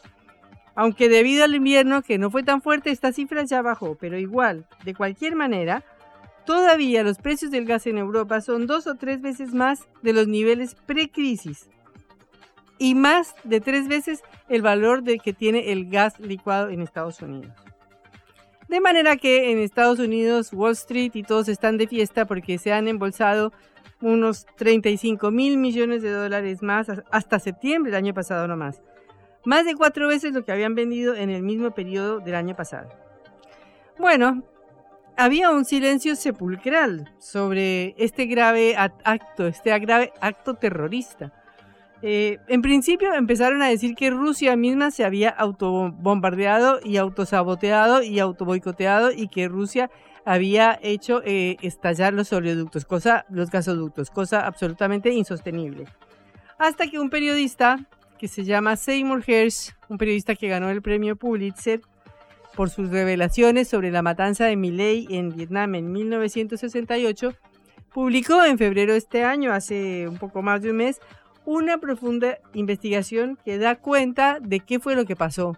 Aunque 0.75 1.09
debido 1.09 1.45
al 1.45 1.55
invierno 1.55 2.03
que 2.03 2.19
no 2.19 2.31
fue 2.31 2.43
tan 2.43 2.63
fuerte, 2.63 2.91
esta 2.91 3.13
cifra 3.13 3.45
ya 3.45 3.63
bajó, 3.63 3.97
pero 3.99 4.19
igual, 4.19 4.67
de 4.85 4.95
cualquier 4.95 5.35
manera, 5.35 5.85
Todavía 6.47 7.05
los 7.05 7.19
precios 7.19 7.51
del 7.51 7.67
gas 7.67 7.87
en 7.87 7.99
Europa 7.99 8.41
son 8.41 8.67
dos 8.67 8.87
o 8.87 8.95
tres 8.95 9.21
veces 9.21 9.53
más 9.53 9.87
de 10.03 10.13
los 10.13 10.27
niveles 10.27 10.75
pre-crisis 10.87 11.69
y 12.81 12.95
más 12.95 13.35
de 13.45 13.61
tres 13.61 13.89
veces 13.89 14.23
el 14.49 14.63
valor 14.63 15.03
del 15.03 15.21
que 15.21 15.35
tiene 15.35 15.71
el 15.71 15.91
gas 15.91 16.19
licuado 16.19 16.71
en 16.71 16.81
Estados 16.81 17.21
Unidos. 17.21 17.53
De 18.69 18.81
manera 18.81 19.17
que 19.17 19.53
en 19.53 19.59
Estados 19.59 19.99
Unidos 19.99 20.51
Wall 20.55 20.73
Street 20.73 21.11
y 21.13 21.23
todos 21.23 21.49
están 21.49 21.77
de 21.77 21.87
fiesta 21.87 22.25
porque 22.25 22.57
se 22.57 22.73
han 22.73 22.89
embolsado 22.89 23.53
unos 24.01 24.47
35 24.57 25.31
mil 25.31 25.59
millones 25.59 26.01
de 26.03 26.11
dólares 26.11 26.63
más 26.63 26.87
hasta 27.11 27.39
septiembre 27.39 27.93
del 27.93 27.99
año 27.99 28.15
pasado 28.15 28.49
nomás. 28.49 28.81
Más 29.45 29.67
de 29.67 29.75
cuatro 29.75 30.09
veces 30.09 30.33
lo 30.33 30.43
que 30.45 30.53
habían 30.53 30.75
vendido 30.75 31.15
en 31.15 31.29
el 31.29 31.43
mismo 31.43 31.73
periodo 31.73 32.21
del 32.21 32.35
año 32.35 32.57
pasado. 32.57 32.89
Bueno, 33.99 34.43
había 35.19 35.51
un 35.51 35.67
silencio 35.67 36.17
sepulcral 36.17 37.13
sobre 37.19 37.95
este 37.99 38.25
grave 38.25 38.75
acto, 38.75 39.49
este 39.49 39.79
grave 39.79 40.15
acto 40.23 40.55
terrorista. 40.55 41.35
Eh, 42.03 42.39
en 42.49 42.63
principio 42.63 43.13
empezaron 43.13 43.61
a 43.63 43.69
decir 43.69 43.95
que 43.95 44.11
Rusia 44.11 44.57
misma 44.57 44.91
se 44.91 45.05
había 45.05 45.29
autobombardeado 45.29 46.81
y 46.83 46.97
autosaboteado 46.97 48.03
y 48.03 48.21
autoboicoteado 48.21 49.13
y 49.13 49.29
que 49.29 49.49
Rusia 49.49 49.91
había 50.25 50.79
hecho 50.83 51.23
eh, 51.25 51.57
estallar 51.63 52.15
los 52.15 52.33
oleoductos, 52.33 52.85
cosa, 52.85 53.27
los 53.29 53.51
gasoductos, 53.51 54.11
cosa 54.11 54.47
absolutamente 54.47 55.11
insostenible. 55.11 55.85
Hasta 56.59 56.87
que 56.87 56.99
un 56.99 57.11
periodista 57.11 57.79
que 58.19 58.29
se 58.29 58.45
llama 58.45 58.77
Seymour 58.77 59.23
Hersh, 59.27 59.73
un 59.89 59.99
periodista 59.99 60.35
que 60.35 60.49
ganó 60.49 60.71
el 60.71 60.83
premio 60.83 61.17
Pulitzer 61.17 61.81
por 62.55 62.69
sus 62.69 62.91
revelaciones 62.91 63.69
sobre 63.69 63.91
la 63.91 64.03
matanza 64.03 64.45
de 64.45 64.57
Miley 64.57 65.07
en 65.11 65.35
Vietnam 65.35 65.75
en 65.75 65.91
1968, 65.93 67.35
publicó 67.93 68.45
en 68.45 68.59
febrero 68.59 68.93
de 68.93 68.99
este 68.99 69.25
año, 69.25 69.53
hace 69.53 70.07
un 70.07 70.19
poco 70.19 70.43
más 70.43 70.63
de 70.63 70.71
un 70.71 70.77
mes, 70.77 71.01
una 71.45 71.79
profunda 71.79 72.39
investigación 72.55 73.39
que 73.45 73.59
da 73.59 73.77
cuenta 73.77 74.39
de 74.41 74.61
qué 74.61 74.79
fue 74.79 74.95
lo 74.95 75.05
que 75.05 75.17
pasó. 75.17 75.57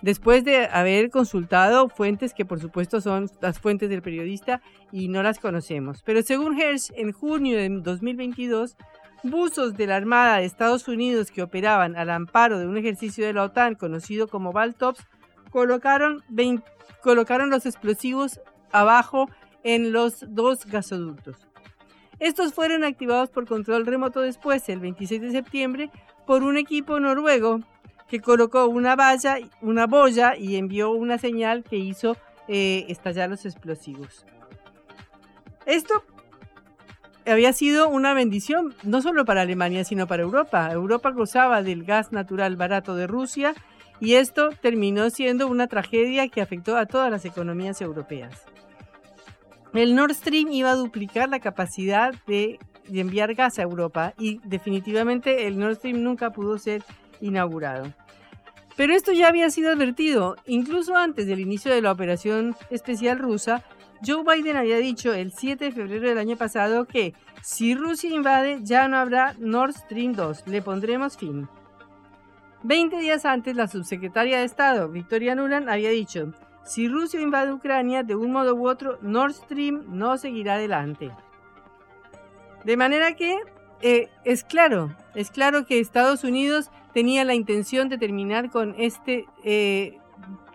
Después 0.00 0.44
de 0.44 0.66
haber 0.66 1.10
consultado 1.10 1.88
fuentes 1.88 2.32
que 2.32 2.44
por 2.44 2.60
supuesto 2.60 3.00
son 3.00 3.28
las 3.40 3.58
fuentes 3.58 3.90
del 3.90 4.02
periodista 4.02 4.62
y 4.92 5.08
no 5.08 5.22
las 5.22 5.40
conocemos. 5.40 6.02
Pero 6.04 6.22
según 6.22 6.60
Hersh, 6.60 6.92
en 6.94 7.12
junio 7.12 7.56
de 7.56 7.68
2022, 7.68 8.76
buzos 9.24 9.76
de 9.76 9.88
la 9.88 9.96
Armada 9.96 10.36
de 10.36 10.44
Estados 10.44 10.86
Unidos 10.86 11.32
que 11.32 11.42
operaban 11.42 11.96
al 11.96 12.10
amparo 12.10 12.58
de 12.60 12.66
un 12.66 12.76
ejercicio 12.76 13.26
de 13.26 13.32
la 13.32 13.44
OTAN 13.44 13.74
conocido 13.74 14.28
como 14.28 14.52
Baltops 14.52 15.04
colocaron, 15.50 16.22
colocaron 17.02 17.50
los 17.50 17.66
explosivos 17.66 18.40
abajo 18.70 19.28
en 19.64 19.92
los 19.92 20.24
dos 20.28 20.66
gasoductos. 20.66 21.47
Estos 22.18 22.52
fueron 22.52 22.84
activados 22.84 23.30
por 23.30 23.46
control 23.46 23.86
remoto 23.86 24.20
después, 24.20 24.68
el 24.68 24.80
26 24.80 25.20
de 25.20 25.30
septiembre, 25.30 25.90
por 26.26 26.42
un 26.42 26.56
equipo 26.56 26.98
noruego 26.98 27.60
que 28.08 28.20
colocó 28.20 28.66
una 28.66 28.96
valla, 28.96 29.38
una 29.60 29.86
boya 29.86 30.36
y 30.36 30.56
envió 30.56 30.90
una 30.90 31.18
señal 31.18 31.62
que 31.62 31.76
hizo 31.76 32.16
eh, 32.48 32.86
estallar 32.88 33.30
los 33.30 33.44
explosivos. 33.44 34.24
Esto 35.66 36.02
había 37.26 37.52
sido 37.52 37.88
una 37.88 38.14
bendición 38.14 38.74
no 38.82 39.02
solo 39.02 39.24
para 39.24 39.42
Alemania, 39.42 39.84
sino 39.84 40.06
para 40.06 40.22
Europa. 40.22 40.70
Europa 40.72 41.10
gozaba 41.10 41.62
del 41.62 41.84
gas 41.84 42.10
natural 42.10 42.56
barato 42.56 42.96
de 42.96 43.06
Rusia 43.06 43.54
y 44.00 44.14
esto 44.14 44.50
terminó 44.62 45.10
siendo 45.10 45.46
una 45.46 45.66
tragedia 45.66 46.28
que 46.28 46.40
afectó 46.40 46.76
a 46.76 46.86
todas 46.86 47.10
las 47.10 47.24
economías 47.24 47.80
europeas. 47.82 48.46
El 49.74 49.94
Nord 49.94 50.14
Stream 50.14 50.50
iba 50.50 50.70
a 50.70 50.76
duplicar 50.76 51.28
la 51.28 51.40
capacidad 51.40 52.14
de, 52.26 52.58
enviar 52.90 53.34
gas 53.34 53.58
a 53.58 53.62
Europa 53.62 54.14
y 54.18 54.40
definitivamente 54.44 55.46
el 55.46 55.58
Nord 55.58 55.76
Stream 55.76 56.02
nunca 56.02 56.30
pudo 56.30 56.58
ser 56.58 56.82
inaugurado. 57.20 57.92
Pero 58.76 58.94
esto 58.94 59.12
ya 59.12 59.28
había 59.28 59.50
sido 59.50 59.72
advertido, 59.72 60.36
incluso 60.46 60.96
antes 60.96 61.26
del 61.26 61.40
inicio 61.40 61.72
de 61.72 61.82
la 61.82 61.92
operación 61.92 62.56
especial 62.70 63.18
rusa, 63.18 63.62
Joe 64.06 64.22
Biden 64.22 64.56
había 64.56 64.78
dicho 64.78 65.12
el 65.12 65.32
7 65.32 65.66
de 65.66 65.72
febrero 65.72 66.08
del 66.08 66.18
año 66.18 66.36
pasado 66.36 66.84
que 66.86 67.14
si 67.42 67.74
Rusia 67.74 68.14
invade 68.14 68.60
ya 68.62 68.86
no 68.86 68.96
habrá 68.96 69.34
Nord 69.38 69.74
Stream 69.74 70.12
2, 70.12 70.44
le 70.46 70.62
pondremos 70.62 71.16
fin. 71.16 71.48
Veinte 72.62 72.98
días 72.98 73.24
antes, 73.24 73.54
la 73.54 73.68
subsecretaria 73.68 74.38
de 74.38 74.44
Estado, 74.44 74.88
Victoria 74.88 75.34
Nuland, 75.34 75.68
había 75.68 75.90
dicho, 75.90 76.32
si 76.68 76.86
Rusia 76.86 77.20
invade 77.20 77.50
Ucrania, 77.50 78.02
de 78.02 78.14
un 78.14 78.30
modo 78.30 78.54
u 78.54 78.68
otro, 78.68 78.98
Nord 79.00 79.32
Stream 79.32 79.84
no 79.88 80.18
seguirá 80.18 80.54
adelante. 80.54 81.10
De 82.62 82.76
manera 82.76 83.14
que 83.14 83.38
eh, 83.80 84.10
es 84.24 84.44
claro, 84.44 84.94
es 85.14 85.30
claro 85.30 85.64
que 85.64 85.80
Estados 85.80 86.24
Unidos 86.24 86.70
tenía 86.92 87.24
la 87.24 87.34
intención 87.34 87.88
de 87.88 87.96
terminar 87.96 88.50
con 88.50 88.74
este 88.76 89.24
eh, 89.44 89.98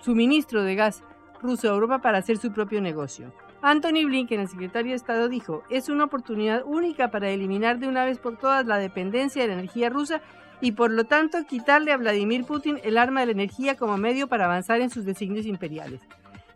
suministro 0.02 0.62
de 0.62 0.76
gas 0.76 1.04
ruso 1.42 1.68
a 1.68 1.74
Europa 1.74 2.00
para 2.00 2.20
hacer 2.20 2.38
su 2.38 2.54
propio 2.54 2.80
negocio. 2.80 3.34
Anthony 3.64 4.06
Blinken, 4.06 4.42
el 4.42 4.50
secretario 4.50 4.92
de 4.92 4.98
Estado, 4.98 5.30
dijo, 5.30 5.64
es 5.72 5.90
una 5.90 6.04
oportunidad 6.04 6.64
única 6.64 7.10
para 7.10 7.30
eliminar 7.30 7.80
de 7.80 7.88
una 7.88 8.06
vez 8.06 8.20
por 8.20 8.38
todas 8.38 8.68
la 8.68 8.78
dependencia 8.78 9.42
de 9.42 9.48
la 9.48 9.54
energía 9.56 9.90
rusa 9.90 10.22
y 10.64 10.72
por 10.72 10.92
lo 10.92 11.04
tanto 11.04 11.46
quitarle 11.46 11.92
a 11.92 11.98
Vladimir 11.98 12.46
Putin 12.46 12.80
el 12.86 12.98
arma 12.98 13.20
de 13.20 13.26
la 13.26 13.32
energía 13.34 13.76
como 13.76 13.98
medio 13.98 14.28
para 14.28 14.46
avanzar 14.46 14.80
en 14.80 14.90
sus 14.90 15.04
designios 15.04 15.46
imperiales. 15.46 16.00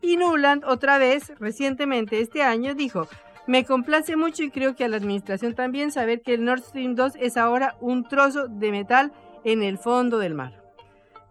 Y 0.01 0.15
Nuland, 0.15 0.63
otra 0.63 0.97
vez, 0.97 1.33
recientemente 1.41 2.21
este 2.21 2.41
año, 2.41 2.73
dijo, 2.73 3.09
me 3.47 3.65
complace 3.65 4.15
mucho 4.15 4.43
y 4.43 4.49
creo 4.49 4.77
que 4.77 4.85
a 4.85 4.87
la 4.87 4.95
administración 4.95 5.55
también 5.55 5.91
saber 5.91 6.21
que 6.21 6.35
el 6.35 6.45
Nord 6.45 6.61
Stream 6.61 6.95
2 6.95 7.15
es 7.19 7.35
ahora 7.35 7.75
un 7.81 8.07
trozo 8.07 8.47
de 8.47 8.71
metal 8.71 9.11
en 9.43 9.61
el 9.61 9.77
fondo 9.77 10.19
del 10.19 10.35
mar. 10.35 10.53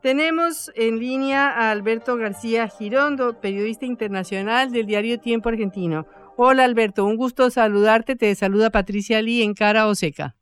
Tenemos 0.02 0.70
en 0.74 0.98
línea 0.98 1.48
a 1.48 1.70
Alberto 1.70 2.18
García 2.18 2.68
Girondo, 2.68 3.40
periodista 3.40 3.86
internacional 3.86 4.70
del 4.70 4.84
diario 4.84 5.18
Tiempo 5.18 5.48
Argentino. 5.48 6.06
Hola 6.36 6.64
Alberto, 6.64 7.06
un 7.06 7.16
gusto 7.16 7.48
saludarte. 7.48 8.16
Te 8.16 8.34
saluda 8.34 8.68
Patricia 8.68 9.22
Lee 9.22 9.42
en 9.42 9.54
Cara 9.54 9.86
Oseca. 9.86 10.35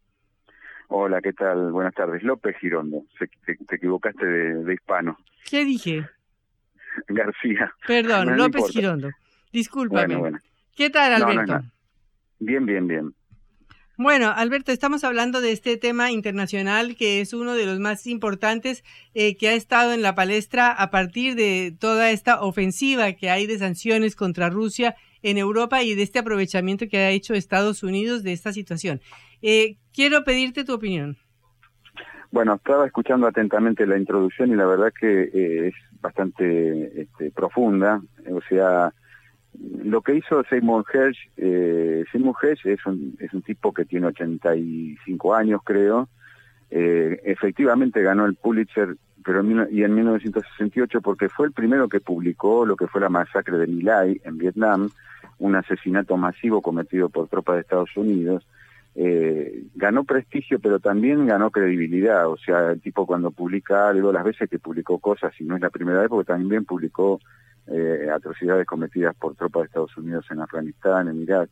Hola, 0.89 1.21
¿qué 1.23 1.33
tal? 1.33 1.73
Buenas 1.73 1.95
tardes. 1.95 2.23
López 2.23 2.57
Girondo. 2.59 3.03
te, 3.19 3.77
equivocaste 3.77 4.25
de, 4.27 4.75
hispano. 4.75 5.17
¿Qué 5.49 5.65
dije? 5.65 6.07
García. 7.09 7.73
Perdón, 7.87 8.37
López 8.37 8.65
Girondo. 8.71 9.11
Discúlpame. 9.53 10.39
¿Qué 10.77 10.91
tal, 10.91 11.23
Alberto? 11.23 11.63
bien, 12.39 12.67
bien, 12.67 12.87
bien. 12.87 13.15
Bueno, 13.97 14.33
Alberto, 14.35 14.73
estamos 14.73 15.05
hablando 15.05 15.41
de 15.41 15.53
este 15.53 15.77
tema 15.77 16.11
internacional 16.11 16.97
que 16.97 17.21
es 17.21 17.33
uno 17.33 17.55
de 17.55 17.65
los 17.65 17.79
más 17.79 18.09
importantes 18.09 18.83
eh, 19.15 19.37
que 19.37 19.49
ha 19.49 19.55
estado 19.55 19.93
en 19.93 20.03
la 20.03 20.17
palestra 20.17 20.73
a 20.73 20.91
partir 20.91 21.37
de 21.37 21.73
toda 21.79 22.11
esta 22.11 22.41
ofensiva 22.43 23.13
que 23.13 23.31
hay 23.31 23.47
de 23.47 23.57
sanciones 23.57 24.17
contra 24.17 24.51
Rusia 24.51 24.97
en 25.23 25.39
Europa 25.39 25.85
y 25.85 25.95
de 25.95 26.03
este 26.03 26.19
aprovechamiento 26.19 26.89
que 26.89 26.99
ha 26.99 27.11
hecho 27.11 27.35
Estados 27.35 27.85
Unidos 27.85 28.25
de 28.25 28.33
esta 28.33 28.53
situación. 28.53 29.01
Eh, 29.43 29.77
quiero 29.95 30.25
pedirte 30.25 30.65
tu 30.65 30.75
opinión. 30.75 31.17
Bueno, 32.31 32.55
estaba 32.55 32.85
escuchando 32.87 33.29
atentamente 33.29 33.87
la 33.87 33.97
introducción 33.97 34.51
y 34.51 34.57
la 34.57 34.67
verdad 34.67 34.93
que 34.93 35.23
eh, 35.23 35.69
es 35.69 35.75
bastante 36.01 37.03
este, 37.03 37.31
profunda. 37.31 38.03
O 38.31 38.41
sea, 38.49 38.93
lo 39.85 40.03
que 40.03 40.17
hizo 40.17 40.43
Seymour 40.51 40.85
Hersh, 40.93 41.31
eh, 41.37 42.05
Seymour 42.11 42.35
Hersh 42.43 42.67
es 42.67 42.85
un, 42.87 43.17
es 43.21 43.33
un 43.33 43.43
tipo 43.43 43.73
que 43.73 43.85
tiene 43.85 44.09
85 44.09 45.35
años, 45.35 45.61
creo. 45.65 46.09
Eh, 46.71 47.21
efectivamente 47.25 48.03
ganó 48.03 48.27
el 48.27 48.35
Pulitzer 48.35 48.97
pero 49.25 49.43
y 49.71 49.83
en 49.83 49.95
1968 49.95 51.01
porque 51.01 51.31
fue 51.31 51.47
el 51.47 51.53
primero 51.53 51.89
que 51.89 52.01
publicó 52.01 52.67
lo 52.67 52.77
que 52.77 52.87
fue 52.89 53.01
la 53.01 53.09
masacre 53.09 53.57
de 53.57 53.67
My 53.67 54.21
en 54.23 54.37
Vietnam, 54.37 54.91
un 55.39 55.57
asesinato 55.57 56.17
masivo 56.19 56.61
cometido 56.61 57.09
por 57.09 57.29
tropas 57.29 57.55
de 57.55 57.61
Estados 57.63 57.97
Unidos 57.97 58.47
eh, 58.97 59.65
ganó 59.75 60.05
prestigio, 60.05 60.61
pero 60.61 60.79
también 60.79 61.27
ganó 61.27 61.51
credibilidad. 61.51 62.29
O 62.29 62.37
sea, 62.37 62.71
el 62.71 62.81
tipo 62.81 63.07
cuando 63.07 63.31
publica 63.31 63.89
algo, 63.89 64.13
las 64.13 64.25
veces 64.25 64.49
que 64.49 64.59
publicó 64.59 64.99
cosas, 64.99 65.33
y 65.41 65.45
no 65.45 65.57
es 65.57 65.63
la 65.63 65.71
primera 65.71 66.01
vez, 66.01 66.09
porque 66.09 66.33
también 66.33 66.65
publicó 66.65 67.21
eh, 67.67 68.09
atrocidades 68.13 68.67
cometidas 68.67 69.15
por 69.17 69.35
tropas 69.37 69.63
de 69.63 69.67
Estados 69.67 69.97
Unidos 69.97 70.27
en 70.31 70.41
Afganistán, 70.41 71.09
en 71.09 71.23
Irak. 71.23 71.51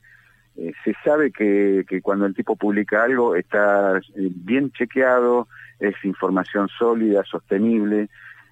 Eh, 0.57 0.73
se 0.85 0.95
sabe 1.03 1.33
que, 1.33 1.85
cuando 2.03 2.27
el 2.27 2.35
tipo 2.35 2.55
publica 2.55 3.03
algo 3.03 3.35
está 3.35 3.97
eh, 3.99 4.03
bien 4.15 4.71
chequeado, 4.73 5.49
es 5.81 5.95
información 6.05 6.69
sólida, 6.79 7.25
sostenible. 7.25 8.09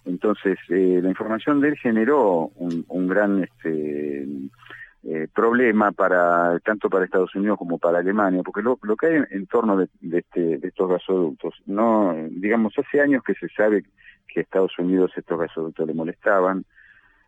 Entonces, 0.07 0.59
la 0.68 1.11
información 1.11 1.61
de 1.61 1.68
él 1.68 1.76
generó 1.76 2.51
un, 2.57 2.86
un 2.88 3.07
gran 3.07 3.45
este, 3.45 4.26
eh, 5.03 5.28
problema 5.34 5.92
para 5.92 6.59
tanto 6.61 6.90
para 6.90 7.05
Estados 7.05 7.34
Unidos 7.34 7.59
como 7.59 7.78
para 7.78 7.98
Alemania, 7.98 8.42
porque 8.44 8.62
lo, 8.62 8.78
lo 8.82 8.96
que 8.96 9.07
hay 9.07 9.22
en, 9.30 9.46
torno 9.46 9.76
de, 9.76 9.88
este, 10.12 10.59
de 10.59 10.68
estos 10.68 10.90
gasoductos, 10.90 11.55
no, 11.66 12.14
digamos, 12.30 12.74
hace 12.78 13.01
años 13.01 13.22
que 13.22 13.34
se 13.34 13.48
sabe 13.48 13.84
que 14.28 14.40
a 14.40 14.42
Estados 14.42 14.78
Unidos 14.78 15.12
estos 15.16 15.38
gasoductos 15.38 15.86
le 15.86 15.94
molestaban, 15.94 16.64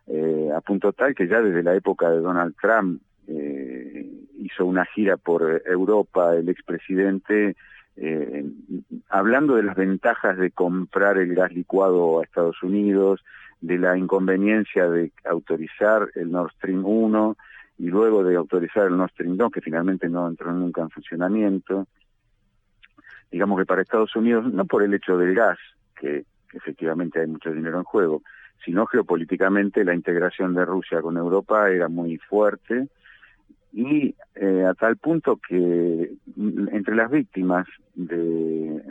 eh, 0.07 0.49
a 0.55 0.61
punto 0.61 0.93
tal 0.93 1.15
que 1.15 1.27
ya 1.27 1.41
desde 1.41 1.63
la 1.63 1.75
época 1.75 2.09
de 2.09 2.19
Donald 2.19 2.55
Trump 2.61 3.01
eh, 3.27 4.07
hizo 4.37 4.65
una 4.65 4.85
gira 4.85 5.17
por 5.17 5.63
Europa, 5.65 6.35
el 6.35 6.49
expresidente, 6.49 7.55
eh, 7.95 8.45
hablando 9.09 9.55
de 9.55 9.63
las 9.63 9.75
ventajas 9.75 10.37
de 10.37 10.51
comprar 10.51 11.17
el 11.17 11.33
gas 11.33 11.51
licuado 11.53 12.19
a 12.19 12.23
Estados 12.23 12.61
Unidos, 12.61 13.23
de 13.61 13.77
la 13.77 13.97
inconveniencia 13.97 14.89
de 14.89 15.11
autorizar 15.23 16.09
el 16.15 16.31
Nord 16.31 16.51
Stream 16.57 16.85
1 16.85 17.37
y 17.83 17.87
luego 17.87 18.23
de 18.23 18.37
autorizar 18.37 18.87
el 18.87 18.95
Nord 18.95 19.11
Stream 19.11 19.35
2, 19.35 19.51
que 19.51 19.59
finalmente 19.59 20.07
no 20.07 20.25
entró 20.25 20.53
nunca 20.53 20.81
en 20.81 20.89
funcionamiento. 20.89 21.85
Digamos 23.29 23.59
que 23.59 23.65
para 23.65 23.81
Estados 23.81 24.15
Unidos, 24.15 24.45
no 24.53 24.63
por 24.63 24.83
el 24.83 24.93
hecho 24.93 25.17
del 25.17 25.35
gas, 25.35 25.57
que, 25.93 26.23
efectivamente 26.53 27.19
hay 27.19 27.27
mucho 27.27 27.51
dinero 27.51 27.79
en 27.79 27.83
juego, 27.83 28.21
sino 28.63 28.85
geopolíticamente 28.85 29.83
la 29.83 29.93
integración 29.93 30.53
de 30.53 30.63
Rusia 30.63 31.01
con 31.01 31.17
Europa 31.17 31.69
era 31.71 31.89
muy 31.89 32.17
fuerte 32.19 32.87
y 33.73 34.15
eh, 34.35 34.63
a 34.65 34.73
tal 34.75 34.95
punto 34.95 35.37
que 35.45 36.13
entre 36.37 36.95
las 36.95 37.11
víctimas 37.11 37.67
de, 37.95 38.81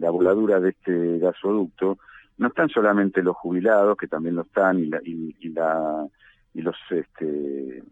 la 0.00 0.08
voladura 0.08 0.60
de 0.60 0.70
este 0.70 1.18
gasoducto 1.18 1.98
no 2.38 2.48
están 2.48 2.70
solamente 2.70 3.22
los 3.22 3.36
jubilados, 3.36 3.98
que 3.98 4.06
también 4.06 4.36
lo 4.36 4.42
están, 4.42 4.78
y, 4.78 4.86
la, 4.86 5.00
y, 5.04 5.48
la, 5.50 6.06
y 6.54 6.62
los 6.62 6.76
este, 6.90 7.82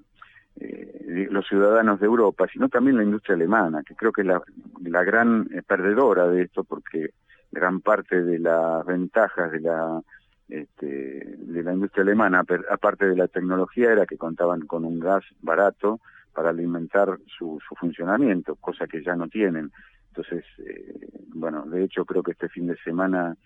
eh, 0.61 1.29
los 1.31 1.47
ciudadanos 1.47 2.01
de 2.01 2.07
Europa, 2.07 2.47
sino 2.53 2.69
también 2.69 2.97
la 2.97 3.05
industria 3.05 3.35
alemana, 3.35 3.83
que 3.83 3.95
creo 3.95 4.13
que 4.13 4.23
es 4.23 4.27
la, 4.27 5.05
gran 5.05 5.49
eh, 5.53 5.63
perdedora 5.63 6.29
de 6.29 6.43
esto, 6.43 6.65
porque 6.65 7.11
gran 7.51 7.81
parte 7.81 8.23
de 8.23 8.39
las 8.39 8.85
ventajas 8.85 9.53
de 9.53 9.61
la 9.61 10.03
este, 10.49 11.37
de 11.37 11.63
la 11.63 11.75
industria 11.75 12.03
alemana, 12.03 12.43
aparte 12.71 13.07
de 13.07 13.17
la 13.17 13.29
tecnología, 13.29 13.93
era 13.93 14.07
que 14.07 14.17
contaban 14.17 14.63
con 14.63 14.85
un 14.85 14.99
gas 14.99 15.23
barato 15.43 16.01
para 16.33 16.51
alimentar 16.51 17.19
su, 17.27 17.59
su 17.67 17.75
funcionamiento, 17.75 18.55
cosa 18.57 18.87
que 18.87 19.03
ya 19.03 19.15
no 19.15 19.29
tienen. 19.29 19.71
Entonces, 20.09 20.45
eh, 20.67 21.09
bueno, 21.35 21.65
de 21.67 21.85
hecho 21.85 22.05
creo 22.05 22.23
que 22.23 22.33
este 22.33 22.49
fin 22.49 22.67
de 22.67 22.77
semana 22.79 23.37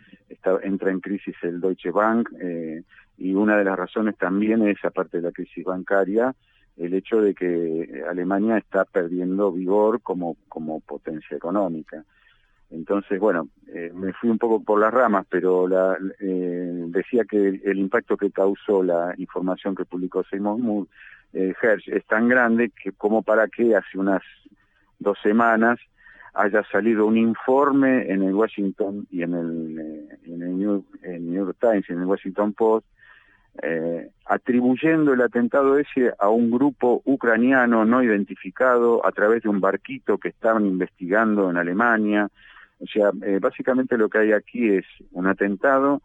entra 0.62 0.90
en 0.90 1.00
crisis 1.00 1.34
el 1.42 1.60
Deutsche 1.60 1.90
Bank 1.90 2.30
eh, 2.40 2.82
y 3.18 3.34
una 3.34 3.56
de 3.56 3.64
las 3.64 3.76
razones 3.78 4.16
también 4.16 4.66
es, 4.66 4.82
aparte 4.84 5.18
de 5.18 5.24
la 5.24 5.32
crisis 5.32 5.64
bancaria, 5.64 6.34
el 6.76 6.94
hecho 6.94 7.20
de 7.20 7.34
que 7.34 8.02
Alemania 8.08 8.58
está 8.58 8.84
perdiendo 8.84 9.52
vigor 9.52 10.00
como, 10.02 10.36
como 10.48 10.80
potencia 10.80 11.36
económica. 11.36 12.04
Entonces, 12.70 13.20
bueno, 13.20 13.48
eh, 13.68 13.92
me 13.94 14.14
fui 14.14 14.30
un 14.30 14.38
poco 14.38 14.62
por 14.62 14.80
las 14.80 14.92
ramas, 14.92 15.26
pero 15.28 15.68
la, 15.68 15.96
eh, 16.20 16.84
decía 16.88 17.24
que 17.28 17.60
el, 17.64 17.78
impacto 17.78 18.16
que 18.16 18.30
causó 18.30 18.82
la 18.82 19.14
información 19.18 19.74
que 19.74 19.84
publicó 19.84 20.24
Simon 20.24 20.88
eh, 21.34 21.54
Hersh 21.60 21.88
es 21.88 22.04
tan 22.06 22.28
grande 22.28 22.70
que 22.70 22.92
como 22.92 23.22
para 23.22 23.48
que 23.48 23.76
hace 23.76 23.98
unas 23.98 24.22
dos 24.98 25.18
semanas 25.22 25.78
haya 26.34 26.62
salido 26.64 27.06
un 27.06 27.18
informe 27.18 28.10
en 28.10 28.22
el 28.22 28.34
Washington 28.34 29.06
y 29.10 29.22
en 29.22 29.34
el, 29.34 29.78
eh, 29.78 30.18
en 30.24 30.42
el 30.42 30.58
New, 30.58 30.84
New, 31.02 31.44
York 31.44 31.56
Times 31.60 31.84
y 31.88 31.92
en 31.92 32.00
el 32.00 32.06
Washington 32.06 32.54
Post 32.54 32.86
eh, 33.60 34.10
atribuyendo 34.24 35.12
el 35.12 35.20
atentado 35.20 35.78
ese 35.78 36.12
a 36.18 36.28
un 36.30 36.50
grupo 36.50 37.02
ucraniano 37.04 37.84
no 37.84 38.02
identificado 38.02 39.04
a 39.04 39.12
través 39.12 39.42
de 39.42 39.50
un 39.50 39.60
barquito 39.60 40.16
que 40.16 40.28
estaban 40.28 40.64
investigando 40.64 41.50
en 41.50 41.58
Alemania, 41.58 42.28
o 42.78 42.86
sea, 42.86 43.10
eh, 43.22 43.38
básicamente 43.40 43.98
lo 43.98 44.08
que 44.08 44.18
hay 44.18 44.32
aquí 44.32 44.70
es 44.70 44.86
un 45.12 45.26
atentado 45.26 46.00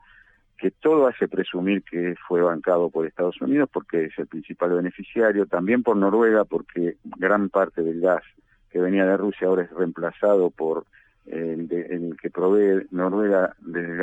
que 0.57 0.71
todo 0.71 1.07
hace 1.07 1.27
presumir 1.27 1.83
que 1.83 2.15
fue 2.27 2.41
bancado 2.41 2.89
por 2.89 3.05
Estados 3.05 3.39
Unidos 3.41 3.69
porque 3.71 4.05
es 4.05 4.17
el 4.17 4.27
principal 4.27 4.71
beneficiario, 4.71 5.45
también 5.45 5.83
por 5.83 5.95
Noruega 5.95 6.45
porque 6.45 6.97
gran 7.03 7.49
parte 7.49 7.81
del 7.81 8.01
gas 8.01 8.23
que 8.69 8.79
venía 8.79 9.05
de 9.05 9.17
Rusia 9.17 9.47
ahora 9.47 9.63
es 9.63 9.71
reemplazado 9.71 10.49
por 10.49 10.85
el, 11.27 11.71
el 11.71 12.17
que 12.21 12.29
provee 12.29 12.87
Noruega 12.91 13.55
del 13.59 13.97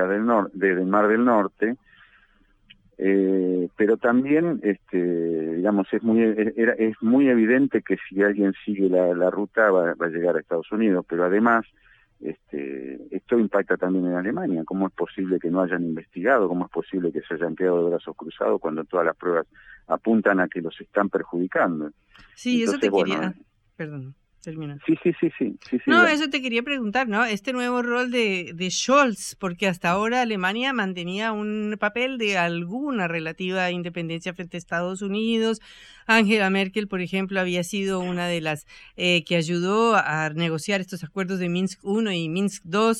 desde 0.52 0.80
el 0.80 0.86
Mar 0.86 1.08
del 1.08 1.24
Norte, 1.24 1.76
eh, 2.98 3.68
pero 3.76 3.96
también 3.96 4.60
este 4.62 5.56
digamos 5.56 5.86
es 5.92 6.02
muy 6.02 6.22
era, 6.56 6.72
es 6.74 6.94
muy 7.00 7.28
evidente 7.28 7.82
que 7.82 7.96
si 8.08 8.22
alguien 8.22 8.52
sigue 8.64 8.88
la, 8.88 9.14
la 9.14 9.30
ruta 9.30 9.70
va, 9.70 9.94
va, 9.94 10.06
a 10.06 10.10
llegar 10.10 10.36
a 10.36 10.40
Estados 10.40 10.70
Unidos 10.70 11.04
pero 11.08 11.24
además 11.24 11.64
este, 12.20 13.14
esto 13.14 13.38
impacta 13.38 13.76
también 13.76 14.06
en 14.06 14.14
Alemania. 14.14 14.62
¿Cómo 14.64 14.86
es 14.86 14.94
posible 14.94 15.38
que 15.38 15.50
no 15.50 15.60
hayan 15.60 15.84
investigado? 15.84 16.48
¿Cómo 16.48 16.64
es 16.64 16.70
posible 16.70 17.12
que 17.12 17.20
se 17.20 17.34
hayan 17.34 17.54
quedado 17.54 17.84
de 17.84 17.90
brazos 17.90 18.16
cruzados 18.16 18.60
cuando 18.60 18.84
todas 18.84 19.04
las 19.04 19.16
pruebas 19.16 19.46
apuntan 19.88 20.40
a 20.40 20.48
que 20.48 20.62
los 20.62 20.80
están 20.80 21.10
perjudicando? 21.10 21.90
Sí, 22.34 22.62
eso 22.62 22.78
te 22.78 22.90
quería... 22.90 23.34
Perdón. 23.76 24.14
Sí, 24.86 24.94
sí, 25.02 25.12
sí, 25.20 25.30
sí. 25.38 25.56
sí, 25.70 25.78
no, 25.86 26.06
eso 26.06 26.28
te 26.28 26.42
quería 26.42 26.62
preguntar, 26.62 27.08
¿no? 27.08 27.24
Este 27.24 27.52
nuevo 27.52 27.82
rol 27.82 28.10
de, 28.10 28.52
de 28.54 28.70
Scholz, 28.70 29.36
porque 29.36 29.66
hasta 29.66 29.90
ahora 29.90 30.22
Alemania 30.22 30.72
mantenía 30.72 31.32
un 31.32 31.76
papel 31.78 32.18
de 32.18 32.38
alguna 32.38 33.08
relativa 33.08 33.70
independencia 33.70 34.34
frente 34.34 34.56
a 34.56 34.58
Estados 34.58 35.02
Unidos. 35.02 35.60
Angela 36.06 36.50
Merkel, 36.50 36.88
por 36.88 37.00
ejemplo, 37.00 37.40
había 37.40 37.64
sido 37.64 38.00
una 38.00 38.26
de 38.26 38.40
las 38.40 38.66
eh, 38.96 39.24
que 39.24 39.36
ayudó 39.36 39.96
a 39.96 40.30
negociar 40.30 40.80
estos 40.80 41.04
acuerdos 41.04 41.38
de 41.38 41.48
Minsk 41.48 41.80
I 41.84 42.24
y 42.24 42.28
Minsk 42.28 42.64
II 42.66 42.92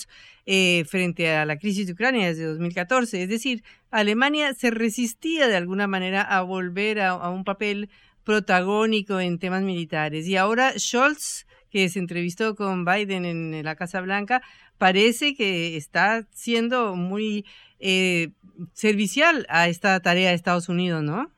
eh, 0.46 0.84
frente 0.86 1.30
a 1.30 1.44
la 1.44 1.58
crisis 1.58 1.86
de 1.86 1.92
Ucrania 1.92 2.26
desde 2.26 2.44
2014. 2.44 3.22
Es 3.22 3.28
decir, 3.28 3.62
Alemania 3.90 4.54
se 4.54 4.70
resistía 4.70 5.48
de 5.48 5.56
alguna 5.56 5.86
manera 5.86 6.22
a 6.22 6.42
volver 6.42 7.00
a, 7.00 7.10
a 7.10 7.30
un 7.30 7.44
papel 7.44 7.88
protagónico 8.24 9.20
en 9.20 9.38
temas 9.38 9.62
militares. 9.62 10.26
Y 10.26 10.36
ahora 10.36 10.72
Scholz, 10.78 11.46
que 11.70 11.88
se 11.88 11.98
entrevistó 11.98 12.54
con 12.54 12.84
Biden 12.84 13.24
en 13.24 13.64
la 13.64 13.74
Casa 13.76 14.00
Blanca, 14.00 14.42
parece 14.78 15.34
que 15.34 15.76
está 15.76 16.24
siendo 16.30 16.96
muy 16.96 17.44
eh, 17.80 18.30
servicial 18.72 19.46
a 19.48 19.68
esta 19.68 20.00
tarea 20.00 20.30
de 20.30 20.34
Estados 20.34 20.68
Unidos, 20.68 21.02
¿no? 21.02 21.30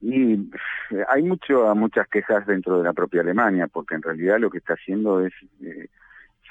Y 0.00 0.50
hay 1.08 1.22
mucho, 1.22 1.74
muchas 1.74 2.06
quejas 2.08 2.46
dentro 2.46 2.78
de 2.78 2.84
la 2.84 2.92
propia 2.92 3.22
Alemania, 3.22 3.68
porque 3.68 3.94
en 3.94 4.02
realidad 4.02 4.38
lo 4.38 4.50
que 4.50 4.58
está 4.58 4.74
haciendo 4.74 5.24
es 5.24 5.32
eh, 5.62 5.88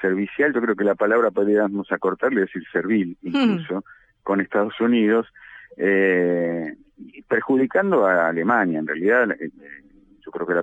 servicial, 0.02 0.54
yo 0.54 0.62
creo 0.62 0.76
que 0.76 0.84
la 0.84 0.96
palabra 0.96 1.30
podríamos 1.30 1.92
acortarle, 1.92 2.42
decir 2.42 2.64
servil 2.72 3.16
incluso, 3.22 3.86
con 4.24 4.42
Estados 4.42 4.80
Unidos, 4.82 5.28
eh, 5.78 6.76
perjudicando 7.28 8.06
a 8.06 8.28
Alemania. 8.28 8.80
En 8.80 8.88
realidad, 8.88 9.32
eh, 9.32 9.50
yo 10.26 10.32
creo 10.32 10.48
que 10.48 10.54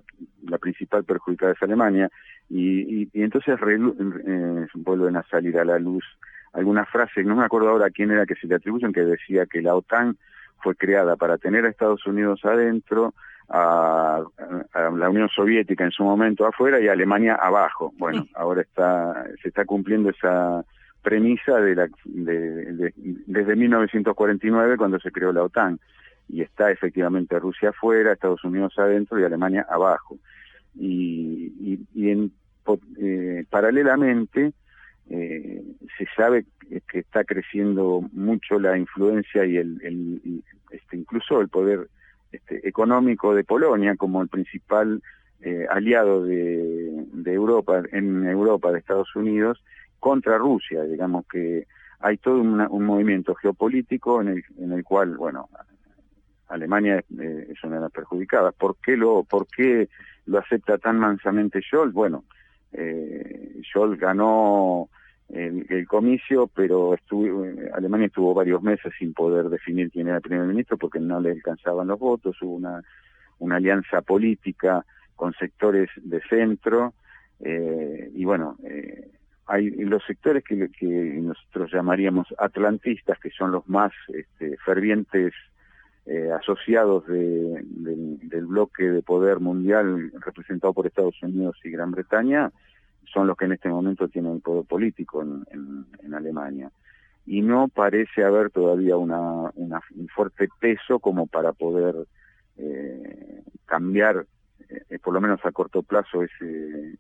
la, 0.49 0.59
principal 0.59 1.05
perjudicada 1.05 1.53
es 1.53 1.63
Alemania, 1.63 2.11
y, 2.49 3.03
y, 3.03 3.23
entonces 3.23 3.59
eh, 3.67 4.67
vuelven 4.75 5.17
a 5.17 5.23
salir 5.25 5.59
a 5.59 5.65
la 5.65 5.79
luz 5.79 6.05
algunas 6.53 6.89
frases, 6.89 7.25
no 7.25 7.37
me 7.37 7.45
acuerdo 7.45 7.69
ahora 7.69 7.91
quién 7.91 8.11
era 8.11 8.27
que 8.27 8.35
se 8.35 8.47
le 8.47 8.57
atribuyen, 8.57 8.93
que 8.93 9.03
decía 9.03 9.47
que 9.47 9.63
la 9.63 9.75
OTAN 9.75 10.17
fue 10.63 10.75
creada 10.75 11.17
para 11.17 11.39
tener 11.39 11.65
a 11.65 11.69
Estados 11.69 12.05
Unidos 12.07 12.45
adentro, 12.45 13.15
a, 13.49 14.23
la 14.97 15.11
Unión 15.11 15.29
Soviética 15.29 15.85
en 15.85 15.91
su 15.91 16.05
momento 16.05 16.47
afuera 16.47 16.81
y 16.81 16.89
a 16.89 16.93
Alemania 16.93 17.35
abajo. 17.35 17.93
Bueno, 17.99 18.27
ahora 18.35 18.63
está 18.63 19.25
se 19.43 19.49
está 19.49 19.65
cumpliendo 19.65 20.11
esa 20.11 20.65
premisa 21.03 21.61
de 21.61 21.75
la, 21.75 21.89
de, 22.05 22.93
desde 23.27 23.57
1949 23.57 24.77
cuando 24.77 25.01
se 25.01 25.11
creó 25.11 25.33
la 25.33 25.43
OTAN 25.43 25.81
y 26.33 26.43
está 26.43 26.71
efectivamente 26.71 27.39
Rusia 27.39 27.71
afuera, 27.71 28.13
Estados 28.13 28.45
Unidos 28.45 28.79
adentro 28.79 29.19
y 29.19 29.25
Alemania 29.25 29.67
abajo. 29.69 30.19
Y, 30.75 31.87
y, 31.95 32.11
en, 32.11 32.33
eh, 33.01 33.45
paralelamente 33.51 34.53
eh, 35.09 35.63
se 35.99 36.07
sabe 36.17 36.47
que 36.89 37.01
está 37.01 37.25
creciendo 37.25 38.03
mucho 38.13 38.61
la 38.61 38.79
influencia 38.79 39.45
y 39.45 39.57
el, 39.57 39.81
el 39.83 40.43
este, 40.71 40.97
incluso 40.97 41.41
el 41.41 41.49
poder 41.49 41.89
este, 42.31 42.67
económico 42.69 43.35
de 43.35 43.43
Polonia 43.43 43.97
como 43.97 44.23
el 44.23 44.29
principal 44.29 45.03
eh, 45.41 45.67
aliado 45.69 46.25
de, 46.25 47.07
de 47.13 47.33
Europa 47.33 47.83
en 47.91 48.25
Europa 48.27 48.71
de 48.71 48.79
Estados 48.79 49.17
Unidos 49.17 49.61
contra 49.99 50.39
Rusia, 50.39 50.85
digamos 50.85 51.27
que 51.27 51.67
hay 51.99 52.17
todo 52.17 52.41
un 52.41 52.85
movimiento 52.85 53.35
geopolítico 53.35 54.23
en 54.23 54.29
el, 54.29 54.45
en 54.59 54.73
el 54.73 54.83
cual, 54.85 55.17
bueno, 55.19 55.51
Alemania 56.51 57.03
eh, 57.19 57.47
es 57.51 57.65
una 57.65 57.77
de 57.77 57.83
las 57.83 57.93
perjudicadas. 57.93 58.55
¿Por 58.55 58.77
qué 58.77 58.97
lo, 58.97 59.25
por 59.25 59.47
qué 59.47 59.89
lo 60.27 60.39
acepta 60.39 60.79
tan 60.79 60.99
mansamente 60.99 61.63
Scholz? 61.63 61.93
Bueno, 61.93 62.25
eh, 62.73 63.61
Scholz 63.65 63.99
ganó 63.99 64.89
el, 65.29 65.87
comicio, 65.87 66.49
pero 66.49 66.95
estuvo, 66.95 67.45
Alemania 67.73 68.09
estuvo 68.09 68.35
varios 68.35 68.63
meses 68.63 68.93
sin 68.99 69.15
poder 69.15 69.49
definir 69.49 69.91
quién 69.91 70.09
era 70.09 70.17
el 70.17 70.23
primer 70.23 70.47
ministro 70.47 70.77
porque 70.77 70.99
no 70.99 71.21
le 71.21 71.31
alcanzaban 71.31 71.87
los 71.87 71.99
votos, 71.99 72.37
hubo 72.43 72.55
una, 72.55 72.83
una 73.39 73.57
alianza 73.57 74.03
política 74.03 74.85
con 75.15 75.33
sectores 75.35 75.89
de 75.97 76.21
centro, 76.23 76.95
eh, 77.41 78.11
y 78.15 78.25
bueno, 78.25 78.57
eh, 78.65 79.09
hay 79.47 79.71
los 79.71 80.05
sectores 80.05 80.45
que, 80.45 80.69
que, 80.71 80.87
nosotros 80.87 81.73
llamaríamos 81.73 82.29
atlantistas, 82.39 83.19
que 83.19 83.31
son 83.31 83.53
los 83.53 83.69
más 83.69 83.93
este, 84.09 84.57
fervientes 84.59 85.33
eh, 86.07 86.31
asociados 86.33 87.07
de, 87.07 87.63
del 87.65 88.47
bloque 88.47 88.85
de 88.85 89.03
poder 89.03 89.39
mundial 89.41 90.11
representado 90.21 90.73
por 90.73 90.87
Estados 90.87 91.23
Unidos 91.23 91.57
y 91.63 91.71
Gran 91.71 91.91
Bretaña 91.91 92.51
son 93.13 93.27
los 93.27 93.37
que 93.37 93.45
en 93.45 93.53
este 93.53 93.69
momento 93.69 94.09
tienen 94.09 94.35
el 94.35 94.41
poder 94.41 94.65
político 94.65 95.23
en, 95.23 95.45
en, 96.03 96.15
Alemania. 96.15 96.71
Y 97.27 97.43
no 97.43 97.69
parece 97.69 98.25
haber 98.25 98.51
todavía 98.51 98.97
una, 98.97 99.51
una, 99.55 99.81
un 99.95 100.09
fuerte 100.09 100.49
peso 100.59 100.99
como 100.99 101.27
para 101.27 101.53
poder 101.53 101.95
eh, 102.57 103.43
cambiar, 103.67 104.27
eh, 104.69 104.99
por 104.99 105.15
lo 105.15 105.21
menos 105.21 105.41
a 105.45 105.53
corto 105.53 105.83
plazo, 105.83 106.23
ese, 106.23 106.99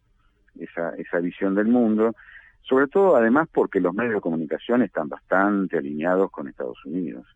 esa, 0.59 0.90
esa 0.96 1.18
visión 1.20 1.55
del 1.55 1.66
mundo. 1.66 2.14
Sobre 2.62 2.86
todo, 2.86 3.16
además, 3.16 3.48
porque 3.53 3.80
los 3.80 3.94
medios 3.94 4.14
de 4.14 4.20
comunicación 4.20 4.82
están 4.82 5.09
bastante 5.09 5.78
alineados 5.78 6.30
con 6.30 6.48
Estados 6.48 6.84
Unidos. 6.84 7.26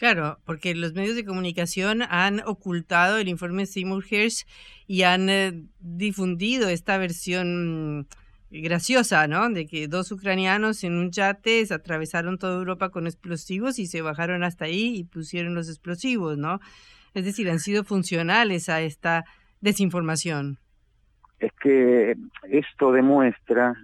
Claro, 0.00 0.38
porque 0.46 0.74
los 0.74 0.94
medios 0.94 1.14
de 1.14 1.26
comunicación 1.26 2.00
han 2.00 2.40
ocultado 2.46 3.18
el 3.18 3.28
informe 3.28 3.66
Seymour 3.66 4.02
Hersh 4.10 4.46
y 4.86 5.02
han 5.02 5.28
eh, 5.28 5.64
difundido 5.78 6.70
esta 6.70 6.96
versión 6.96 8.08
graciosa, 8.50 9.28
¿no? 9.28 9.50
De 9.50 9.66
que 9.66 9.88
dos 9.88 10.10
ucranianos 10.10 10.84
en 10.84 10.94
un 10.96 11.10
yate 11.10 11.66
se 11.66 11.74
atravesaron 11.74 12.38
toda 12.38 12.56
Europa 12.56 12.88
con 12.88 13.06
explosivos 13.06 13.78
y 13.78 13.86
se 13.88 14.00
bajaron 14.00 14.42
hasta 14.42 14.64
ahí 14.64 14.96
y 14.96 15.04
pusieron 15.04 15.54
los 15.54 15.68
explosivos, 15.68 16.38
¿no? 16.38 16.60
Es 17.12 17.26
decir, 17.26 17.50
han 17.50 17.58
sido 17.58 17.84
funcionales 17.84 18.70
a 18.70 18.80
esta 18.80 19.26
desinformación. 19.60 20.56
Es 21.40 21.52
que 21.62 22.16
esto 22.48 22.92
demuestra 22.92 23.74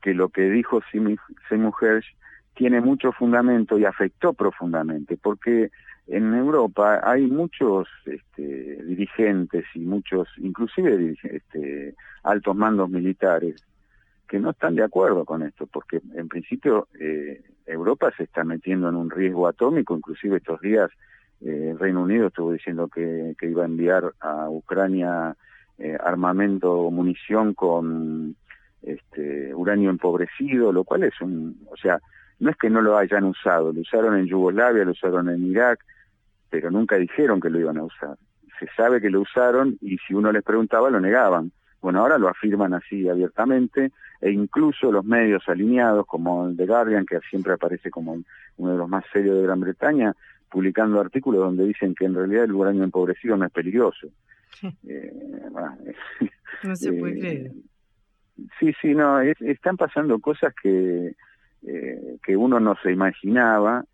que 0.00 0.14
lo 0.14 0.28
que 0.28 0.42
dijo 0.42 0.80
Seymour 0.92 1.74
Hersh 1.82 2.06
tiene 2.54 2.80
mucho 2.80 3.12
fundamento 3.12 3.78
y 3.78 3.84
afectó 3.84 4.32
profundamente, 4.32 5.16
porque 5.16 5.70
en 6.06 6.34
Europa 6.34 7.00
hay 7.02 7.26
muchos 7.26 7.88
este, 8.04 8.82
dirigentes 8.84 9.64
y 9.74 9.80
muchos, 9.80 10.28
inclusive 10.38 11.16
este, 11.22 11.94
altos 12.22 12.56
mandos 12.56 12.90
militares, 12.90 13.56
que 14.28 14.38
no 14.38 14.50
están 14.50 14.74
de 14.74 14.82
acuerdo 14.82 15.24
con 15.24 15.42
esto, 15.42 15.66
porque 15.66 16.00
en 16.14 16.28
principio 16.28 16.88
eh, 16.98 17.42
Europa 17.66 18.12
se 18.16 18.24
está 18.24 18.44
metiendo 18.44 18.88
en 18.88 18.96
un 18.96 19.10
riesgo 19.10 19.46
atómico, 19.48 19.96
inclusive 19.96 20.38
estos 20.38 20.60
días 20.60 20.90
eh, 21.40 21.70
el 21.70 21.78
Reino 21.78 22.02
Unido 22.02 22.28
estuvo 22.28 22.52
diciendo 22.52 22.88
que, 22.88 23.34
iba 23.42 23.62
a 23.62 23.66
enviar 23.66 24.12
a 24.20 24.48
Ucrania 24.48 25.36
eh, 25.78 25.96
armamento, 26.02 26.90
munición 26.90 27.54
con 27.54 28.36
este, 28.82 29.54
uranio 29.54 29.90
empobrecido, 29.90 30.72
lo 30.72 30.84
cual 30.84 31.04
es 31.04 31.20
un, 31.20 31.66
o 31.70 31.76
sea, 31.76 32.00
no 32.38 32.50
es 32.50 32.56
que 32.56 32.70
no 32.70 32.80
lo 32.80 32.96
hayan 32.96 33.24
usado, 33.24 33.72
lo 33.72 33.80
usaron 33.80 34.18
en 34.18 34.26
Yugoslavia, 34.26 34.84
lo 34.84 34.92
usaron 34.92 35.28
en 35.28 35.46
Irak, 35.46 35.84
pero 36.50 36.70
nunca 36.70 36.96
dijeron 36.96 37.40
que 37.40 37.50
lo 37.50 37.60
iban 37.60 37.78
a 37.78 37.84
usar. 37.84 38.16
Se 38.58 38.68
sabe 38.76 39.00
que 39.00 39.10
lo 39.10 39.20
usaron 39.20 39.76
y 39.80 39.98
si 39.98 40.14
uno 40.14 40.30
les 40.30 40.42
preguntaba 40.42 40.90
lo 40.90 41.00
negaban. 41.00 41.52
Bueno, 41.80 42.00
ahora 42.00 42.16
lo 42.16 42.28
afirman 42.28 42.72
así 42.72 43.08
abiertamente 43.08 43.92
e 44.20 44.30
incluso 44.30 44.90
los 44.90 45.04
medios 45.04 45.42
alineados 45.48 46.06
como 46.06 46.48
el 46.48 46.56
The 46.56 46.66
Guardian, 46.66 47.04
que 47.04 47.18
siempre 47.28 47.52
aparece 47.52 47.90
como 47.90 48.18
uno 48.56 48.72
de 48.72 48.78
los 48.78 48.88
más 48.88 49.04
serios 49.12 49.36
de 49.36 49.42
Gran 49.42 49.60
Bretaña, 49.60 50.14
publicando 50.50 51.00
artículos 51.00 51.40
donde 51.40 51.66
dicen 51.66 51.94
que 51.94 52.04
en 52.04 52.14
realidad 52.14 52.44
el 52.44 52.52
uranio 52.52 52.84
empobrecido 52.84 53.36
no 53.36 53.44
es 53.44 53.52
peligroso. 53.52 54.08
Eh, 54.86 55.12
no 56.62 56.76
se 56.76 56.92
puede 56.92 57.14
eh, 57.14 57.20
creer. 57.20 57.52
Sí, 58.58 58.72
sí, 58.80 58.94
no, 58.94 59.20
están 59.20 59.76
pasando 59.76 60.18
cosas 60.20 60.54
que 60.62 61.14
eh, 61.66 62.18
que 62.22 62.36
uno 62.36 62.60
no 62.60 62.76
se 62.82 62.92
imaginaba 62.92 63.86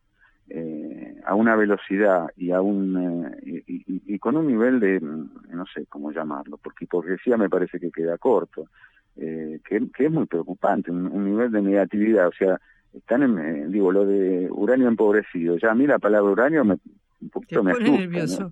eh, 0.49 1.15
a 1.25 1.37
una 1.37 1.55
velocidad 1.55 2.27
y 2.37 2.51
a 2.51 2.61
un 2.61 3.33
eh, 3.47 3.63
y, 3.65 4.19
con 4.19 4.37
un 4.37 4.49
nivel 4.49 4.81
de 4.81 4.99
no 5.01 5.65
sé 5.73 5.87
cómo 5.89 6.11
llamarlo 6.11 6.57
porque 6.57 6.87
hipocresía 6.87 7.37
me 7.37 7.49
parece 7.49 7.79
que 7.79 7.93
queda 7.93 8.19
corto 8.19 8.67
que, 9.15 9.89
es 9.99 10.11
muy 10.11 10.27
preocupante 10.27 10.91
un, 10.91 11.25
nivel 11.25 11.53
de 11.53 11.63
negatividad 11.63 12.27
o 12.27 12.33
sea 12.33 12.61
están 12.93 13.23
en, 13.23 13.71
digo 13.71 13.93
lo 13.93 14.05
de 14.05 14.49
uranio 14.51 14.89
empobrecido 14.89 15.57
ya 15.57 15.71
a 15.71 15.75
mí 15.77 15.87
la 15.87 16.01
palabra 16.01 16.33
uranio 16.33 16.65
me 16.65 16.77
un 17.21 17.31
poquito 17.31 17.63
me 17.63 17.71
asusta 17.71 18.51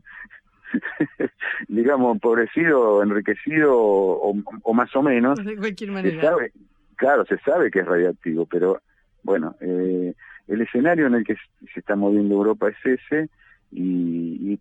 digamos 1.68 2.12
empobrecido 2.14 3.02
enriquecido 3.02 3.74
o, 3.76 4.72
más 4.72 4.94
o 4.94 5.02
menos 5.02 5.44
de 5.44 5.56
cualquier 5.56 5.90
manera. 5.90 6.36
claro 6.94 7.24
se 7.24 7.38
sabe 7.38 7.72
que 7.72 7.80
es 7.80 7.86
radiactivo 7.86 8.46
pero 8.46 8.80
bueno, 9.22 9.56
eh, 9.60 10.14
el 10.46 10.60
escenario 10.62 11.06
en 11.06 11.14
el 11.14 11.24
que 11.24 11.36
se 11.72 11.80
está 11.80 11.96
moviendo 11.96 12.34
Europa 12.34 12.68
es 12.68 13.00
ese 13.00 13.28
y, 13.70 14.58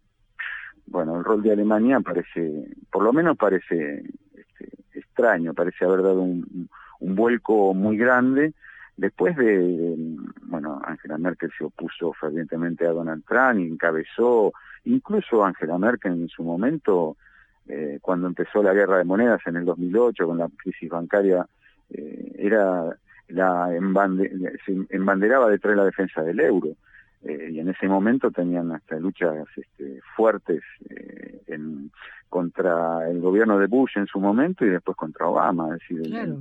bueno, 0.86 1.18
el 1.18 1.24
rol 1.24 1.42
de 1.44 1.52
Alemania 1.52 2.00
parece, 2.02 2.68
por 2.92 3.04
lo 3.04 3.14
menos 3.14 3.38
parece 3.38 4.04
este, 4.34 4.70
extraño, 4.94 5.54
parece 5.54 5.86
haber 5.86 6.04
dado 6.04 6.22
un, 6.22 6.70
vuelco 7.00 7.74
muy 7.74 7.98
grande. 7.98 8.54
Después 8.98 9.38
de, 9.38 9.96
bueno, 10.44 10.82
Angela 10.84 11.18
Merkel 11.18 11.52
se 11.58 11.66
opuso 11.66 12.14
fervientemente 12.14 12.86
a 12.86 12.92
Donald 12.92 13.24
Trump 13.26 13.60
y 13.60 13.68
encabezó, 13.68 14.52
incluso 14.86 15.46
Angela 15.46 15.78
Merkel 15.78 16.14
en 16.14 16.30
su 16.30 16.44
momento, 16.44 17.16
eh, 17.68 18.00
cuando 18.02 18.28
empezó 18.28 18.64
la 18.64 18.74
guerra 18.74 18.98
de 18.98 19.04
monedas 19.04 19.42
en 19.46 19.58
el 19.58 19.66
2008 19.66 20.26
con 20.26 20.38
la 20.40 20.50
crisis 20.58 20.90
bancaria, 20.90 21.46
eh, 21.92 22.36
era 22.40 22.98
la 23.30 23.70
se 24.66 24.86
embanderaba 24.90 25.50
detrás 25.50 25.74
de 25.74 25.78
la 25.78 25.86
defensa 25.86 26.22
del 26.22 26.40
euro. 26.40 26.76
Eh, 27.24 27.50
y 27.52 27.60
en 27.60 27.70
ese 27.70 27.88
momento 27.88 28.32
tenían 28.32 28.72
hasta 28.72 29.00
luchas 29.00 29.48
este, 29.56 30.00
fuertes 30.16 30.62
eh, 30.90 31.42
en, 31.48 31.92
contra 32.30 33.10
el 33.10 33.20
gobierno 33.20 33.58
de 33.58 33.68
Bush 33.68 33.98
en 33.98 34.06
su 34.06 34.20
momento 34.20 34.66
y 34.66 34.70
después 34.70 34.96
contra 34.96 35.28
Obama, 35.28 35.76
es 35.76 35.82
decir, 35.90 36.36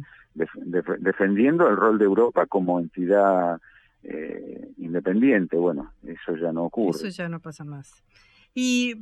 defendiendo 0.98 1.66
el 1.68 1.76
rol 1.76 1.98
de 1.98 2.04
Europa 2.04 2.44
como 2.46 2.78
entidad 2.78 3.58
eh, 4.02 4.70
independiente. 4.76 5.56
Bueno, 5.56 5.92
eso 6.04 6.36
ya 6.36 6.52
no 6.52 6.64
ocurre. 6.64 6.90
Eso 6.90 7.08
ya 7.08 7.28
no 7.28 7.40
pasa 7.40 7.64
más. 7.64 8.04
Y 8.54 8.96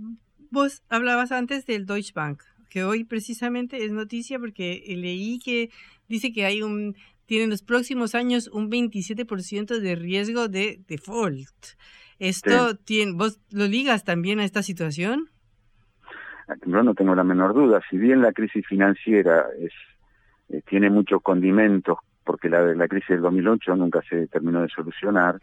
vos 0.50 0.82
hablabas 0.88 1.32
antes 1.32 1.66
del 1.66 1.86
Deutsche 1.86 2.12
Bank, 2.14 2.42
que 2.70 2.84
hoy 2.84 3.04
precisamente 3.04 3.84
es 3.84 3.90
noticia 3.90 4.38
porque 4.38 4.82
leí 4.86 5.38
que 5.38 5.70
dice 6.08 6.32
que 6.32 6.44
hay 6.44 6.62
un 6.62 6.94
tiene 7.26 7.44
en 7.44 7.50
los 7.50 7.62
próximos 7.62 8.14
años 8.14 8.48
un 8.52 8.70
27% 8.70 9.80
de 9.80 9.94
riesgo 9.94 10.48
de 10.48 10.80
default. 10.86 11.76
¿Esto 12.18 12.76
tiene, 12.76 13.12
vos 13.12 13.40
lo 13.50 13.66
ligas 13.66 14.04
también 14.04 14.40
a 14.40 14.44
esta 14.44 14.62
situación? 14.62 15.28
Yo 16.66 16.82
no 16.82 16.94
tengo 16.94 17.14
la 17.14 17.24
menor 17.24 17.54
duda. 17.54 17.80
Si 17.90 17.96
bien 17.96 18.22
la 18.22 18.32
crisis 18.32 18.66
financiera 18.66 19.46
es, 19.58 19.72
eh, 20.50 20.62
tiene 20.68 20.90
muchos 20.90 21.22
condimentos, 21.22 21.98
porque 22.24 22.48
la, 22.48 22.62
la 22.74 22.88
crisis 22.88 23.10
del 23.10 23.22
2008 23.22 23.76
nunca 23.76 24.02
se 24.08 24.26
terminó 24.28 24.62
de 24.62 24.68
solucionar, 24.68 25.40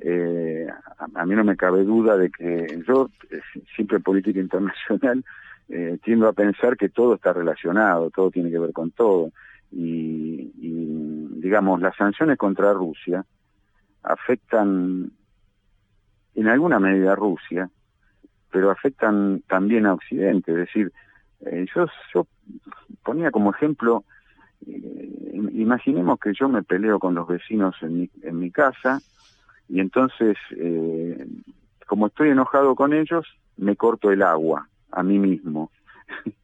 eh, 0.00 0.66
a, 1.14 1.26
mí 1.26 1.34
no 1.34 1.44
me 1.44 1.56
cabe 1.56 1.84
duda 1.84 2.16
de 2.16 2.30
que 2.30 2.82
yo, 2.88 3.10
eh, 3.30 3.40
siempre 3.74 3.98
en 3.98 4.02
política 4.02 4.40
internacional, 4.40 5.24
tiendo 6.02 6.26
a 6.26 6.32
pensar 6.32 6.76
que 6.76 6.88
todo 6.88 7.14
está 7.14 7.32
relacionado, 7.32 8.10
todo 8.10 8.32
tiene 8.32 8.50
que 8.50 8.58
ver 8.58 8.72
con 8.72 8.90
todo 8.90 9.30
y, 9.72 10.50
digamos, 11.40 11.80
las 11.80 11.96
sanciones 11.96 12.36
contra 12.38 12.72
Rusia 12.72 13.24
afectan 14.02 15.12
en 16.34 16.48
alguna 16.48 16.78
medida 16.78 17.12
a 17.12 17.16
Rusia, 17.16 17.70
pero 18.50 18.70
afectan 18.70 19.42
también 19.46 19.86
a 19.86 19.94
Occidente. 19.94 20.52
Es 20.52 20.58
decir, 20.58 20.92
eh, 21.40 21.66
yo, 21.74 21.86
yo 22.14 22.26
ponía 23.02 23.30
como 23.30 23.50
ejemplo, 23.50 24.04
eh, 24.66 25.40
imaginemos 25.52 26.18
que 26.18 26.32
yo 26.34 26.48
me 26.48 26.62
peleo 26.62 26.98
con 26.98 27.14
los 27.14 27.26
vecinos 27.28 27.76
en 27.82 28.00
mi, 28.00 28.10
en 28.22 28.38
mi 28.38 28.50
casa 28.50 29.00
y 29.68 29.80
entonces, 29.80 30.36
eh, 30.56 31.26
como 31.86 32.08
estoy 32.08 32.30
enojado 32.30 32.74
con 32.74 32.92
ellos, 32.92 33.26
me 33.56 33.76
corto 33.76 34.10
el 34.10 34.22
agua 34.22 34.68
a 34.90 35.02
mí 35.02 35.18
mismo. 35.18 35.70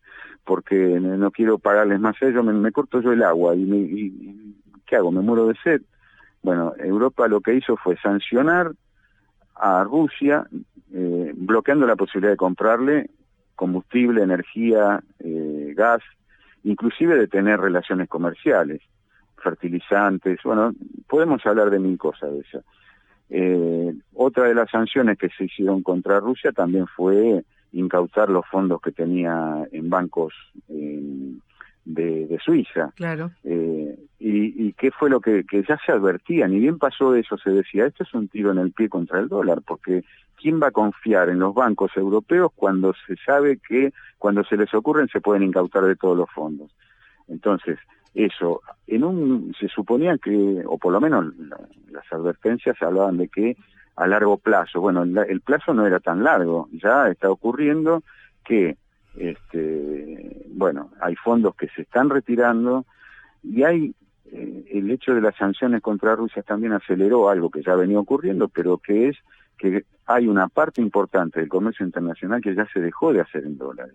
porque 0.46 0.76
no 1.00 1.30
quiero 1.32 1.58
pagarles 1.58 1.98
más 1.98 2.22
a 2.22 2.26
ellos, 2.26 2.44
me, 2.44 2.72
corto 2.72 3.00
yo 3.00 3.12
el 3.12 3.22
agua 3.24 3.54
y, 3.56 4.62
¿qué 4.86 4.96
hago? 4.96 5.10
¿Me 5.10 5.20
muero 5.20 5.48
de 5.48 5.56
sed? 5.62 5.82
Bueno, 6.42 6.72
Europa 6.78 7.26
lo 7.26 7.40
que 7.40 7.54
hizo 7.54 7.76
fue 7.76 7.96
sancionar 7.98 8.70
a 9.56 9.82
Rusia, 9.82 10.46
eh, 10.94 11.32
bloqueando 11.34 11.86
la 11.86 11.96
posibilidad 11.96 12.32
de 12.32 12.36
comprarle 12.36 13.10
combustible, 13.56 14.22
energía, 14.22 15.02
eh, 15.18 15.72
gas, 15.74 16.02
inclusive 16.62 17.16
de 17.16 17.26
tener 17.26 17.58
relaciones 17.58 18.08
comerciales, 18.08 18.82
fertilizantes, 19.42 20.38
bueno, 20.44 20.72
podemos 21.08 21.44
hablar 21.44 21.70
de 21.70 21.80
mil 21.80 21.98
cosas 21.98 22.32
de 22.32 22.40
eso. 22.40 22.62
Eh, 23.30 23.94
otra 24.14 24.44
de 24.44 24.54
las 24.54 24.70
sanciones 24.70 25.18
que 25.18 25.28
se 25.30 25.44
hicieron 25.44 25.82
contra 25.82 26.20
Rusia 26.20 26.52
también 26.52 26.86
fue 26.86 27.44
incautar 27.72 28.28
los 28.28 28.46
fondos 28.46 28.80
que 28.80 28.92
tenía 28.92 29.66
en 29.72 29.90
bancos 29.90 30.32
de, 31.86 32.26
de 32.26 32.38
Suiza. 32.44 32.92
Claro. 32.96 33.30
Eh, 33.44 33.98
y, 34.18 34.66
y, 34.66 34.72
qué 34.72 34.90
fue 34.90 35.08
lo 35.08 35.20
que, 35.20 35.44
que, 35.44 35.62
ya 35.62 35.78
se 35.84 35.92
advertía? 35.92 36.48
Ni 36.48 36.58
bien 36.58 36.78
pasó 36.78 37.14
eso, 37.14 37.38
se 37.38 37.50
decía, 37.50 37.86
esto 37.86 38.02
es 38.02 38.12
un 38.12 38.28
tiro 38.28 38.50
en 38.50 38.58
el 38.58 38.72
pie 38.72 38.88
contra 38.88 39.20
el 39.20 39.28
dólar, 39.28 39.62
porque 39.66 40.04
¿quién 40.36 40.60
va 40.60 40.68
a 40.68 40.72
confiar 40.72 41.28
en 41.28 41.38
los 41.38 41.54
bancos 41.54 41.96
europeos 41.96 42.50
cuando 42.54 42.92
se 43.06 43.16
sabe 43.24 43.58
que 43.58 43.92
cuando 44.18 44.42
se 44.44 44.56
les 44.56 44.72
ocurren 44.74 45.08
se 45.08 45.20
pueden 45.20 45.44
incautar 45.44 45.84
de 45.84 45.96
todos 45.96 46.16
los 46.16 46.30
fondos? 46.30 46.70
Entonces, 47.28 47.78
eso, 48.14 48.62
en 48.86 49.04
un, 49.04 49.54
se 49.58 49.68
suponía 49.68 50.16
que, 50.18 50.62
o 50.66 50.78
por 50.78 50.92
lo 50.92 51.00
menos 51.00 51.34
las 51.90 52.12
advertencias 52.12 52.80
hablaban 52.80 53.18
de 53.18 53.28
que 53.28 53.56
a 53.96 54.06
largo 54.06 54.36
plazo, 54.36 54.80
bueno, 54.80 55.02
el 55.02 55.40
plazo 55.40 55.72
no 55.74 55.86
era 55.86 56.00
tan 56.00 56.22
largo, 56.22 56.68
ya 56.72 57.08
está 57.08 57.30
ocurriendo 57.30 58.02
que 58.44 58.76
este, 59.16 60.46
bueno, 60.50 60.90
hay 61.00 61.16
fondos 61.16 61.54
que 61.56 61.68
se 61.68 61.82
están 61.82 62.10
retirando 62.10 62.84
y 63.42 63.62
hay 63.62 63.94
eh, 64.26 64.64
el 64.72 64.90
hecho 64.90 65.14
de 65.14 65.20
las 65.20 65.36
sanciones 65.36 65.80
contra 65.80 66.16
Rusia 66.16 66.42
también 66.42 66.72
aceleró 66.72 67.28
algo 67.28 67.50
que 67.50 67.62
ya 67.62 67.74
venía 67.74 67.98
ocurriendo, 67.98 68.48
pero 68.48 68.78
que 68.78 69.08
es 69.08 69.16
que 69.56 69.84
hay 70.04 70.28
una 70.28 70.48
parte 70.48 70.82
importante 70.82 71.40
del 71.40 71.48
comercio 71.48 71.86
internacional 71.86 72.42
que 72.42 72.54
ya 72.54 72.66
se 72.72 72.80
dejó 72.80 73.12
de 73.12 73.20
hacer 73.20 73.44
en 73.44 73.56
dólares. 73.56 73.94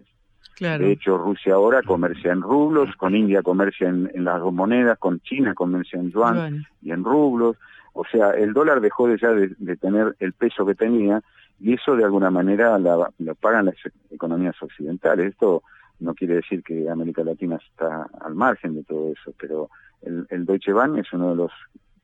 De 0.60 0.92
hecho, 0.92 1.18
Rusia 1.18 1.56
ahora 1.56 1.82
comercia 1.82 2.32
en 2.32 2.42
rublos, 2.42 2.96
con 2.96 3.16
India 3.16 3.42
comercia 3.42 3.90
en, 3.90 4.12
las 4.24 4.40
dos 4.40 4.54
monedas, 4.54 5.00
con 5.00 5.20
China 5.22 5.56
comercia 5.56 6.00
en 6.00 6.12
yuan 6.12 6.68
y 6.84 6.92
en 6.92 7.04
rublos. 7.04 7.58
O 7.94 8.06
sea, 8.06 8.32
el 8.32 8.54
dólar 8.54 8.82
dejó 8.82 9.08
de 9.08 9.18
ya 9.18 9.32
de 9.32 9.78
tener 9.78 10.16
el 10.20 10.34
peso 10.34 10.66
que 10.66 10.76
tenía 10.76 11.22
y 11.62 11.74
eso 11.74 11.96
de 11.96 12.04
alguna 12.04 12.32
manera 12.32 12.78
lo 12.80 13.36
pagan 13.36 13.66
las 13.66 13.76
economías 14.10 14.56
occidentales. 14.62 15.32
Esto 15.32 15.62
no 16.00 16.16
quiere 16.16 16.36
decir 16.36 16.64
que 16.64 16.90
América 16.90 17.24
Latina 17.24 17.58
está 17.58 18.08
al 18.20 18.34
margen 18.34 18.74
de 18.74 18.84
todo 18.84 19.12
eso, 19.12 19.34
pero 19.40 19.70
el, 20.02 20.46
Deutsche 20.46 20.74
Bank 20.74 20.98
es 20.98 21.14
uno 21.14 21.30
de 21.30 21.36
los 21.36 21.52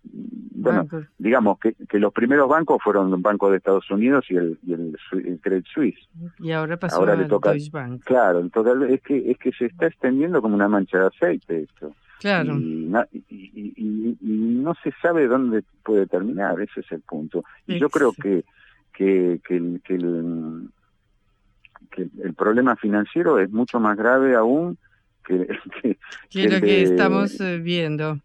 bueno, 0.03 0.87
digamos 1.17 1.59
que, 1.59 1.73
que, 1.73 1.99
los 1.99 2.13
primeros 2.13 2.47
bancos 2.47 2.81
fueron 2.81 3.13
el 3.13 3.19
Banco 3.19 3.49
de 3.51 3.57
Estados 3.57 3.91
Unidos 3.91 4.25
y 4.29 4.37
el, 4.37 4.57
y 4.65 4.73
el, 4.73 5.39
Credit 5.41 5.65
Suisse. 5.65 6.07
Y 6.39 6.51
ahora 6.51 6.77
pasó 6.77 6.97
ahora 6.97 7.15
le 7.15 7.25
toca, 7.25 7.51
Deutsche 7.51 7.71
Bank. 7.71 8.03
Claro, 8.05 8.39
es 8.39 9.01
que 9.01 9.31
es 9.31 9.37
que 9.37 9.51
se 9.51 9.65
está 9.65 9.87
extendiendo 9.87 10.41
como 10.41 10.55
una 10.55 10.69
mancha 10.69 10.99
de 10.99 11.07
aceite 11.07 11.63
esto. 11.63 11.93
Claro. 12.19 12.57
Y, 12.57 12.91
y, 13.29 13.73
y, 13.75 14.17
no 14.21 14.73
se 14.83 14.91
sabe 15.01 15.27
dónde 15.27 15.63
puede 15.83 16.07
terminar, 16.07 16.59
ese 16.59 16.81
es 16.81 16.91
el 16.91 17.01
punto. 17.01 17.43
Y 17.67 17.79
yo 17.79 17.89
creo 17.89 18.11
que 18.11 18.43
que, 18.97 19.39
que, 19.47 19.55
el, 19.55 19.81
que, 19.85 19.93
el, 19.93 20.69
que 21.91 22.09
el 22.23 22.33
problema 22.33 22.75
financiero 22.75 23.39
es 23.39 23.51
mucho 23.51 23.79
más 23.79 23.95
grave 23.95 24.35
aún 24.35 24.77
que, 25.23 25.47
que, 26.31 26.49
lo 26.49 26.59
que 26.59 26.81
estamos 26.81 27.39
eh, 27.39 27.59
viendo. 27.59 28.19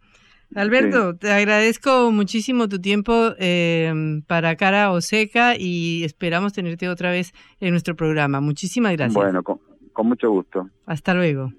Alberto, 0.54 1.16
te 1.16 1.30
agradezco 1.30 2.10
muchísimo 2.10 2.68
tu 2.68 2.78
tiempo 2.78 3.32
eh, 3.38 4.20
para 4.26 4.56
Cara 4.56 4.90
Oseca 4.92 5.56
y 5.58 6.04
esperamos 6.04 6.52
tenerte 6.52 6.88
otra 6.88 7.10
vez 7.10 7.32
en 7.60 7.70
nuestro 7.70 7.96
programa. 7.96 8.40
Muchísimas 8.40 8.92
gracias. 8.92 9.14
Bueno, 9.14 9.42
con, 9.42 9.60
con 9.92 10.08
mucho 10.08 10.30
gusto. 10.30 10.68
Hasta 10.86 11.14
luego. 11.14 11.52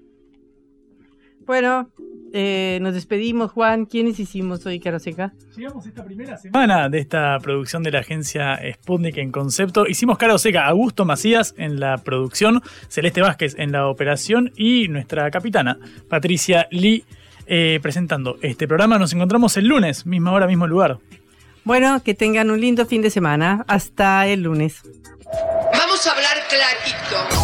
Bueno, 1.46 1.90
eh, 2.32 2.78
nos 2.82 2.94
despedimos, 2.94 3.52
Juan. 3.52 3.86
¿Quiénes 3.86 4.18
hicimos 4.18 4.66
hoy, 4.66 4.80
Caroseca? 4.80 5.32
Llegamos 5.56 5.86
esta 5.86 6.04
primera 6.04 6.36
semana 6.36 6.88
de 6.88 6.98
esta 6.98 7.38
producción 7.38 7.82
de 7.82 7.92
la 7.92 8.00
agencia 8.00 8.58
Sputnik 8.74 9.18
en 9.18 9.30
concepto. 9.30 9.86
Hicimos 9.86 10.18
Cara 10.18 10.36
Seca, 10.38 10.66
Augusto 10.66 11.04
Macías 11.04 11.54
en 11.58 11.78
la 11.78 11.98
producción, 11.98 12.60
Celeste 12.88 13.20
Vázquez 13.20 13.54
en 13.56 13.70
la 13.70 13.86
operación 13.86 14.50
y 14.56 14.88
nuestra 14.88 15.30
capitana, 15.30 15.78
Patricia 16.08 16.66
Lee, 16.72 17.04
eh, 17.46 17.78
presentando 17.80 18.36
este 18.42 18.66
programa. 18.66 18.98
Nos 18.98 19.12
encontramos 19.12 19.56
el 19.56 19.68
lunes, 19.68 20.04
misma 20.04 20.32
hora, 20.32 20.46
mismo 20.46 20.66
lugar. 20.66 20.98
Bueno, 21.62 22.02
que 22.02 22.14
tengan 22.14 22.50
un 22.50 22.60
lindo 22.60 22.84
fin 22.84 23.00
de 23.00 23.10
semana. 23.10 23.64
Hasta 23.68 24.26
el 24.26 24.42
lunes. 24.42 24.82
Vamos 25.72 26.06
a 26.06 26.10
hablar 26.10 26.36
clarito. 26.48 27.43